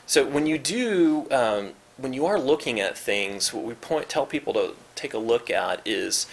So 0.06 0.26
when 0.26 0.46
you 0.46 0.58
do, 0.58 1.26
um, 1.30 1.70
when 1.96 2.12
you 2.12 2.26
are 2.26 2.38
looking 2.38 2.80
at 2.80 2.96
things, 2.96 3.52
what 3.52 3.64
we 3.64 3.74
point, 3.74 4.08
tell 4.08 4.26
people 4.26 4.52
to 4.54 4.74
take 5.00 5.14
a 5.14 5.18
look 5.18 5.50
at 5.50 5.80
is 5.86 6.26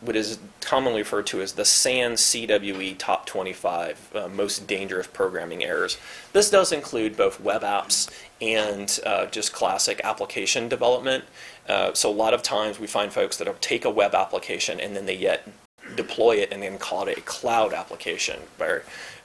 what 0.00 0.16
is 0.16 0.38
commonly 0.60 1.00
referred 1.00 1.26
to 1.26 1.42
as 1.42 1.52
the 1.52 1.64
SANS 1.64 2.20
CWE 2.22 2.96
Top 2.98 3.26
25 3.26 4.12
uh, 4.14 4.28
Most 4.28 4.66
Dangerous 4.66 5.06
Programming 5.06 5.62
Errors. 5.62 5.98
This 6.32 6.48
does 6.48 6.72
include 6.72 7.16
both 7.16 7.40
web 7.40 7.62
apps 7.62 8.10
and 8.40 8.98
uh, 9.04 9.26
just 9.26 9.52
classic 9.52 10.00
application 10.02 10.68
development. 10.68 11.24
Uh, 11.68 11.92
so 11.92 12.10
a 12.10 12.12
lot 12.12 12.32
of 12.32 12.42
times 12.42 12.80
we 12.80 12.86
find 12.86 13.12
folks 13.12 13.36
that 13.36 13.60
take 13.60 13.84
a 13.84 13.90
web 13.90 14.14
application 14.14 14.80
and 14.80 14.96
then 14.96 15.06
they 15.06 15.16
yet 15.16 15.46
deploy 15.94 16.36
it 16.36 16.50
and 16.52 16.62
then 16.62 16.78
call 16.78 17.06
it 17.06 17.18
a 17.18 17.20
cloud 17.22 17.74
application 17.74 18.40
by, 18.56 18.78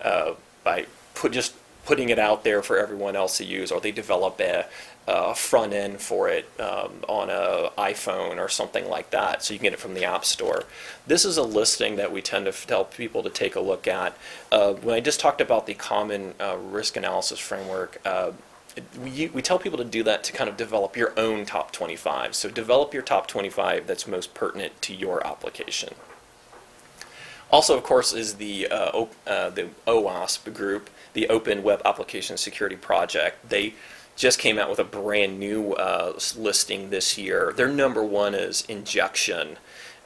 uh, 0.04 0.34
by 0.64 0.86
put 1.14 1.32
just 1.32 1.56
putting 1.86 2.10
it 2.10 2.20
out 2.20 2.44
there 2.44 2.62
for 2.62 2.78
everyone 2.78 3.16
else 3.16 3.38
to 3.38 3.46
use, 3.46 3.72
or 3.72 3.80
they 3.80 3.92
develop 3.92 4.42
a, 4.42 4.66
a 5.08 5.36
front 5.36 5.74
end 5.74 6.02
for 6.02 6.30
it 6.30 6.50
um, 6.60 7.04
on 7.08 7.30
a 7.30 7.70
iPhone 7.78 8.38
or 8.38 8.50
something 8.50 8.90
like 8.90 9.12
that, 9.12 9.44
so 9.44 9.54
you 9.54 9.60
can 9.60 9.66
get 9.66 9.74
it 9.74 9.80
from 9.80 9.94
the 9.94 10.04
App 10.04 10.26
Store. 10.26 10.64
This 11.06 11.26
is 11.26 11.38
a 11.38 11.44
listing 11.44 11.96
that 11.98 12.12
we 12.12 12.22
tend 12.22 12.46
to 12.46 12.52
tell 12.52 12.86
people 12.86 13.22
to 13.24 13.30
take 13.30 13.56
a 13.56 13.60
look 13.60 13.88
at. 13.88 14.18
Uh, 14.52 14.74
when 14.74 14.96
I 14.96 15.00
just 15.00 15.20
talked 15.20 15.42
about 15.42 15.68
the 15.68 15.76
common 15.76 16.34
uh, 16.40 16.58
risk 16.58 16.98
analysis 16.98 17.40
framework, 17.40 18.02
uh, 18.04 18.32
we, 19.02 19.28
we 19.28 19.42
tell 19.42 19.60
people 19.60 19.78
to 19.78 19.86
do 19.86 20.04
that 20.04 20.24
to 20.26 20.34
kind 20.34 20.50
of 20.50 20.58
develop 20.58 20.98
your 20.98 21.14
own 21.18 21.46
top 21.46 21.72
25. 21.72 22.36
So 22.36 22.50
develop 22.50 22.94
your 22.94 23.04
top 23.04 23.28
25 23.28 23.88
that's 23.88 24.08
most 24.08 24.34
pertinent 24.34 24.82
to 24.84 24.94
your 24.94 25.26
application. 25.26 25.94
Also, 27.52 27.78
of 27.78 27.84
course, 27.84 28.12
is 28.12 28.36
the 28.36 28.68
uh, 28.68 29.06
uh, 29.28 29.50
the 29.52 29.70
OWASP 29.88 30.54
group, 30.54 30.90
the 31.14 31.30
Open 31.30 31.64
Web 31.64 31.82
Application 31.86 32.38
Security 32.38 32.76
Project. 32.76 33.50
They 33.50 33.76
just 34.16 34.40
came 34.40 34.58
out 34.58 34.70
with 34.70 34.80
a 34.80 34.84
brand 34.84 35.40
new 35.40 35.74
uh, 35.74 36.18
listing 36.38 36.90
this 36.90 37.18
year. 37.18 37.54
Their 37.56 37.68
number 37.68 38.04
one 38.04 38.34
is 38.34 38.64
injection, 38.68 39.58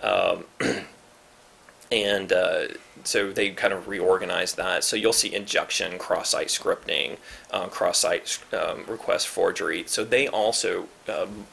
um, 0.01 0.45
and 1.91 2.33
uh, 2.33 2.67
so 3.03 3.31
they 3.31 3.51
kind 3.51 3.73
of 3.73 3.87
reorganized 3.87 4.57
that. 4.57 4.83
So 4.83 4.95
you'll 4.95 5.13
see 5.13 5.33
injection, 5.33 5.97
cross-site 5.97 6.47
scripting, 6.47 7.17
uh, 7.51 7.67
cross-site 7.67 8.39
um, 8.53 8.85
request 8.87 9.27
forgery. 9.27 9.83
So 9.85 10.03
they 10.03 10.27
also 10.27 10.87
um, 11.07 11.45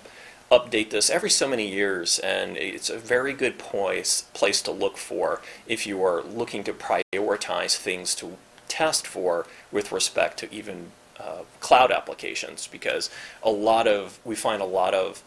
update 0.50 0.90
this 0.90 1.10
every 1.10 1.30
so 1.30 1.48
many 1.48 1.68
years, 1.68 2.18
and 2.20 2.56
it's 2.56 2.88
a 2.88 2.98
very 2.98 3.32
good 3.32 3.58
place 3.58 4.22
place 4.32 4.62
to 4.62 4.70
look 4.70 4.96
for 4.96 5.42
if 5.66 5.86
you 5.86 6.02
are 6.02 6.22
looking 6.22 6.64
to 6.64 6.72
prioritize 6.72 7.76
things 7.76 8.14
to 8.16 8.38
test 8.68 9.06
for 9.06 9.46
with 9.70 9.92
respect 9.92 10.38
to 10.38 10.52
even 10.52 10.90
uh, 11.20 11.42
cloud 11.60 11.90
applications, 11.90 12.66
because 12.66 13.10
a 13.42 13.50
lot 13.50 13.86
of 13.86 14.18
we 14.24 14.34
find 14.34 14.60
a 14.62 14.66
lot 14.66 14.94
of 14.94 15.22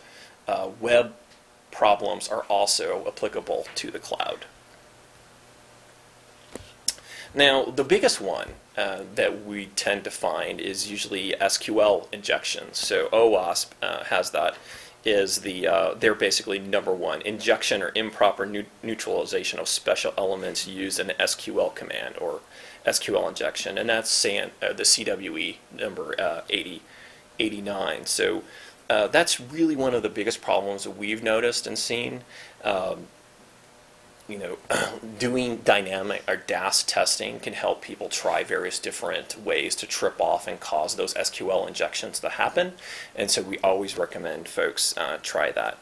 uh, 0.47 0.69
web 0.79 1.13
problems 1.71 2.27
are 2.27 2.43
also 2.43 3.05
applicable 3.07 3.67
to 3.75 3.91
the 3.91 3.99
cloud. 3.99 4.45
Now, 7.33 7.65
the 7.65 7.83
biggest 7.83 8.19
one 8.19 8.49
uh, 8.75 9.01
that 9.15 9.45
we 9.45 9.67
tend 9.67 10.03
to 10.05 10.11
find 10.11 10.59
is 10.59 10.89
usually 10.89 11.35
SQL 11.39 12.11
injections. 12.11 12.77
So 12.77 13.07
OWASP 13.09 13.67
uh, 13.81 14.03
has 14.05 14.31
that. 14.31 14.55
Is 15.05 15.39
the 15.39 15.65
uh, 15.65 15.93
they're 15.93 16.13
basically 16.13 16.59
number 16.59 16.93
one 16.93 17.21
injection 17.21 17.81
or 17.81 17.93
improper 17.95 18.45
neu- 18.45 18.65
neutralization 18.83 19.57
of 19.57 19.69
special 19.69 20.13
elements 20.17 20.67
used 20.67 20.99
in 20.99 21.09
an 21.09 21.15
SQL 21.17 21.73
command 21.73 22.15
or 22.19 22.41
SQL 22.85 23.27
injection, 23.27 23.77
and 23.77 23.89
that's 23.89 24.09
SANS, 24.09 24.51
uh, 24.61 24.73
the 24.73 24.83
CWE 24.83 25.57
number 25.77 26.19
uh, 26.19 26.41
80, 26.49 26.81
89. 27.39 28.05
So 28.05 28.43
uh, 28.89 29.07
that's 29.07 29.39
really 29.39 29.75
one 29.75 29.93
of 29.93 30.03
the 30.03 30.09
biggest 30.09 30.41
problems 30.41 30.83
that 30.83 30.91
we've 30.91 31.21
noticed 31.23 31.67
and 31.67 31.77
seen. 31.77 32.21
Um, 32.63 33.07
you 34.27 34.37
know, 34.37 34.57
doing 35.19 35.57
dynamic 35.57 36.23
or 36.27 36.37
DAST 36.37 36.87
testing 36.87 37.39
can 37.39 37.53
help 37.53 37.81
people 37.81 38.09
try 38.09 38.43
various 38.43 38.79
different 38.79 39.39
ways 39.43 39.75
to 39.75 39.87
trip 39.87 40.21
off 40.21 40.47
and 40.47 40.59
cause 40.59 40.95
those 40.95 41.13
SQL 41.15 41.67
injections 41.67 42.19
to 42.19 42.29
happen. 42.29 42.73
And 43.15 43.29
so 43.29 43.41
we 43.41 43.57
always 43.59 43.97
recommend 43.97 44.47
folks 44.47 44.95
uh, 44.97 45.17
try 45.21 45.51
that. 45.51 45.77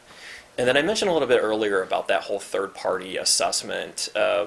And 0.56 0.66
then 0.66 0.76
I 0.76 0.82
mentioned 0.82 1.10
a 1.10 1.12
little 1.12 1.28
bit 1.28 1.40
earlier 1.40 1.82
about 1.82 2.08
that 2.08 2.22
whole 2.22 2.40
third 2.40 2.74
party 2.74 3.16
assessment. 3.16 4.08
Uh, 4.16 4.46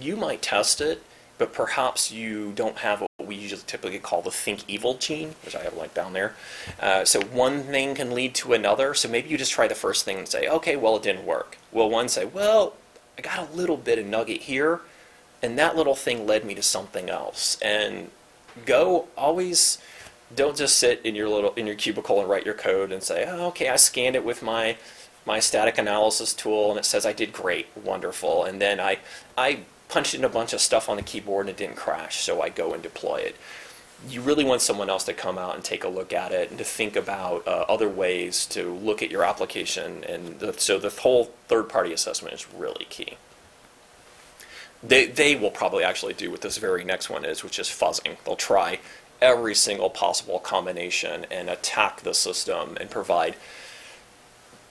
you 0.00 0.14
might 0.14 0.40
test 0.40 0.80
it, 0.80 1.02
but 1.38 1.52
perhaps 1.52 2.10
you 2.10 2.52
don't 2.52 2.78
have 2.78 3.00
what 3.00 3.10
we 3.26 3.36
usually 3.36 3.62
typically 3.66 3.98
call 3.98 4.22
the 4.22 4.30
think 4.30 4.64
evil 4.68 4.94
gene, 4.94 5.34
which 5.44 5.54
I 5.54 5.62
have 5.62 5.74
like 5.74 5.94
down 5.94 6.12
there. 6.12 6.34
Uh, 6.80 7.04
so 7.04 7.22
one 7.22 7.62
thing 7.62 7.94
can 7.94 8.12
lead 8.12 8.34
to 8.36 8.52
another. 8.52 8.94
So 8.94 9.08
maybe 9.08 9.28
you 9.28 9.38
just 9.38 9.52
try 9.52 9.68
the 9.68 9.74
first 9.74 10.04
thing 10.04 10.18
and 10.18 10.28
say, 10.28 10.48
okay, 10.48 10.76
well, 10.76 10.96
it 10.96 11.02
didn't 11.02 11.24
work. 11.24 11.58
Well, 11.72 11.88
one 11.88 12.08
say, 12.08 12.24
well, 12.24 12.74
I 13.16 13.22
got 13.22 13.38
a 13.38 13.52
little 13.52 13.76
bit 13.76 13.98
of 13.98 14.06
nugget 14.06 14.42
here, 14.42 14.80
and 15.42 15.58
that 15.58 15.76
little 15.76 15.94
thing 15.94 16.26
led 16.26 16.44
me 16.44 16.54
to 16.54 16.62
something 16.62 17.08
else. 17.08 17.58
And 17.60 18.10
go 18.66 19.06
always 19.16 19.78
don't 20.34 20.56
just 20.56 20.78
sit 20.78 21.00
in 21.04 21.14
your 21.14 21.28
little 21.28 21.54
in 21.54 21.66
your 21.66 21.76
cubicle 21.76 22.20
and 22.20 22.28
write 22.28 22.44
your 22.44 22.54
code 22.54 22.92
and 22.92 23.02
say, 23.02 23.24
oh, 23.26 23.46
okay, 23.48 23.68
I 23.68 23.76
scanned 23.76 24.16
it 24.16 24.24
with 24.24 24.42
my 24.42 24.76
my 25.24 25.40
static 25.40 25.78
analysis 25.78 26.32
tool 26.32 26.70
and 26.70 26.78
it 26.78 26.84
says 26.84 27.04
I 27.04 27.12
did 27.12 27.32
great, 27.32 27.66
wonderful, 27.76 28.44
and 28.44 28.60
then 28.60 28.80
I 28.80 28.98
I 29.36 29.60
punched 29.88 30.14
in 30.14 30.24
a 30.24 30.28
bunch 30.28 30.52
of 30.52 30.60
stuff 30.60 30.88
on 30.88 30.96
the 30.96 31.02
keyboard 31.02 31.46
and 31.46 31.50
it 31.50 31.56
didn't 31.56 31.76
crash, 31.76 32.20
so 32.20 32.42
I 32.42 32.48
go 32.48 32.72
and 32.72 32.82
deploy 32.82 33.16
it. 33.16 33.36
You 34.08 34.20
really 34.20 34.44
want 34.44 34.60
someone 34.60 34.88
else 34.88 35.04
to 35.04 35.12
come 35.12 35.38
out 35.38 35.56
and 35.56 35.64
take 35.64 35.82
a 35.82 35.88
look 35.88 36.12
at 36.12 36.30
it 36.30 36.50
and 36.50 36.58
to 36.58 36.64
think 36.64 36.94
about 36.94 37.46
uh, 37.48 37.64
other 37.68 37.88
ways 37.88 38.46
to 38.46 38.72
look 38.72 39.02
at 39.02 39.10
your 39.10 39.24
application, 39.24 40.04
and 40.04 40.38
the, 40.38 40.52
so 40.52 40.78
the 40.78 40.90
whole 40.90 41.32
third-party 41.48 41.92
assessment 41.92 42.34
is 42.34 42.46
really 42.52 42.86
key. 42.88 43.16
They 44.82 45.06
they 45.06 45.34
will 45.34 45.50
probably 45.50 45.82
actually 45.82 46.14
do 46.14 46.30
what 46.30 46.42
this 46.42 46.58
very 46.58 46.84
next 46.84 47.10
one 47.10 47.24
is, 47.24 47.42
which 47.42 47.58
is 47.58 47.66
fuzzing. 47.66 48.16
They'll 48.24 48.36
try 48.36 48.78
every 49.20 49.56
single 49.56 49.90
possible 49.90 50.38
combination 50.38 51.26
and 51.32 51.50
attack 51.50 52.02
the 52.02 52.14
system 52.14 52.76
and 52.80 52.88
provide 52.88 53.34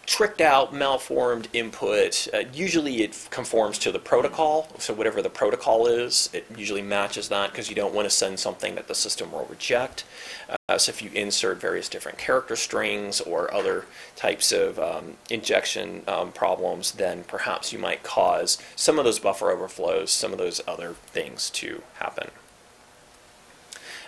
tricked 0.08 0.40
out, 0.40 0.74
malformed 0.74 1.50
input. 1.52 2.30
Uh, 2.34 2.44
usually 2.54 3.04
it 3.04 3.28
conforms 3.30 3.78
to 3.78 3.92
the 3.92 4.00
protocol. 4.00 4.70
So 4.80 4.94
whatever 4.94 5.22
the 5.22 5.30
protocol 5.30 5.86
is, 5.86 6.30
it 6.32 6.46
usually 6.58 6.82
matches 6.82 7.28
that 7.28 7.52
because 7.52 7.70
you 7.70 7.76
don't 7.76 7.94
want 7.94 8.06
to 8.08 8.10
send 8.10 8.40
something 8.40 8.76
that 8.76 8.88
the 8.88 8.96
system 8.96 9.34
will 9.34 9.46
reject. 9.50 10.06
Uh, 10.50 10.78
so 10.78 10.92
if 10.92 11.02
you 11.02 11.12
insert 11.14 11.60
various 11.60 11.90
different 11.90 12.18
character 12.18 12.56
strings 12.56 13.20
or 13.20 13.54
other 13.54 13.86
types 14.16 14.54
of 14.54 14.80
um, 14.80 15.18
injection 15.30 16.04
um, 16.08 16.32
problems, 16.32 16.94
then 16.94 17.26
perhaps 17.26 17.74
you 17.74 17.78
might 17.78 18.02
cause 18.02 18.58
some 18.78 18.98
of 18.98 19.04
those 19.04 19.20
buffer 19.20 19.52
overflows, 19.52 20.10
some 20.10 20.32
of 20.32 20.38
those 20.38 20.62
other 20.66 20.94
things 21.08 21.50
to 21.50 21.84
happen. 21.96 22.30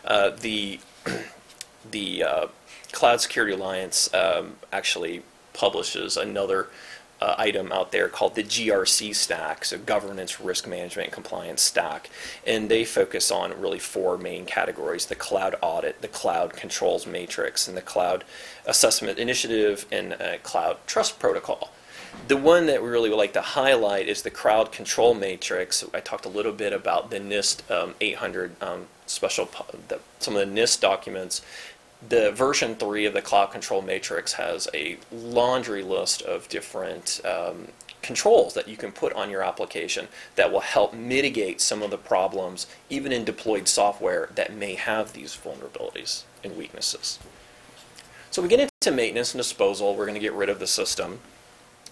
Uh, 0.06 0.30
the 0.30 0.80
the 1.92 2.24
uh, 2.24 2.48
Cloud 2.94 3.20
Security 3.20 3.54
Alliance 3.54 4.12
um, 4.14 4.56
actually 4.72 5.24
publishes 5.60 6.16
another 6.16 6.68
uh, 7.22 7.36
item 7.38 7.70
out 7.74 7.92
there 7.92 8.08
called 8.08 8.36
the 8.36 8.44
GRC 8.44 9.14
stack, 9.14 9.66
so 9.66 9.78
governance, 9.78 10.40
risk 10.40 10.66
management, 10.66 11.12
compliance 11.12 11.62
stack. 11.62 12.10
And 12.48 12.70
they 12.70 12.86
focus 12.86 13.30
on 13.30 13.60
really 13.60 13.78
four 13.80 14.18
main 14.18 14.46
categories 14.46 15.08
the 15.08 15.16
cloud 15.16 15.56
audit, 15.62 16.02
the 16.02 16.08
cloud 16.08 16.54
controls 16.54 17.06
matrix, 17.06 17.68
and 17.68 17.76
the 17.76 17.82
cloud 17.82 18.24
assessment 18.66 19.20
initiative, 19.20 19.86
and 19.92 20.14
uh, 20.14 20.38
cloud 20.44 20.78
trust 20.88 21.20
protocol. 21.20 21.72
The 22.30 22.38
one 22.38 22.66
that 22.68 22.82
we 22.82 22.88
really 22.88 23.10
would 23.10 23.18
like 23.18 23.34
to 23.34 23.42
highlight 23.42 24.08
is 24.08 24.22
the 24.22 24.32
cloud 24.32 24.72
control 24.72 25.14
matrix. 25.14 25.84
I 25.94 26.00
talked 26.00 26.26
a 26.26 26.30
little 26.30 26.54
bit 26.54 26.72
about 26.72 27.12
the 27.12 27.20
NIST 27.20 27.70
um, 27.70 27.96
800 28.00 28.64
um, 28.64 28.88
special, 29.06 29.50
the, 29.90 30.00
some 30.20 30.36
of 30.36 30.48
the 30.48 30.62
NIST 30.62 30.80
documents. 30.80 31.42
The 32.08 32.32
version 32.32 32.76
three 32.76 33.06
of 33.06 33.14
the 33.14 33.22
cloud 33.22 33.52
control 33.52 33.82
matrix 33.82 34.34
has 34.34 34.70
a 34.74 34.98
laundry 35.12 35.84
list 35.84 36.22
of 36.22 36.48
different 36.48 37.20
um, 37.26 37.68
controls 38.02 38.54
that 38.54 38.70
you 38.70 38.78
can 38.78 38.92
put 38.92 39.12
on 39.14 39.30
your 39.30 39.44
application 39.44 40.08
that 40.36 40.52
will 40.52 40.62
help 40.62 40.94
mitigate 40.94 41.60
some 41.60 41.82
of 41.82 41.92
the 41.92 41.98
problems, 41.98 42.68
even 42.90 43.12
in 43.12 43.26
deployed 43.26 43.68
software 43.68 44.30
that 44.36 44.54
may 44.54 44.76
have 44.76 45.12
these 45.12 45.36
vulnerabilities 45.36 46.24
and 46.44 46.56
weaknesses. 46.56 47.20
So 48.32 48.42
we 48.42 48.48
get 48.48 48.60
into 48.62 48.96
maintenance 48.96 49.34
and 49.34 49.40
disposal. 49.40 49.96
We're 49.96 50.06
going 50.06 50.14
to 50.14 50.22
get 50.22 50.34
rid 50.34 50.50
of 50.50 50.60
the 50.60 50.68
system. 50.68 51.20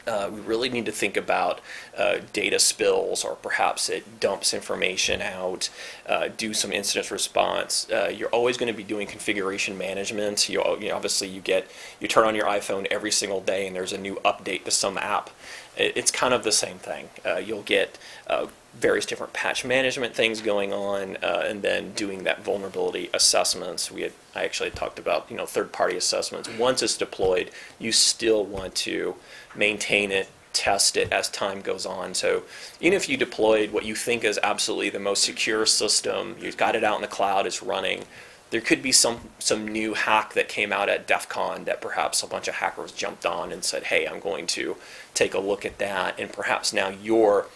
Uh, 0.08 0.30
we 0.34 0.40
really 0.42 0.70
need 0.70 0.86
to 0.86 0.92
think 0.92 1.18
about 1.18 1.60
uh, 1.98 2.18
data 2.34 2.60
spills, 2.60 3.24
or 3.26 3.36
perhaps 3.36 3.90
it 3.90 4.20
dumps 4.20 4.54
information 4.54 5.22
out. 5.22 5.70
Uh, 6.08 6.30
do 6.38 6.54
some 6.54 6.72
incident 6.72 7.12
response. 7.12 7.88
Uh, 7.92 8.12
you're 8.16 8.30
always 8.30 8.58
going 8.58 8.72
to 8.72 8.78
be 8.78 8.84
doing 8.84 9.08
configuration 9.08 9.78
management. 9.78 10.48
You, 10.50 10.64
you 10.80 10.90
know, 10.90 10.96
obviously 10.96 11.28
you 11.28 11.42
get 11.42 11.70
you 12.00 12.08
turn 12.08 12.26
on 12.26 12.36
your 12.36 12.46
iPhone 12.46 12.88
every 12.90 13.12
single 13.12 13.42
day, 13.42 13.68
and 13.68 13.76
there's 13.76 13.94
a 13.94 13.98
new 13.98 14.16
update 14.24 14.64
to 14.64 14.72
some 14.72 14.98
app. 14.98 15.30
It, 15.78 15.94
it's 15.96 16.12
kind 16.12 16.34
of 16.34 16.44
the 16.44 16.52
same 16.52 16.78
thing. 16.78 17.10
Uh, 17.26 17.38
you'll 17.38 17.64
get 17.64 17.98
uh, 18.28 18.48
various 18.76 19.06
different 19.06 19.34
patch 19.34 19.66
management 19.66 20.14
things 20.14 20.42
going 20.42 20.72
on, 20.74 21.18
uh, 21.24 21.44
and 21.46 21.62
then 21.62 21.92
doing 21.94 22.24
that 22.24 22.44
vulnerability 22.44 23.10
assessments. 23.14 23.92
We 23.92 24.02
had 24.02 24.14
I 24.36 24.44
actually 24.44 24.70
talked 24.72 25.00
about 25.00 25.30
you 25.30 25.38
know 25.38 25.46
third 25.46 25.72
party 25.72 25.98
assessments. 25.98 26.50
Once 26.58 26.84
it's 26.84 26.98
deployed, 26.98 27.52
you 27.80 27.92
still 27.92 28.46
want 28.46 28.76
to 28.76 29.16
maintain 29.56 30.12
it, 30.12 30.30
test 30.54 30.98
it 30.98 31.12
as 31.12 31.30
time 31.30 31.62
goes 31.62 31.86
on. 31.86 32.14
So 32.14 32.44
even 32.80 32.96
if 32.96 33.10
you 33.10 33.18
deployed 33.18 33.72
what 33.72 33.86
you 33.86 33.96
think 33.96 34.24
is 34.24 34.40
absolutely 34.44 34.90
the 34.90 35.00
most 35.00 35.24
secure 35.24 35.66
system, 35.66 36.36
you've 36.40 36.58
got 36.58 36.76
it 36.76 36.84
out 36.84 36.96
in 36.96 37.02
the 37.02 37.08
cloud, 37.08 37.46
it's 37.46 37.64
running. 37.64 38.06
There 38.50 38.62
could 38.62 38.82
be 38.82 38.92
some 38.92 39.30
some 39.40 39.68
new 39.68 39.94
hack 39.94 40.34
that 40.34 40.48
came 40.48 40.72
out 40.72 40.90
at 40.90 41.06
DEF 41.06 41.28
CON 41.28 41.66
that 41.66 41.82
perhaps 41.82 42.24
a 42.24 42.28
bunch 42.28 42.48
of 42.48 42.56
hackers 42.56 42.92
jumped 42.92 43.26
on 43.26 43.52
and 43.52 43.64
said, 43.64 43.86
"Hey, 43.86 44.08
I'm 44.08 44.20
going 44.20 44.48
to 44.48 44.78
take 45.14 45.34
a 45.34 45.40
look 45.40 45.66
at 45.66 45.78
that," 45.80 46.20
and 46.20 46.32
perhaps 46.32 46.72
now 46.72 46.90
you're 46.90 47.48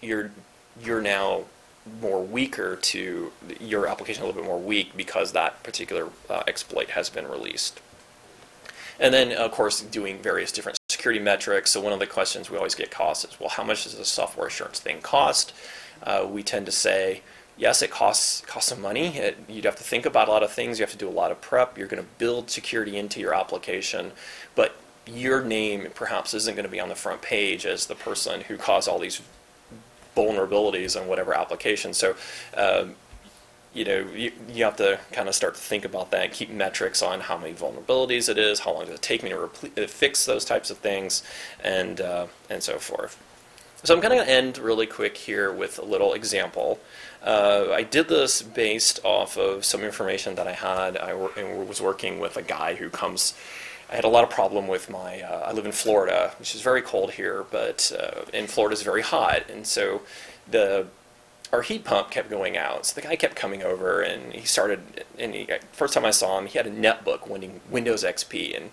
you're 0.00 0.32
you're 0.80 1.00
now 1.00 1.44
more 2.00 2.22
weaker 2.22 2.76
to 2.76 3.32
your 3.60 3.86
application 3.86 4.22
a 4.22 4.26
little 4.26 4.40
bit 4.40 4.46
more 4.46 4.58
weak 4.58 4.96
because 4.96 5.32
that 5.32 5.62
particular 5.62 6.08
uh, 6.28 6.42
exploit 6.48 6.90
has 6.90 7.08
been 7.08 7.28
released. 7.28 7.80
And 8.98 9.12
then, 9.12 9.32
of 9.32 9.52
course, 9.52 9.82
doing 9.82 10.18
various 10.18 10.50
different 10.50 10.78
security 10.88 11.20
metrics. 11.20 11.70
So 11.70 11.80
one 11.80 11.92
of 11.92 11.98
the 11.98 12.06
questions 12.06 12.50
we 12.50 12.56
always 12.56 12.74
get 12.74 12.90
cost 12.90 13.24
is, 13.24 13.38
well, 13.38 13.50
how 13.50 13.62
much 13.62 13.84
does 13.84 13.94
a 13.94 14.04
software 14.04 14.46
assurance 14.46 14.80
thing 14.80 15.00
cost? 15.00 15.52
Uh, 16.02 16.26
we 16.28 16.42
tend 16.42 16.66
to 16.66 16.72
say, 16.72 17.22
yes, 17.56 17.82
it 17.82 17.90
costs 17.90 18.42
costs 18.42 18.70
some 18.70 18.80
money. 18.80 19.16
It, 19.16 19.38
you'd 19.48 19.64
have 19.64 19.76
to 19.76 19.84
think 19.84 20.06
about 20.06 20.28
a 20.28 20.30
lot 20.30 20.42
of 20.42 20.52
things. 20.52 20.78
You 20.78 20.84
have 20.84 20.92
to 20.92 20.98
do 20.98 21.08
a 21.08 21.10
lot 21.10 21.30
of 21.30 21.40
prep. 21.40 21.78
You're 21.78 21.88
going 21.88 22.02
to 22.02 22.08
build 22.18 22.50
security 22.50 22.96
into 22.96 23.20
your 23.20 23.34
application, 23.34 24.12
but 24.54 24.76
your 25.06 25.44
name 25.44 25.88
perhaps 25.94 26.34
isn't 26.34 26.54
going 26.54 26.66
to 26.66 26.70
be 26.70 26.80
on 26.80 26.88
the 26.88 26.94
front 26.94 27.22
page 27.22 27.64
as 27.64 27.86
the 27.86 27.94
person 27.94 28.42
who 28.42 28.56
caused 28.56 28.88
all 28.88 28.98
these 28.98 29.22
vulnerabilities 30.16 31.00
on 31.00 31.06
whatever 31.06 31.34
application. 31.34 31.92
So, 31.92 32.16
um, 32.56 32.96
you 33.72 33.84
know, 33.84 34.06
you, 34.14 34.32
you 34.48 34.64
have 34.64 34.76
to 34.76 34.98
kind 35.12 35.28
of 35.28 35.34
start 35.34 35.54
to 35.54 35.60
think 35.60 35.84
about 35.84 36.10
that, 36.10 36.32
keep 36.32 36.50
metrics 36.50 37.02
on 37.02 37.20
how 37.20 37.36
many 37.36 37.52
vulnerabilities 37.52 38.28
it 38.28 38.38
is, 38.38 38.60
how 38.60 38.72
long 38.72 38.86
does 38.86 38.94
it 38.94 39.02
take 39.02 39.22
me 39.22 39.28
to 39.30 39.44
uh, 39.44 39.86
fix 39.86 40.24
those 40.24 40.44
types 40.44 40.70
of 40.70 40.78
things, 40.78 41.22
and, 41.62 42.00
uh, 42.00 42.26
and 42.48 42.62
so 42.62 42.78
forth. 42.78 43.22
So 43.84 43.94
I'm 43.94 44.00
kind 44.00 44.14
of 44.14 44.18
going 44.18 44.26
to 44.26 44.32
end 44.32 44.58
really 44.58 44.86
quick 44.86 45.16
here 45.16 45.52
with 45.52 45.78
a 45.78 45.84
little 45.84 46.14
example. 46.14 46.80
Uh, 47.26 47.72
I 47.72 47.82
did 47.82 48.06
this 48.06 48.40
based 48.40 49.00
off 49.02 49.36
of 49.36 49.64
some 49.64 49.82
information 49.82 50.36
that 50.36 50.46
I 50.46 50.52
had. 50.52 50.96
I 50.96 51.12
was 51.12 51.82
working 51.82 52.20
with 52.20 52.36
a 52.36 52.42
guy 52.42 52.76
who 52.76 52.88
comes. 52.88 53.34
I 53.90 53.96
had 53.96 54.04
a 54.04 54.08
lot 54.08 54.22
of 54.22 54.30
problem 54.30 54.68
with 54.68 54.88
my. 54.88 55.22
Uh, 55.22 55.48
I 55.48 55.52
live 55.52 55.66
in 55.66 55.72
Florida, 55.72 56.32
which 56.38 56.54
is 56.54 56.60
very 56.60 56.82
cold 56.82 57.12
here, 57.12 57.44
but 57.50 57.92
uh, 57.98 58.30
in 58.32 58.46
Florida 58.46 58.74
is 58.74 58.82
very 58.82 59.02
hot, 59.02 59.50
and 59.50 59.66
so 59.66 60.02
the 60.48 60.86
our 61.52 61.62
heat 61.62 61.84
pump 61.84 62.10
kept 62.10 62.30
going 62.30 62.56
out. 62.56 62.86
So 62.86 63.00
the 63.00 63.06
guy 63.06 63.16
kept 63.16 63.34
coming 63.34 63.62
over, 63.62 64.00
and 64.00 64.32
he 64.32 64.46
started. 64.46 65.04
And 65.18 65.34
he, 65.34 65.48
first 65.72 65.94
time 65.94 66.04
I 66.04 66.10
saw 66.12 66.38
him, 66.38 66.46
he 66.46 66.58
had 66.58 66.66
a 66.66 66.70
netbook 66.70 67.28
winning 67.28 67.60
Windows 67.68 68.04
XP, 68.04 68.56
and 68.56 68.70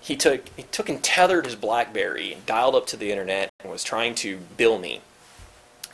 he 0.00 0.16
took 0.16 0.48
he 0.56 0.62
took 0.64 0.88
and 0.88 1.02
tethered 1.02 1.44
his 1.44 1.56
BlackBerry 1.56 2.32
and 2.32 2.46
dialed 2.46 2.74
up 2.76 2.86
to 2.88 2.96
the 2.96 3.10
internet 3.10 3.50
and 3.60 3.70
was 3.70 3.84
trying 3.84 4.14
to 4.16 4.38
bill 4.56 4.78
me. 4.78 5.02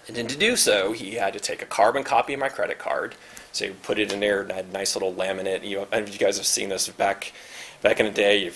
And 0.06 0.16
then 0.16 0.26
to 0.26 0.36
do 0.36 0.56
so, 0.56 0.92
he 0.92 1.14
had 1.14 1.32
to 1.34 1.40
take 1.40 1.62
a 1.62 1.66
carbon 1.66 2.04
copy 2.04 2.34
of 2.34 2.40
my 2.40 2.48
credit 2.48 2.78
card. 2.78 3.14
So 3.52 3.66
he 3.66 3.70
put 3.72 3.98
it 3.98 4.12
in 4.12 4.20
there 4.20 4.42
and 4.42 4.52
had 4.52 4.66
a 4.66 4.72
nice 4.72 4.94
little 4.94 5.12
laminate. 5.12 5.64
You 5.64 5.78
know, 5.78 5.88
I 5.92 5.98
you 6.00 6.18
guys 6.18 6.36
have 6.36 6.46
seen 6.46 6.68
this 6.68 6.88
back 6.88 7.32
back 7.82 8.00
in 8.00 8.06
the 8.06 8.12
day. 8.12 8.44
You, 8.44 8.52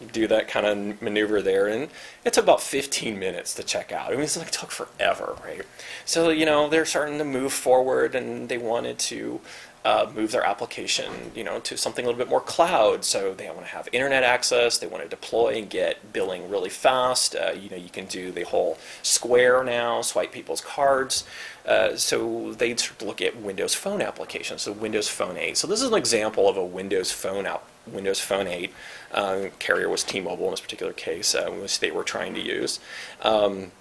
you 0.00 0.06
do 0.06 0.26
that 0.28 0.46
kind 0.46 0.64
of 0.64 1.02
maneuver 1.02 1.42
there, 1.42 1.66
and 1.66 1.88
it 2.24 2.32
took 2.32 2.44
about 2.44 2.62
15 2.62 3.18
minutes 3.18 3.54
to 3.54 3.64
check 3.64 3.90
out. 3.90 4.12
I 4.12 4.16
mean, 4.16 4.28
like, 4.36 4.48
it 4.48 4.52
took 4.52 4.70
forever, 4.70 5.36
right? 5.44 5.62
So 6.04 6.30
you 6.30 6.46
know, 6.46 6.68
they're 6.68 6.84
starting 6.84 7.18
to 7.18 7.24
move 7.24 7.52
forward, 7.52 8.14
and 8.14 8.48
they 8.48 8.58
wanted 8.58 8.98
to 9.00 9.40
uh, 9.88 10.10
move 10.14 10.32
their 10.32 10.44
application, 10.44 11.10
you 11.34 11.42
know, 11.42 11.58
to 11.60 11.74
something 11.74 12.04
a 12.04 12.08
little 12.08 12.18
bit 12.18 12.28
more 12.28 12.42
cloud. 12.42 13.06
So 13.06 13.32
they 13.32 13.46
want 13.46 13.60
to 13.60 13.72
have 13.72 13.88
internet 13.90 14.22
access. 14.22 14.76
They 14.76 14.86
want 14.86 15.02
to 15.02 15.08
deploy 15.08 15.56
and 15.56 15.70
get 15.70 16.12
billing 16.12 16.50
really 16.50 16.68
fast. 16.68 17.34
Uh, 17.34 17.52
you 17.58 17.70
know, 17.70 17.76
you 17.76 17.88
can 17.88 18.04
do 18.04 18.30
the 18.30 18.42
whole 18.42 18.76
Square 19.02 19.64
now, 19.64 20.02
swipe 20.02 20.30
people's 20.30 20.60
cards. 20.60 21.24
Uh, 21.64 21.96
so 21.96 22.52
they 22.52 22.76
look 23.00 23.22
at 23.22 23.40
Windows 23.40 23.74
Phone 23.74 24.02
applications. 24.02 24.60
So 24.60 24.72
Windows 24.72 25.08
Phone 25.08 25.38
8. 25.38 25.56
So 25.56 25.66
this 25.66 25.80
is 25.80 25.88
an 25.88 25.96
example 25.96 26.50
of 26.50 26.58
a 26.58 26.64
Windows 26.64 27.10
Phone 27.10 27.46
app. 27.46 27.66
Windows 27.86 28.20
Phone 28.20 28.46
8. 28.46 28.70
Um, 29.12 29.50
carrier 29.58 29.88
was 29.88 30.04
T-Mobile 30.04 30.44
in 30.44 30.50
this 30.50 30.60
particular 30.60 30.92
case, 30.92 31.34
uh, 31.34 31.48
which 31.50 31.80
they 31.80 31.90
were 31.90 32.04
trying 32.04 32.34
to 32.34 32.42
use. 32.42 32.78
Um, 33.22 33.72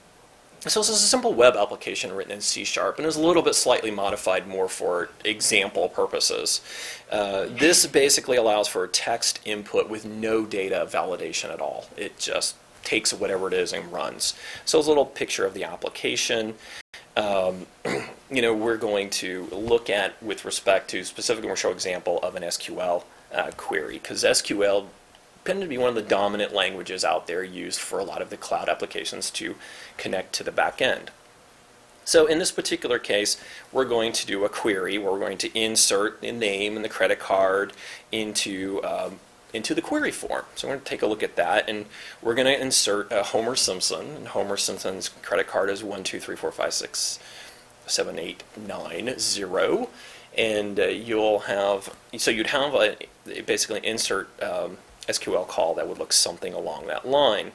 so 0.61 0.79
this 0.79 0.89
is 0.89 0.95
a 0.95 1.07
simple 1.07 1.33
web 1.33 1.55
application 1.55 2.11
written 2.13 2.33
in 2.33 2.41
C 2.41 2.63
Sharp 2.63 2.97
and 2.97 3.05
is 3.05 3.15
a 3.15 3.21
little 3.21 3.43
bit 3.43 3.55
slightly 3.55 3.91
modified 3.91 4.47
more 4.47 4.67
for 4.67 5.09
example 5.23 5.89
purposes. 5.89 6.61
Uh, 7.11 7.45
this 7.49 7.85
basically 7.85 8.37
allows 8.37 8.67
for 8.67 8.83
a 8.83 8.87
text 8.87 9.39
input 9.45 9.89
with 9.89 10.05
no 10.05 10.45
data 10.45 10.87
validation 10.89 11.51
at 11.51 11.61
all. 11.61 11.85
It 11.95 12.17
just 12.17 12.55
takes 12.83 13.13
whatever 13.13 13.47
it 13.47 13.53
is 13.53 13.73
and 13.73 13.91
runs. 13.91 14.33
So 14.65 14.79
it's 14.79 14.87
a 14.87 14.89
little 14.89 15.05
picture 15.05 15.45
of 15.45 15.53
the 15.53 15.63
application. 15.65 16.55
Um, 17.17 17.65
you 18.31 18.41
know, 18.41 18.53
we're 18.53 18.77
going 18.77 19.09
to 19.11 19.47
look 19.51 19.89
at 19.89 20.21
with 20.23 20.45
respect 20.45 20.89
to 20.91 21.03
specifically, 21.03 21.47
we'll 21.47 21.55
show 21.55 21.71
example 21.71 22.19
of 22.23 22.35
an 22.35 22.43
SQL 22.43 23.03
uh, 23.33 23.51
query 23.57 23.99
because 23.99 24.23
SQL 24.23 24.87
tend 25.47 25.61
to 25.61 25.67
be 25.67 25.77
one 25.77 25.89
of 25.89 25.95
the 25.95 26.01
dominant 26.01 26.53
languages 26.53 27.05
out 27.05 27.25
there 27.25 27.43
used 27.43 27.79
for 27.79 27.99
a 27.99 28.03
lot 28.03 28.21
of 28.21 28.29
the 28.29 28.37
cloud 28.37 28.67
applications 28.69 29.31
to 29.31 29.55
connect 29.97 30.33
to 30.33 30.43
the 30.43 30.51
back 30.51 30.81
end. 30.81 31.09
So 32.03 32.25
in 32.25 32.39
this 32.39 32.51
particular 32.51 32.99
case, 32.99 33.41
we're 33.71 33.85
going 33.85 34.13
to 34.13 34.25
do 34.25 34.45
a 34.45 34.49
query 34.49 34.97
we're 34.97 35.19
going 35.19 35.37
to 35.39 35.57
insert 35.57 36.21
the 36.21 36.31
name 36.31 36.75
and 36.75 36.85
the 36.85 36.89
credit 36.89 37.19
card 37.19 37.73
into 38.11 38.81
um, 38.83 39.19
into 39.53 39.73
the 39.73 39.81
query 39.81 40.11
form. 40.11 40.45
So 40.55 40.67
we're 40.67 40.75
going 40.75 40.83
to 40.83 40.89
take 40.89 41.01
a 41.01 41.07
look 41.07 41.23
at 41.23 41.35
that, 41.37 41.69
and 41.69 41.85
we're 42.21 42.35
going 42.35 42.47
to 42.47 42.61
insert 42.61 43.11
uh, 43.11 43.23
Homer 43.23 43.55
Simpson. 43.55 44.05
And 44.17 44.27
Homer 44.29 44.57
Simpson's 44.57 45.09
credit 45.21 45.47
card 45.47 45.69
is 45.69 45.83
one 45.83 46.03
two 46.03 46.19
three 46.19 46.35
four 46.35 46.51
five 46.51 46.73
six 46.73 47.19
seven 47.85 48.19
eight 48.19 48.43
nine 48.55 49.17
zero, 49.17 49.89
and 50.37 50.79
uh, 50.79 50.85
you'll 50.87 51.39
have 51.39 51.93
so 52.17 52.31
you'd 52.31 52.47
have 52.47 52.73
a 52.73 52.97
basically 53.45 53.79
insert 53.85 54.27
um, 54.41 54.77
SQL 55.07 55.47
call 55.47 55.73
that 55.75 55.87
would 55.87 55.97
look 55.99 56.13
something 56.13 56.53
along 56.53 56.87
that 56.87 57.07
line. 57.07 57.51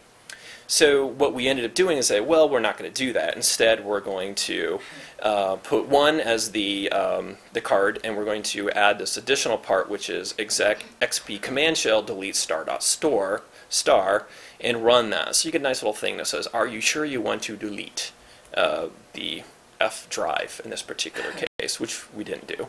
So 0.66 1.04
what 1.04 1.34
we 1.34 1.48
ended 1.48 1.66
up 1.66 1.74
doing 1.74 1.98
is 1.98 2.06
say, 2.06 2.20
well, 2.20 2.48
we're 2.48 2.60
not 2.60 2.78
going 2.78 2.90
to 2.90 2.96
do 2.96 3.12
that. 3.12 3.36
Instead, 3.36 3.84
we're 3.84 4.00
going 4.00 4.34
to 4.36 4.80
uh, 5.20 5.56
put 5.56 5.86
one 5.86 6.18
as 6.18 6.52
the 6.52 6.90
um, 6.90 7.36
the 7.52 7.60
card, 7.60 8.00
and 8.02 8.16
we're 8.16 8.24
going 8.24 8.42
to 8.44 8.70
add 8.70 8.98
this 8.98 9.16
additional 9.16 9.58
part, 9.58 9.90
which 9.90 10.08
is 10.08 10.34
exec 10.38 10.84
xp 11.00 11.42
command 11.42 11.76
shell 11.76 12.02
delete 12.02 12.36
star 12.36 12.64
dot 12.64 12.82
store 12.82 13.42
star, 13.68 14.26
and 14.60 14.84
run 14.84 15.10
that. 15.10 15.36
So 15.36 15.48
you 15.48 15.52
get 15.52 15.60
a 15.60 15.64
nice 15.64 15.82
little 15.82 15.92
thing 15.92 16.16
that 16.16 16.26
says, 16.26 16.46
are 16.48 16.66
you 16.66 16.80
sure 16.80 17.04
you 17.04 17.20
want 17.20 17.42
to 17.42 17.56
delete 17.56 18.12
uh, 18.54 18.86
the 19.12 19.42
F 19.82 20.08
drive 20.08 20.60
in 20.64 20.70
this 20.70 20.82
particular 20.82 21.32
case, 21.58 21.80
which 21.80 22.12
we 22.12 22.24
didn't 22.24 22.46
do. 22.46 22.68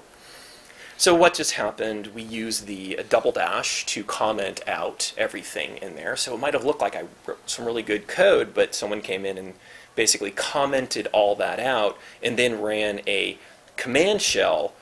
So 0.97 1.15
what 1.15 1.33
just 1.33 1.53
happened? 1.53 2.07
We 2.07 2.21
used 2.21 2.67
the 2.67 2.99
uh, 2.99 3.03
double 3.09 3.31
dash 3.31 3.85
to 3.87 4.03
comment 4.03 4.61
out 4.67 5.13
everything 5.17 5.77
in 5.77 5.95
there. 5.95 6.15
So 6.15 6.33
it 6.33 6.39
might 6.39 6.53
have 6.53 6.63
looked 6.63 6.81
like 6.81 6.95
I 6.95 7.05
wrote 7.25 7.49
some 7.49 7.65
really 7.65 7.81
good 7.83 8.07
code, 8.07 8.53
but 8.53 8.75
someone 8.75 9.01
came 9.01 9.25
in 9.25 9.37
and 9.37 9.53
basically 9.95 10.31
commented 10.31 11.07
all 11.07 11.35
that 11.35 11.59
out 11.59 11.97
and 12.21 12.37
then 12.37 12.61
ran 12.61 13.01
a 13.07 13.37
command 13.75 14.21
shell 14.21 14.73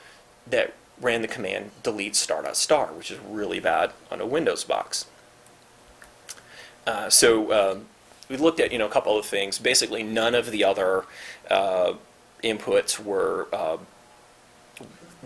that 0.46 0.74
ran 1.00 1.22
the 1.22 1.28
command 1.28 1.70
delete 1.82 2.14
star 2.14 2.42
dot 2.42 2.56
star, 2.56 2.86
which 2.92 3.10
is 3.10 3.18
really 3.18 3.60
bad 3.60 3.92
on 4.10 4.20
a 4.20 4.26
Windows 4.26 4.64
box. 4.64 5.06
Uh, 6.86 7.08
so 7.08 7.52
um, 7.52 7.86
we 8.28 8.36
looked 8.36 8.60
at 8.60 8.72
you 8.72 8.78
know 8.78 8.86
a 8.86 8.90
couple 8.90 9.18
of 9.18 9.26
things. 9.26 9.58
Basically, 9.58 10.02
none 10.02 10.34
of 10.34 10.50
the 10.50 10.64
other 10.64 11.04
uh, 11.50 11.94
inputs 12.42 13.02
were 13.02 13.48
uh, 13.52 13.78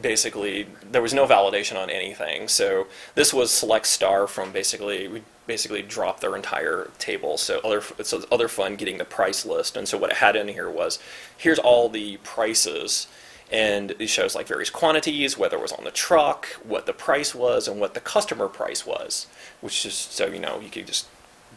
basically 0.00 0.66
there 0.90 1.02
was 1.02 1.14
no 1.14 1.26
validation 1.26 1.76
on 1.80 1.90
anything. 1.90 2.48
So 2.48 2.86
this 3.14 3.32
was 3.32 3.50
select 3.50 3.86
star 3.86 4.26
from 4.26 4.52
basically 4.52 5.08
we 5.08 5.22
basically 5.46 5.82
dropped 5.82 6.20
their 6.20 6.36
entire 6.36 6.90
table. 6.98 7.38
So 7.38 7.60
other 7.60 7.82
so 8.02 8.24
other 8.30 8.48
fun 8.48 8.76
getting 8.76 8.98
the 8.98 9.04
price 9.04 9.46
list. 9.46 9.76
And 9.76 9.88
so 9.88 9.98
what 9.98 10.10
it 10.10 10.16
had 10.16 10.36
in 10.36 10.48
here 10.48 10.70
was 10.70 10.98
here's 11.36 11.58
all 11.58 11.88
the 11.88 12.18
prices. 12.18 13.06
And 13.50 13.92
it 14.00 14.08
shows 14.08 14.34
like 14.34 14.48
various 14.48 14.70
quantities, 14.70 15.38
whether 15.38 15.56
it 15.56 15.62
was 15.62 15.70
on 15.70 15.84
the 15.84 15.92
truck, 15.92 16.46
what 16.64 16.86
the 16.86 16.92
price 16.92 17.32
was, 17.32 17.68
and 17.68 17.78
what 17.78 17.94
the 17.94 18.00
customer 18.00 18.48
price 18.48 18.84
was, 18.84 19.28
which 19.60 19.86
is 19.86 19.94
so 19.94 20.26
you 20.26 20.40
know 20.40 20.58
you 20.58 20.68
could 20.68 20.88
just 20.88 21.06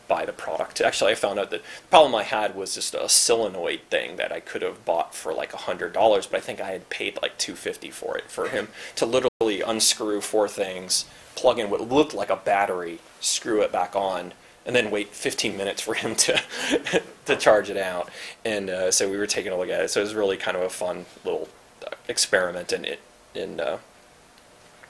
buy 0.10 0.26
the 0.26 0.34
product. 0.34 0.82
Actually, 0.82 1.14
I 1.14 1.16
found 1.16 1.40
out 1.40 1.52
that 1.52 1.62
the 1.64 1.88
problem 1.90 2.14
I 2.16 2.24
had 2.24 2.56
was 2.56 2.76
just 2.76 2.94
a 2.94 3.08
solenoid 3.08 3.82
thing 3.90 4.18
that 4.18 4.34
I 4.34 4.42
could 4.42 4.62
have 4.62 4.84
bought 4.84 5.16
for 5.16 5.34
like 5.34 5.54
hundred 5.54 5.94
dollars, 5.94 6.28
but 6.28 6.38
I 6.38 6.42
think 6.42 6.60
I 6.60 6.72
had 6.72 6.90
paid 6.90 7.18
like 7.22 7.38
two 7.38 7.56
fifty 7.56 7.90
for 7.90 8.18
it 8.18 8.30
for 8.30 8.50
him 8.50 8.68
to 8.96 9.06
literally 9.06 9.62
unscrew 9.62 10.20
four 10.20 10.50
things, 10.50 11.06
plug 11.36 11.60
in 11.60 11.70
what 11.70 11.88
looked 11.88 12.14
like 12.14 12.30
a 12.30 12.36
battery, 12.36 13.00
screw 13.22 13.62
it 13.62 13.72
back 13.72 13.96
on, 13.96 14.34
and 14.66 14.76
then 14.76 14.92
wait 14.92 15.10
15 15.10 15.58
minutes 15.58 15.82
for 15.82 15.94
him 15.94 16.16
to 16.16 16.42
to 17.26 17.36
charge 17.36 17.70
it 17.70 17.78
out. 17.78 18.10
And 18.44 18.70
uh, 18.70 18.92
so 18.92 19.10
we 19.10 19.18
were 19.18 19.28
taking 19.28 19.52
a 19.52 19.58
look 19.58 19.70
at 19.70 19.82
it. 19.82 19.90
So 19.90 20.02
it 20.02 20.04
was 20.04 20.14
really 20.14 20.38
kind 20.38 20.58
of 20.58 20.64
a 20.64 20.70
fun 20.70 21.06
little 21.24 21.48
uh, 21.86 21.96
experiment 22.08 22.72
in 22.74 22.86
it 22.86 23.00
in 23.34 23.60
uh, 23.60 23.78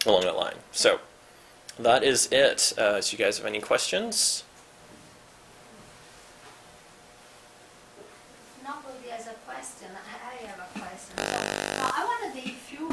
along 0.06 0.24
that 0.24 0.36
line. 0.36 0.56
So 0.72 1.00
that 1.78 2.04
is 2.04 2.28
it. 2.32 2.74
Uh, 2.78 3.00
so 3.02 3.16
you 3.16 3.24
guys 3.24 3.38
have 3.38 3.48
any 3.48 3.62
questions? 3.62 4.44
Nobody 8.64 9.10
has 9.10 9.28
a 9.28 9.34
question. 9.48 9.88
I 9.96 10.30
I 10.30 10.48
have 10.48 10.60
a 10.60 10.80
question. 10.80 11.16
So, 11.16 11.24
no, 11.24 11.92
I 11.96 12.06
wondered 12.06 12.44
if 12.44 12.74
you 12.74 12.90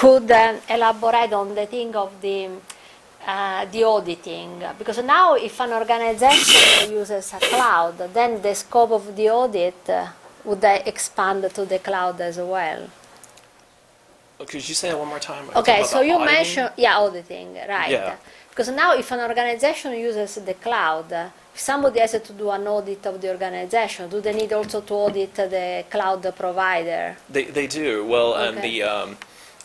could 0.00 0.30
uh, 0.30 0.54
elaborate 0.68 1.32
on 1.34 1.54
the 1.54 1.66
thing 1.66 1.94
of 1.94 2.10
the 2.22 2.48
uh, 3.26 3.66
the 3.66 3.84
auditing 3.84 4.50
because 4.78 4.98
now 5.02 5.34
if 5.34 5.60
an 5.60 5.72
organization 5.72 6.90
uses 7.00 7.34
a 7.34 7.38
cloud 7.52 7.98
then 8.14 8.40
the 8.40 8.54
scope 8.54 8.92
of 8.92 9.14
the 9.14 9.28
audit 9.28 9.82
uh, 9.90 10.06
would 10.44 10.64
expand 10.64 11.42
to 11.52 11.62
the 11.66 11.78
cloud 11.78 12.18
as 12.20 12.38
well 12.38 12.82
Oh, 14.42 14.46
Could 14.46 14.66
you 14.66 14.74
say 14.74 14.88
that 14.88 14.98
one 14.98 15.08
more 15.08 15.18
time? 15.18 15.44
okay 15.54 15.82
so 15.84 16.00
you 16.00 16.14
auditing? 16.14 16.34
mentioned 16.34 16.70
yeah 16.78 16.96
auditing 17.04 17.48
right 17.68 17.90
Yeah. 17.90 18.16
because 18.48 18.68
now 18.70 18.90
if 19.02 19.08
an 19.12 19.20
organization 19.20 19.92
uses 20.08 20.36
the 20.50 20.54
cloud 20.54 21.12
if 21.54 21.60
somebody 21.60 22.00
has 22.00 22.12
to 22.28 22.32
do 22.32 22.48
an 22.58 22.66
audit 22.66 23.04
of 23.10 23.20
the 23.20 23.28
organization 23.36 24.08
do 24.08 24.18
they 24.22 24.32
need 24.32 24.50
also 24.54 24.80
to 24.80 24.94
audit 24.94 25.34
the 25.34 25.84
cloud 25.90 26.22
provider 26.42 27.04
They, 27.28 27.44
they 27.56 27.66
do. 27.66 28.06
Well, 28.12 28.30
and 28.44 28.54
the, 28.62 28.82
um, 28.94 29.10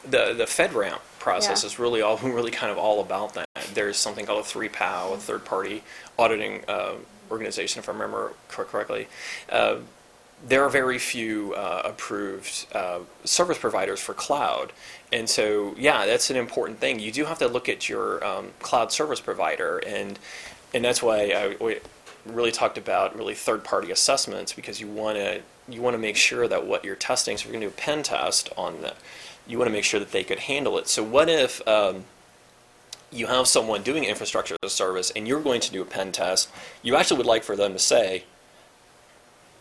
the, 0.10 0.34
the 0.34 0.45
FedRAMP 0.45 0.99
process 1.20 1.64
Yeah. 1.64 1.68
is 1.68 1.80
really 1.80 2.01
all, 2.01 2.18
really 2.24 2.51
kind 2.51 2.72
of 2.72 2.78
all 2.78 3.01
about 3.01 3.34
that. 3.34 3.47
There's 3.74 3.97
something 3.97 4.26
called 4.26 4.45
a 4.45 4.47
3PAO, 4.47 5.14
a 5.14 5.18
third-party 5.18 5.84
auditing 6.18 6.64
uh, 6.68 6.93
organization, 7.32 7.80
if 7.80 7.89
I 7.89 7.91
remember 7.91 8.34
cor- 8.49 8.66
correctly. 8.66 9.08
Uh, 9.49 9.78
there 10.47 10.64
are 10.64 10.70
very 10.70 10.99
few 10.99 11.53
uh, 11.56 11.82
approved 11.86 12.68
uh, 12.74 12.99
service 13.24 13.58
providers 13.58 13.99
for 13.99 14.14
cloud. 14.14 14.74
And 15.12 15.30
so, 15.30 15.74
yeah, 15.78 16.06
that's 16.06 16.30
an 16.30 16.36
important 16.36 16.80
thing. 16.80 16.99
You 16.99 17.12
do 17.12 17.26
have 17.26 17.39
to 17.39 17.47
look 17.47 17.70
at 17.70 17.88
your 17.89 18.24
um, 18.24 18.51
cloud 18.60 18.91
service 18.91 19.20
provider, 19.20 19.80
and 19.80 20.20
and 20.74 20.84
that's 20.84 21.01
why 21.01 21.32
I 21.32 21.64
we 21.64 21.78
really 22.26 22.51
talked 22.51 22.78
about 22.78 23.16
really 23.16 23.34
third-party 23.34 23.91
assessments 23.91 24.51
because 24.51 24.82
you 24.82 24.88
want 24.88 25.18
to 25.18 25.41
you 25.70 25.82
want 25.82 25.93
to 25.93 25.97
make 25.99 26.18
sure 26.18 26.47
that 26.47 26.66
what 26.68 26.84
you're 26.84 26.95
testing. 26.95 27.38
So, 27.38 27.43
if 27.43 27.45
you're 27.45 27.60
going 27.60 27.72
to 27.72 27.76
do 27.76 27.82
a 27.82 27.86
pen 27.86 28.03
test 28.03 28.49
on 28.58 28.82
that, 28.82 28.97
you 29.47 29.57
want 29.57 29.67
to 29.69 29.73
make 29.73 29.83
sure 29.83 29.99
that 29.99 30.11
they 30.11 30.23
could 30.23 30.39
handle 30.39 30.77
it. 30.77 30.87
So, 30.87 31.03
what 31.03 31.29
if 31.29 31.65
um, 31.67 32.05
you 33.11 33.27
have 33.27 33.47
someone 33.47 33.83
doing 33.83 34.03
infrastructure 34.03 34.55
as 34.63 34.71
a 34.71 34.75
service 34.75 35.11
and 35.15 35.27
you're 35.27 35.41
going 35.41 35.61
to 35.61 35.71
do 35.71 35.81
a 35.81 35.85
pen 35.85 36.11
test? 36.11 36.49
You 36.81 36.95
actually 36.95 37.17
would 37.17 37.25
like 37.25 37.43
for 37.43 37.55
them 37.55 37.73
to 37.73 37.79
say, 37.79 38.23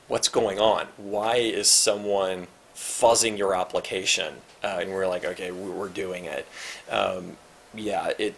what's 0.09 0.28
going 0.28 0.59
on? 0.59 0.87
Why 0.97 1.37
is 1.37 1.68
someone 1.68 2.47
fuzzing 2.74 3.37
your 3.39 3.55
application? 3.55 4.35
Uh, 4.62 4.78
and 4.80 4.91
we're 4.93 5.07
like, 5.07 5.24
okay, 5.24 5.51
we- 5.51 5.70
we're 5.70 5.89
doing 5.89 6.24
it. 6.24 6.47
Um, 6.91 7.37
yeah, 7.74 8.12
it 8.18 8.35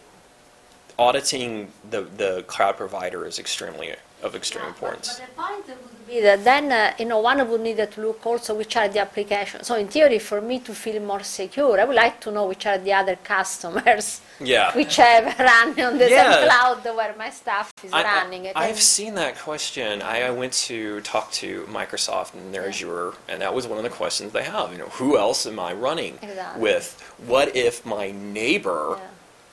auditing 0.98 1.70
the 1.90 2.02
the 2.02 2.42
cloud 2.46 2.76
provider 2.76 3.26
is 3.26 3.38
extremely 3.38 3.88
of 4.26 4.34
extreme 4.40 4.64
Yeah, 4.64 4.74
importance. 4.74 5.08
But, 5.08 5.26
the 5.28 5.32
point 5.42 5.66
would 5.68 6.06
be 6.12 6.20
that 6.28 6.40
then 6.50 6.64
uh, 6.72 6.94
you 7.00 7.06
know 7.10 7.20
one 7.30 7.38
would 7.50 7.60
need 7.68 7.78
to 7.94 8.00
look 8.06 8.20
also 8.30 8.50
which 8.60 8.74
are 8.80 8.88
the 8.94 9.00
applications. 9.06 9.66
So 9.68 9.74
in 9.82 9.88
theory, 9.96 10.18
for 10.30 10.40
me 10.50 10.56
to 10.68 10.72
feel 10.84 11.00
more 11.12 11.22
secure, 11.40 11.74
I 11.80 11.84
would 11.88 11.96
like 12.06 12.16
to 12.24 12.30
know 12.36 12.44
which 12.52 12.64
are 12.70 12.78
the 12.86 12.92
other 13.00 13.16
customers 13.34 14.06
Yeah. 14.54 14.68
which 14.80 14.96
have 14.96 15.24
running 15.50 15.84
on 15.88 15.94
the 16.02 16.08
Yeah. 16.10 16.18
same 16.32 16.48
cloud 16.48 16.84
where 16.98 17.14
my 17.24 17.30
stuff 17.42 17.66
is 17.86 17.92
I- 17.92 18.02
I- 18.02 18.14
running. 18.18 18.42
I've 18.54 18.82
seen 18.96 19.12
that 19.22 19.34
question. 19.48 19.90
I, 20.14 20.16
I 20.28 20.30
went 20.40 20.52
to 20.70 21.00
talk 21.12 21.26
to 21.42 21.48
Microsoft 21.80 22.30
and 22.34 22.52
their 22.54 22.62
Yeah. 22.68 22.68
Azure, 22.76 23.12
and 23.30 23.36
that 23.42 23.52
was 23.58 23.64
one 23.72 23.78
of 23.82 23.84
the 23.90 23.94
questions 24.02 24.28
they 24.38 24.46
have. 24.56 24.66
You 24.72 24.78
know, 24.82 24.90
who 25.00 25.10
else 25.26 25.40
am 25.50 25.58
I 25.68 25.72
running 25.88 26.14
Exactly. 26.22 26.62
with? 26.66 26.86
What 27.32 27.46
if 27.66 27.74
my 27.96 28.06
neighbor 28.40 28.98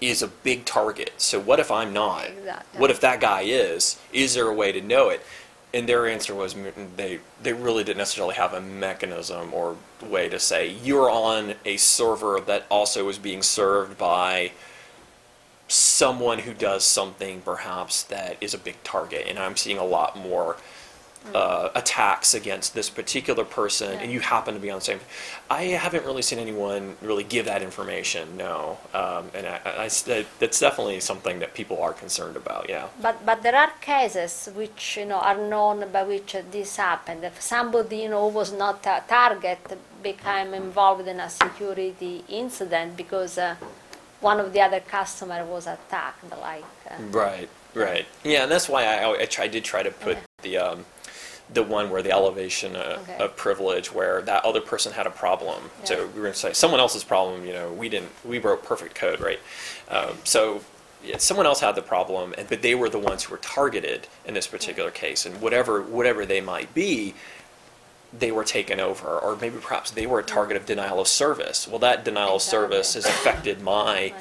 is 0.08 0.22
a 0.22 0.28
big 0.28 0.66
target? 0.66 1.12
So 1.18 1.40
what 1.40 1.60
if 1.60 1.72
I'm 1.72 1.94
not? 1.94 2.28
Exactly. 2.30 2.80
What 2.80 2.92
if 2.92 3.00
that 3.02 3.20
guy 3.22 3.42
is? 3.42 4.00
Is 4.12 4.34
there 4.34 4.48
a 4.48 4.54
way 4.54 4.72
to 4.72 4.82
know 4.82 5.10
it? 5.10 5.22
And 5.74 5.90
their 5.90 6.08
answer 6.08 6.36
was 6.36 6.54
mm, 6.54 6.72
they 6.96 7.20
they 7.42 7.54
really 7.54 7.84
didn't 7.84 7.98
necessarily 7.98 8.36
have 8.36 8.54
a 8.54 8.62
mechanism 8.62 9.54
or 9.54 9.76
way 10.02 10.30
to 10.30 10.40
say 10.40 10.68
you're 10.68 11.10
on 11.10 11.56
a 11.66 11.78
server 11.78 12.40
that 12.46 12.66
also 12.70 13.10
is 13.10 13.18
being 13.18 13.42
served 13.42 13.98
by 13.98 14.52
someone 15.68 16.40
who 16.40 16.54
does 16.54 16.84
something 16.84 17.42
perhaps 17.42 18.04
that 18.04 18.38
is 18.42 18.54
a 18.54 18.58
big 18.58 18.76
target 18.84 19.26
and 19.28 19.40
i'm 19.40 19.56
seeing 19.56 19.78
a 19.78 19.84
lot 19.84 20.16
more 20.16 20.58
uh, 21.34 21.70
attacks 21.76 22.34
against 22.34 22.74
this 22.76 22.90
particular 22.90 23.44
person 23.46 23.98
and 24.00 24.12
you 24.12 24.20
happen 24.20 24.54
to 24.54 24.60
be 24.60 24.70
on 24.70 24.80
the 24.80 24.86
same 24.86 25.00
i 25.50 25.64
haven't 25.64 26.06
really 26.06 26.22
seen 26.22 26.38
anyone 26.38 26.96
really 27.02 27.24
give 27.24 27.46
that 27.46 27.62
information 27.62 28.38
no 28.38 28.78
um, 28.94 29.24
and 29.34 29.48
I, 29.48 29.60
I- 29.66 29.84
I 29.86 30.26
that's 30.40 30.60
definitely 30.60 31.00
something 31.00 31.40
that 31.40 31.54
people 31.54 31.82
are 31.82 31.94
concerned 31.94 32.36
about 32.36 32.70
yeah 32.70 32.88
But 33.02 33.26
but 33.26 33.42
there 33.44 33.56
are 33.56 33.72
cases 33.82 34.50
which 34.54 34.98
you 34.98 35.06
know 35.06 35.20
are 35.30 35.38
known 35.38 35.78
by 35.92 36.04
which 36.04 36.36
this 36.52 36.76
happened. 36.78 37.24
If 37.24 37.42
somebody 37.42 37.98
you 38.04 38.10
know 38.10 38.30
who 38.30 38.36
was 38.42 38.52
not 38.52 38.86
a 38.86 39.04
target 39.08 39.60
became 40.02 40.54
involved 40.54 41.08
in 41.08 41.20
a 41.20 41.30
security 41.30 42.24
incident 42.28 42.98
because 42.98 43.38
uh, 43.38 43.56
one 44.22 44.40
of 44.40 44.54
the 44.54 44.62
other 44.62 44.80
customer 44.80 45.44
was 45.46 45.68
attacked, 45.68 46.24
like. 46.42 46.64
Uh, 46.90 46.96
Right, 47.12 47.50
right. 47.74 48.06
Yeah, 48.24 48.44
and 48.44 48.52
that's 48.52 48.70
why 48.70 48.84
I, 48.86 49.28
I 49.46 49.48
did 49.48 49.64
try 49.64 49.84
to 49.84 49.92
put 49.92 50.18
Yeah. 50.18 50.24
the 50.44 50.58
um, 50.58 50.86
the 51.54 51.64
one 51.64 51.90
where 51.90 52.02
the 52.02 52.12
elevation 52.12 52.76
uh, 52.76 52.98
Okay. 53.04 53.18
of 53.24 53.36
privilege, 53.36 53.92
where 53.94 54.22
that 54.24 54.44
other 54.46 54.62
person 54.62 54.94
had 54.94 55.06
a 55.08 55.12
problem. 55.12 55.70
So 55.84 55.94
Yeah. 55.94 56.00
we 56.02 56.06
were 56.16 56.22
going 56.22 56.34
to 56.34 56.40
say 56.40 56.54
someone 56.54 56.80
else's 56.80 57.04
problem. 57.04 57.46
You 57.46 57.54
know, 57.54 57.72
we 57.72 57.90
didn't. 57.90 58.12
We 58.26 58.40
wrote 58.40 58.64
perfect 58.64 58.96
code, 58.96 59.20
right? 59.20 59.40
Um, 59.90 60.18
so. 60.24 60.62
Yeah, 61.06 61.18
someone 61.18 61.46
else 61.46 61.60
had 61.60 61.76
the 61.76 61.82
problem, 61.82 62.34
and 62.38 62.48
but 62.48 62.62
they 62.62 62.76
were 62.76 62.88
the 62.88 62.98
ones 62.98 63.24
who 63.26 63.32
were 63.34 63.38
targeted 63.40 64.08
in 64.26 64.36
this 64.36 64.48
particular 64.48 64.90
case, 64.90 65.26
and 65.26 65.42
whatever 65.42 65.82
whatever 65.82 66.26
they 66.26 66.40
might 66.40 66.74
be, 66.74 67.14
they 68.18 68.32
were 68.32 68.46
taken 68.46 68.80
over, 68.80 69.20
or 69.20 69.36
maybe 69.36 69.58
perhaps 69.60 69.92
they 69.92 70.06
were 70.06 70.20
a 70.20 70.24
target 70.24 70.56
of 70.56 70.66
denial 70.66 71.02
of 71.02 71.10
service. 71.10 71.68
Well, 71.68 71.80
that 71.80 72.06
denial 72.06 72.38
of 72.38 72.42
service 72.42 72.94
has 72.94 73.04
affected 73.06 73.62
my 73.62 74.14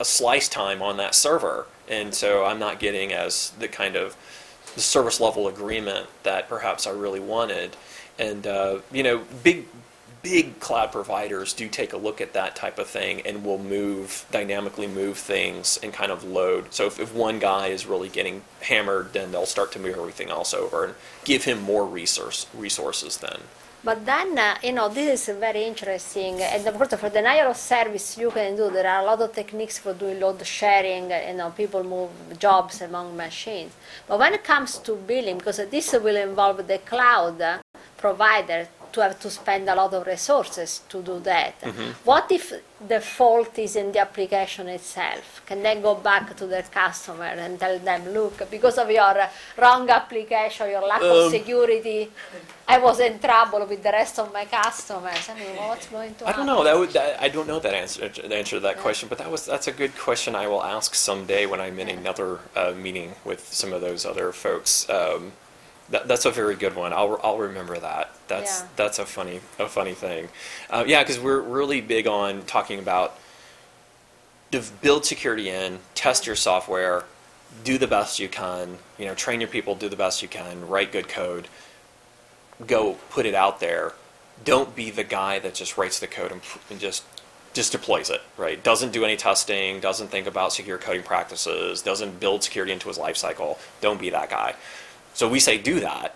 a 0.00 0.04
slice 0.04 0.48
time 0.48 0.82
on 0.82 0.96
that 0.96 1.14
server, 1.14 1.66
and 1.88 2.12
so 2.12 2.44
I'm 2.44 2.58
not 2.58 2.80
getting 2.80 3.12
as 3.12 3.50
the 3.60 3.68
kind 3.68 3.94
of 3.94 4.16
the 4.78 4.82
service 4.82 5.18
level 5.18 5.48
agreement 5.48 6.06
that 6.22 6.48
perhaps 6.48 6.86
I 6.86 6.90
really 6.90 7.18
wanted. 7.18 7.76
And 8.16 8.46
uh, 8.46 8.78
you 8.92 9.02
know, 9.02 9.24
big 9.42 9.66
big 10.22 10.60
cloud 10.60 10.92
providers 10.92 11.52
do 11.52 11.68
take 11.68 11.92
a 11.92 11.96
look 11.96 12.20
at 12.20 12.32
that 12.32 12.54
type 12.54 12.78
of 12.78 12.86
thing 12.86 13.20
and 13.22 13.44
will 13.44 13.58
move 13.58 14.24
dynamically 14.30 14.86
move 14.86 15.18
things 15.18 15.80
and 15.82 15.92
kind 15.92 16.12
of 16.12 16.22
load. 16.22 16.72
So 16.72 16.86
if, 16.86 17.00
if 17.00 17.12
one 17.12 17.40
guy 17.40 17.68
is 17.68 17.86
really 17.86 18.08
getting 18.08 18.42
hammered, 18.62 19.12
then 19.12 19.32
they'll 19.32 19.46
start 19.46 19.72
to 19.72 19.80
move 19.80 19.96
everything 19.96 20.30
else 20.30 20.54
over 20.54 20.84
and 20.84 20.94
give 21.24 21.42
him 21.42 21.60
more 21.60 21.84
resource 21.84 22.46
resources 22.54 23.16
then. 23.16 23.40
But 23.84 24.04
then, 24.04 24.36
uh, 24.36 24.56
you 24.62 24.72
know, 24.72 24.88
this 24.88 25.28
is 25.28 25.36
very 25.36 25.64
interesting. 25.64 26.42
And 26.42 26.66
of 26.66 26.74
course, 26.74 26.94
for 26.94 27.08
denial 27.08 27.50
of 27.50 27.56
service, 27.56 28.18
you 28.18 28.30
can 28.30 28.56
do. 28.56 28.70
There 28.70 28.88
are 28.88 29.02
a 29.02 29.06
lot 29.06 29.20
of 29.20 29.32
techniques 29.32 29.78
for 29.78 29.94
doing 29.94 30.18
load 30.18 30.44
sharing. 30.44 31.10
You 31.10 31.34
know, 31.34 31.50
people 31.50 31.84
move 31.84 32.10
jobs 32.38 32.80
among 32.80 33.16
machines. 33.16 33.72
But 34.08 34.18
when 34.18 34.34
it 34.34 34.42
comes 34.42 34.78
to 34.78 34.96
billing, 34.96 35.38
because 35.38 35.58
this 35.70 35.92
will 35.92 36.16
involve 36.16 36.66
the 36.66 36.78
cloud 36.78 37.40
provider 37.96 38.68
to 38.92 39.00
have 39.02 39.18
to 39.20 39.30
spend 39.30 39.68
a 39.68 39.74
lot 39.74 39.92
of 39.94 40.06
resources 40.06 40.80
to 40.88 41.02
do 41.02 41.20
that. 41.20 41.54
What 42.04 42.30
if 42.30 42.52
the 42.86 43.00
fault 43.00 43.58
is 43.58 43.74
in 43.76 43.90
the 43.92 44.00
application 44.00 44.68
itself? 44.68 45.42
Can 45.46 45.62
they 45.62 45.76
go 45.80 45.94
back 45.96 46.36
to 46.36 46.46
their 46.46 46.62
customer 46.62 47.24
and 47.24 47.58
tell 47.58 47.78
them, 47.78 48.08
look, 48.12 48.48
because 48.50 48.78
of 48.78 48.90
your 48.90 49.16
wrong 49.56 49.88
application, 49.90 50.70
your 50.70 50.86
lack 50.86 51.02
of 51.02 51.24
Um, 51.24 51.30
security, 51.30 52.10
I 52.68 52.78
was 52.78 53.00
in 53.00 53.18
trouble 53.18 53.66
with 53.66 53.82
the 53.82 53.90
rest 53.90 54.18
of 54.18 54.32
my 54.32 54.44
customers. 54.44 55.28
I 55.28 55.34
mean, 55.34 55.56
what's 55.56 55.86
going 55.86 56.14
to 56.16 56.24
I 56.24 56.28
happen? 56.28 56.46
don't 56.46 56.56
know. 56.56 56.64
That 56.64 56.76
would 56.78 56.90
that, 56.92 57.20
I 57.20 57.28
don't 57.28 57.46
know 57.46 57.58
that 57.60 57.74
answer 57.74 58.08
the 58.08 58.36
answer 58.36 58.56
to 58.56 58.60
that 58.60 58.78
question, 58.78 59.08
but 59.08 59.18
that 59.18 59.30
was 59.30 59.46
that's 59.46 59.68
a 59.68 59.72
good 59.72 59.94
question. 59.96 60.34
I 60.34 60.46
will 60.46 60.62
ask 60.62 60.94
someday 60.94 61.46
when 61.46 61.60
I'm 61.60 61.78
in 61.78 61.88
another 61.88 62.30
uh, 62.54 62.72
meeting 62.86 63.14
with 63.24 63.52
some 63.52 63.72
of 63.72 63.80
those 63.80 64.04
other 64.04 64.32
folks. 64.32 64.88
Um, 64.90 65.32
that, 65.90 66.08
that's 66.08 66.24
a 66.24 66.30
very 66.30 66.54
good 66.54 66.74
one. 66.76 66.92
I'll 66.92 67.20
I'll 67.22 67.38
remember 67.38 67.78
that. 67.78 68.12
That's 68.28 68.60
Yeah. 68.60 68.68
that's 68.76 68.98
a 68.98 69.06
funny 69.06 69.40
a 69.58 69.68
funny 69.68 69.94
thing. 69.94 70.28
Uh, 70.70 70.84
yeah, 70.86 71.02
because 71.02 71.18
we're 71.18 71.40
really 71.40 71.80
big 71.80 72.06
on 72.06 72.42
talking 72.42 72.78
about 72.78 73.18
build 74.80 75.04
security 75.04 75.50
in, 75.50 75.78
test 75.94 76.26
your 76.26 76.36
software, 76.36 77.04
do 77.64 77.76
the 77.76 77.86
best 77.86 78.18
you 78.18 78.28
can. 78.28 78.78
You 78.98 79.06
know, 79.06 79.14
train 79.14 79.40
your 79.40 79.48
people, 79.48 79.74
do 79.74 79.88
the 79.88 79.96
best 79.96 80.22
you 80.22 80.28
can, 80.28 80.66
write 80.68 80.92
good 80.92 81.08
code 81.08 81.48
go 82.66 82.94
put 83.10 83.26
it 83.26 83.34
out 83.34 83.60
there. 83.60 83.92
Don't 84.44 84.74
be 84.74 84.90
the 84.90 85.04
guy 85.04 85.38
that 85.40 85.54
just 85.54 85.76
writes 85.76 85.98
the 85.98 86.06
code 86.06 86.32
and, 86.32 86.40
and 86.70 86.80
just 86.80 87.04
just 87.54 87.72
deploys 87.72 88.10
it, 88.10 88.20
right? 88.36 88.62
Doesn't 88.62 88.92
do 88.92 89.04
any 89.04 89.16
testing, 89.16 89.80
doesn't 89.80 90.08
think 90.08 90.26
about 90.26 90.52
secure 90.52 90.78
coding 90.78 91.02
practices, 91.02 91.82
doesn't 91.82 92.20
build 92.20 92.44
security 92.44 92.72
into 92.72 92.88
his 92.88 92.98
life 92.98 93.16
cycle. 93.16 93.58
Don't 93.80 93.98
be 94.00 94.10
that 94.10 94.30
guy. 94.30 94.54
So 95.18 95.28
we 95.28 95.40
say 95.40 95.58
do 95.58 95.80
that. 95.80 96.14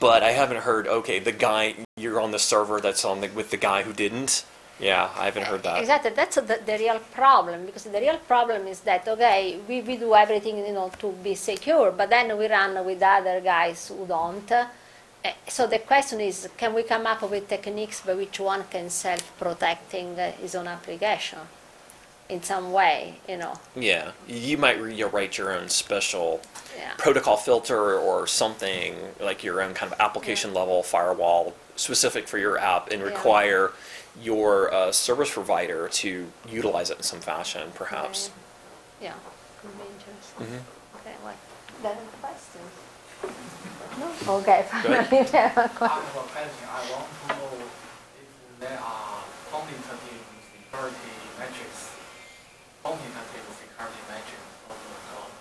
But 0.00 0.22
I 0.22 0.30
haven't 0.30 0.62
heard, 0.62 0.86
okay, 0.86 1.18
the 1.18 1.32
guy 1.32 1.74
you're 1.98 2.18
on 2.18 2.30
the 2.30 2.38
server 2.38 2.80
that's 2.80 3.04
on 3.04 3.20
the, 3.20 3.28
with 3.28 3.50
the 3.50 3.58
guy 3.58 3.82
who 3.82 3.92
didn't. 3.92 4.46
Yeah, 4.78 5.10
I 5.14 5.26
haven't 5.26 5.44
heard 5.44 5.62
that. 5.64 5.80
Exactly, 5.80 6.12
that's 6.12 6.36
the, 6.36 6.58
the 6.64 6.76
real 6.78 6.98
problem 7.12 7.66
because 7.66 7.84
the 7.84 8.00
real 8.00 8.16
problem 8.26 8.66
is 8.66 8.80
that 8.88 9.06
okay, 9.06 9.58
we, 9.68 9.82
we 9.82 9.98
do 9.98 10.14
everything 10.14 10.56
you 10.56 10.72
know 10.72 10.90
to 10.98 11.12
be 11.22 11.34
secure, 11.34 11.92
but 11.92 12.08
then 12.08 12.38
we 12.38 12.48
run 12.48 12.82
with 12.86 13.02
other 13.02 13.42
guys 13.42 13.88
who 13.88 14.06
don't. 14.06 14.50
Uh, 14.50 14.64
so 15.46 15.66
the 15.66 15.80
question 15.80 16.22
is, 16.22 16.48
can 16.56 16.72
we 16.72 16.82
come 16.84 17.06
up 17.06 17.20
with 17.30 17.46
techniques 17.46 18.00
by 18.00 18.14
which 18.14 18.40
one 18.40 18.64
can 18.70 18.88
self-protecting 18.88 20.16
his 20.40 20.54
own 20.54 20.68
application 20.68 21.40
in 22.30 22.42
some 22.42 22.72
way? 22.72 23.14
You 23.28 23.36
know, 23.36 23.54
Yeah, 23.76 24.12
you 24.26 24.56
might 24.56 24.80
rewrite 24.80 25.36
your 25.36 25.52
own 25.52 25.68
special 25.68 26.40
yeah. 26.76 26.92
protocol 26.96 27.36
filter 27.36 27.98
or 27.98 28.26
something 28.26 28.94
like 29.20 29.42
your 29.44 29.60
own 29.60 29.74
kind 29.74 29.92
of 29.92 30.00
application 30.00 30.54
level 30.54 30.82
firewall 30.82 31.54
specific 31.76 32.28
for 32.28 32.38
your 32.38 32.58
app 32.58 32.90
and 32.90 33.00
Yeah. 33.02 33.08
require 33.08 33.72
your 34.20 34.72
uh, 34.72 34.92
service 34.92 35.30
provider 35.32 35.88
to 35.88 36.30
utilize 36.48 36.90
it 36.90 36.98
in 36.98 37.02
some 37.02 37.20
fashion, 37.20 37.72
perhaps. 37.74 38.30
Yeah, 39.00 39.14
could 39.60 39.76
be 39.78 39.84
interesting. 39.94 40.46
Mhm. 40.46 41.00
Okay, 41.00 41.16
what? 41.22 41.36
There 41.82 41.92
are 41.92 41.96
questions? 42.20 42.70
No? 43.98 44.34
Okay, 44.38 44.64
Go 44.70 44.78
ahead. 44.78 45.06
finally 45.08 45.08
we 45.10 45.28
have 45.38 45.56
a 45.58 45.64
I 45.64 45.68
question. 45.68 46.02
have 46.02 46.16
a 46.16 46.28
question. 46.28 46.68
I 46.68 46.80
want 46.92 47.06
to 47.10 47.28
know 47.34 47.64
if 48.20 48.60
there 48.60 48.78
are 48.78 49.22
quantitative 49.50 50.24
security 50.52 51.12
metrics, 51.38 51.80
quantitative 52.82 53.46
security 53.56 54.02
metrics 54.10 54.48
of 54.68 54.76
the 54.76 54.98
cloud. 55.08 55.32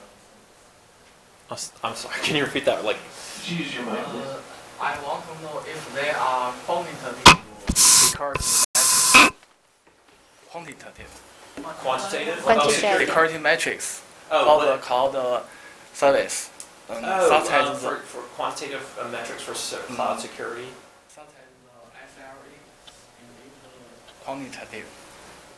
I'm 1.51 1.95
sorry, 1.95 2.15
can 2.23 2.35
you 2.35 2.43
repeat 2.45 2.65
that? 2.65 2.83
Like, 2.85 2.97
Uh, 2.97 4.37
I 4.81 4.97
want 5.03 5.23
to 5.25 5.33
know 5.43 5.59
if 5.65 5.93
they 5.95 6.09
are 6.11 6.53
quantitative 6.65 7.39
security 7.73 8.39
metrics. 8.39 8.65
Quantitative. 10.51 11.21
quantitative? 11.81 12.43
Quantitative. 12.43 13.07
Security 13.07 13.37
metrics 13.37 14.01
Oh, 14.31 14.55
of 14.55 14.61
the 14.61 14.71
what- 14.71 14.81
cloud 14.81 15.15
uh, 15.15 15.41
service. 15.93 16.49
Um, 16.89 16.97
Oh, 17.03 17.29
such 17.29 17.51
um, 17.53 17.75
for, 17.77 17.89
the, 17.95 17.99
for 18.01 18.21
quantitative 18.37 18.97
uh, 19.01 19.07
metrics 19.09 19.41
for 19.43 19.53
se- 19.55 19.77
cloud 19.95 20.19
security? 20.19 20.69
such 21.07 21.23
as 21.25 21.49
the 21.65 21.71
SLA 22.13 22.53
and 23.21 24.23
quantitative. 24.23 24.87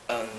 Um, 0.09 0.29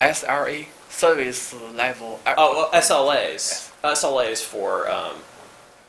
SRE 0.00 0.66
service 1.00 1.54
level. 1.74 2.20
Oh, 2.26 2.68
well, 2.70 2.82
SLAs. 2.82 3.72
SLAs 3.82 4.44
for 4.44 4.90
um, 4.90 5.16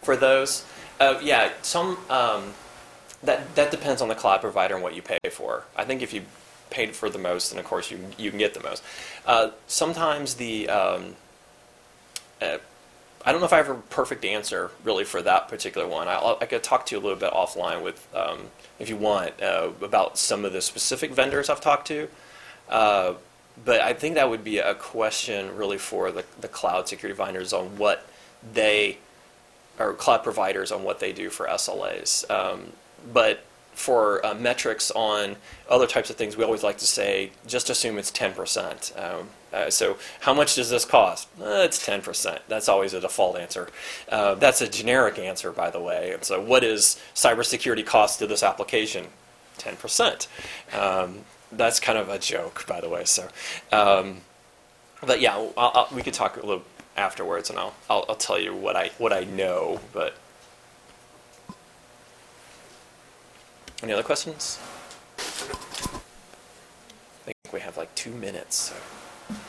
for 0.01 0.15
those. 0.15 0.65
Uh, 0.99 1.19
yeah, 1.21 1.51
some 1.61 1.97
um, 2.09 2.53
that 3.23 3.53
that 3.55 3.71
depends 3.71 4.01
on 4.01 4.07
the 4.07 4.15
cloud 4.15 4.41
provider 4.41 4.75
and 4.75 4.83
what 4.83 4.95
you 4.95 5.01
pay 5.01 5.19
for. 5.29 5.65
I 5.75 5.83
think 5.83 6.01
if 6.01 6.13
you 6.13 6.23
paid 6.69 6.95
for 6.95 7.09
the 7.09 7.19
most, 7.19 7.51
then 7.51 7.59
of 7.59 7.65
course 7.65 7.91
you 7.91 7.99
you 8.17 8.29
can 8.29 8.39
get 8.39 8.53
the 8.53 8.63
most. 8.63 8.83
Uh, 9.25 9.49
sometimes 9.67 10.35
the 10.35 10.69
um, 10.69 11.15
uh, 12.41 12.57
I 13.25 13.31
don't 13.31 13.41
know 13.41 13.47
if 13.47 13.53
I 13.53 13.57
have 13.57 13.69
a 13.69 13.75
perfect 13.75 14.23
answer 14.23 14.71
really 14.85 15.03
for 15.03 15.21
that 15.21 15.49
particular 15.49 15.87
one. 15.87 16.07
I, 16.07 16.37
I 16.39 16.45
could 16.45 16.63
talk 16.63 16.85
to 16.87 16.95
you 16.95 17.01
a 17.01 17.03
little 17.03 17.19
bit 17.19 17.33
offline 17.33 17.83
with 17.83 18.07
um, 18.15 18.47
if 18.79 18.87
you 18.87 18.95
want 18.95 19.41
uh, 19.41 19.71
about 19.81 20.17
some 20.17 20.45
of 20.45 20.53
the 20.53 20.61
specific 20.61 21.11
vendors 21.11 21.49
I've 21.49 21.61
talked 21.61 21.87
to. 21.87 22.07
Uh, 22.69 23.13
but 23.63 23.81
I 23.81 23.93
think 23.93 24.15
that 24.15 24.29
would 24.29 24.43
be 24.43 24.57
a 24.57 24.73
question 24.73 25.55
really 25.55 25.77
for 25.77 26.11
the, 26.11 26.25
the 26.39 26.47
cloud 26.47 26.87
security 26.87 27.15
vendors 27.15 27.53
on 27.53 27.77
what 27.77 28.07
they, 28.53 28.97
or 29.79 29.93
cloud 29.93 30.23
providers 30.23 30.71
on 30.71 30.83
what 30.83 30.99
they 30.99 31.11
do 31.11 31.29
for 31.29 31.47
SLAs. 31.47 32.29
Um, 32.29 32.73
but 33.13 33.43
for 33.73 34.23
uh, 34.25 34.33
metrics 34.33 34.91
on 34.91 35.35
other 35.69 35.87
types 35.87 36.09
of 36.09 36.15
things, 36.15 36.37
we 36.37 36.43
always 36.43 36.63
like 36.63 36.77
to 36.77 36.85
say 36.85 37.31
just 37.47 37.69
assume 37.69 37.97
it's 37.97 38.11
10%. 38.11 38.97
Um, 38.99 39.29
uh, 39.53 39.69
so 39.69 39.97
how 40.21 40.33
much 40.33 40.55
does 40.55 40.69
this 40.69 40.85
cost? 40.85 41.27
Uh, 41.39 41.63
it's 41.65 41.85
10%. 41.85 42.39
That's 42.47 42.69
always 42.69 42.93
a 42.93 43.01
default 43.01 43.37
answer. 43.37 43.69
Uh, 44.09 44.35
that's 44.35 44.61
a 44.61 44.67
generic 44.67 45.19
answer, 45.19 45.51
by 45.51 45.69
the 45.69 45.79
way. 45.79 46.11
And 46.13 46.23
so 46.23 46.39
what 46.41 46.63
is 46.63 47.01
cybersecurity 47.13 47.85
cost 47.85 48.19
to 48.19 48.27
this 48.27 48.43
application? 48.43 49.07
10%. 49.57 50.27
Um, 50.77 51.19
that's 51.51 51.79
kind 51.79 51.97
of 51.97 52.09
a 52.09 52.17
joke, 52.19 52.65
by 52.67 52.81
the 52.81 52.89
way. 52.89 53.03
So, 53.05 53.27
um, 53.71 54.21
but 55.05 55.21
yeah, 55.21 55.35
I'll, 55.35 55.53
I'll, 55.57 55.87
we 55.93 56.01
could 56.01 56.13
talk 56.13 56.37
a 56.37 56.45
little 56.45 56.63
afterwards, 56.97 57.49
and 57.49 57.57
I'll, 57.57 57.73
I'll 57.89 58.05
I'll 58.09 58.15
tell 58.15 58.39
you 58.39 58.55
what 58.55 58.75
I 58.75 58.91
what 58.97 59.13
I 59.13 59.23
know. 59.23 59.79
But 59.93 60.15
any 63.83 63.93
other 63.93 64.03
questions? 64.03 64.59
I 65.17 65.23
think 67.25 67.35
we 67.53 67.59
have 67.61 67.77
like 67.77 67.93
two 67.95 68.11
minutes. 68.11 68.55
So. 68.55 68.75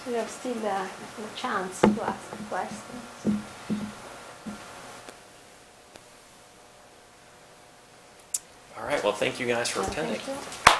You 0.09 0.17
have 0.17 0.31
still 0.31 0.55
the, 0.55 0.61
the 0.61 1.37
chance 1.37 1.81
to 1.81 1.89
ask 2.03 2.31
questions. 2.49 3.43
All 8.79 8.85
right. 8.85 9.03
Well, 9.03 9.13
thank 9.13 9.39
you 9.41 9.47
guys 9.47 9.69
for 9.69 9.83
Thank 9.83 9.93
attending. 9.93 10.21
you. 10.27 10.72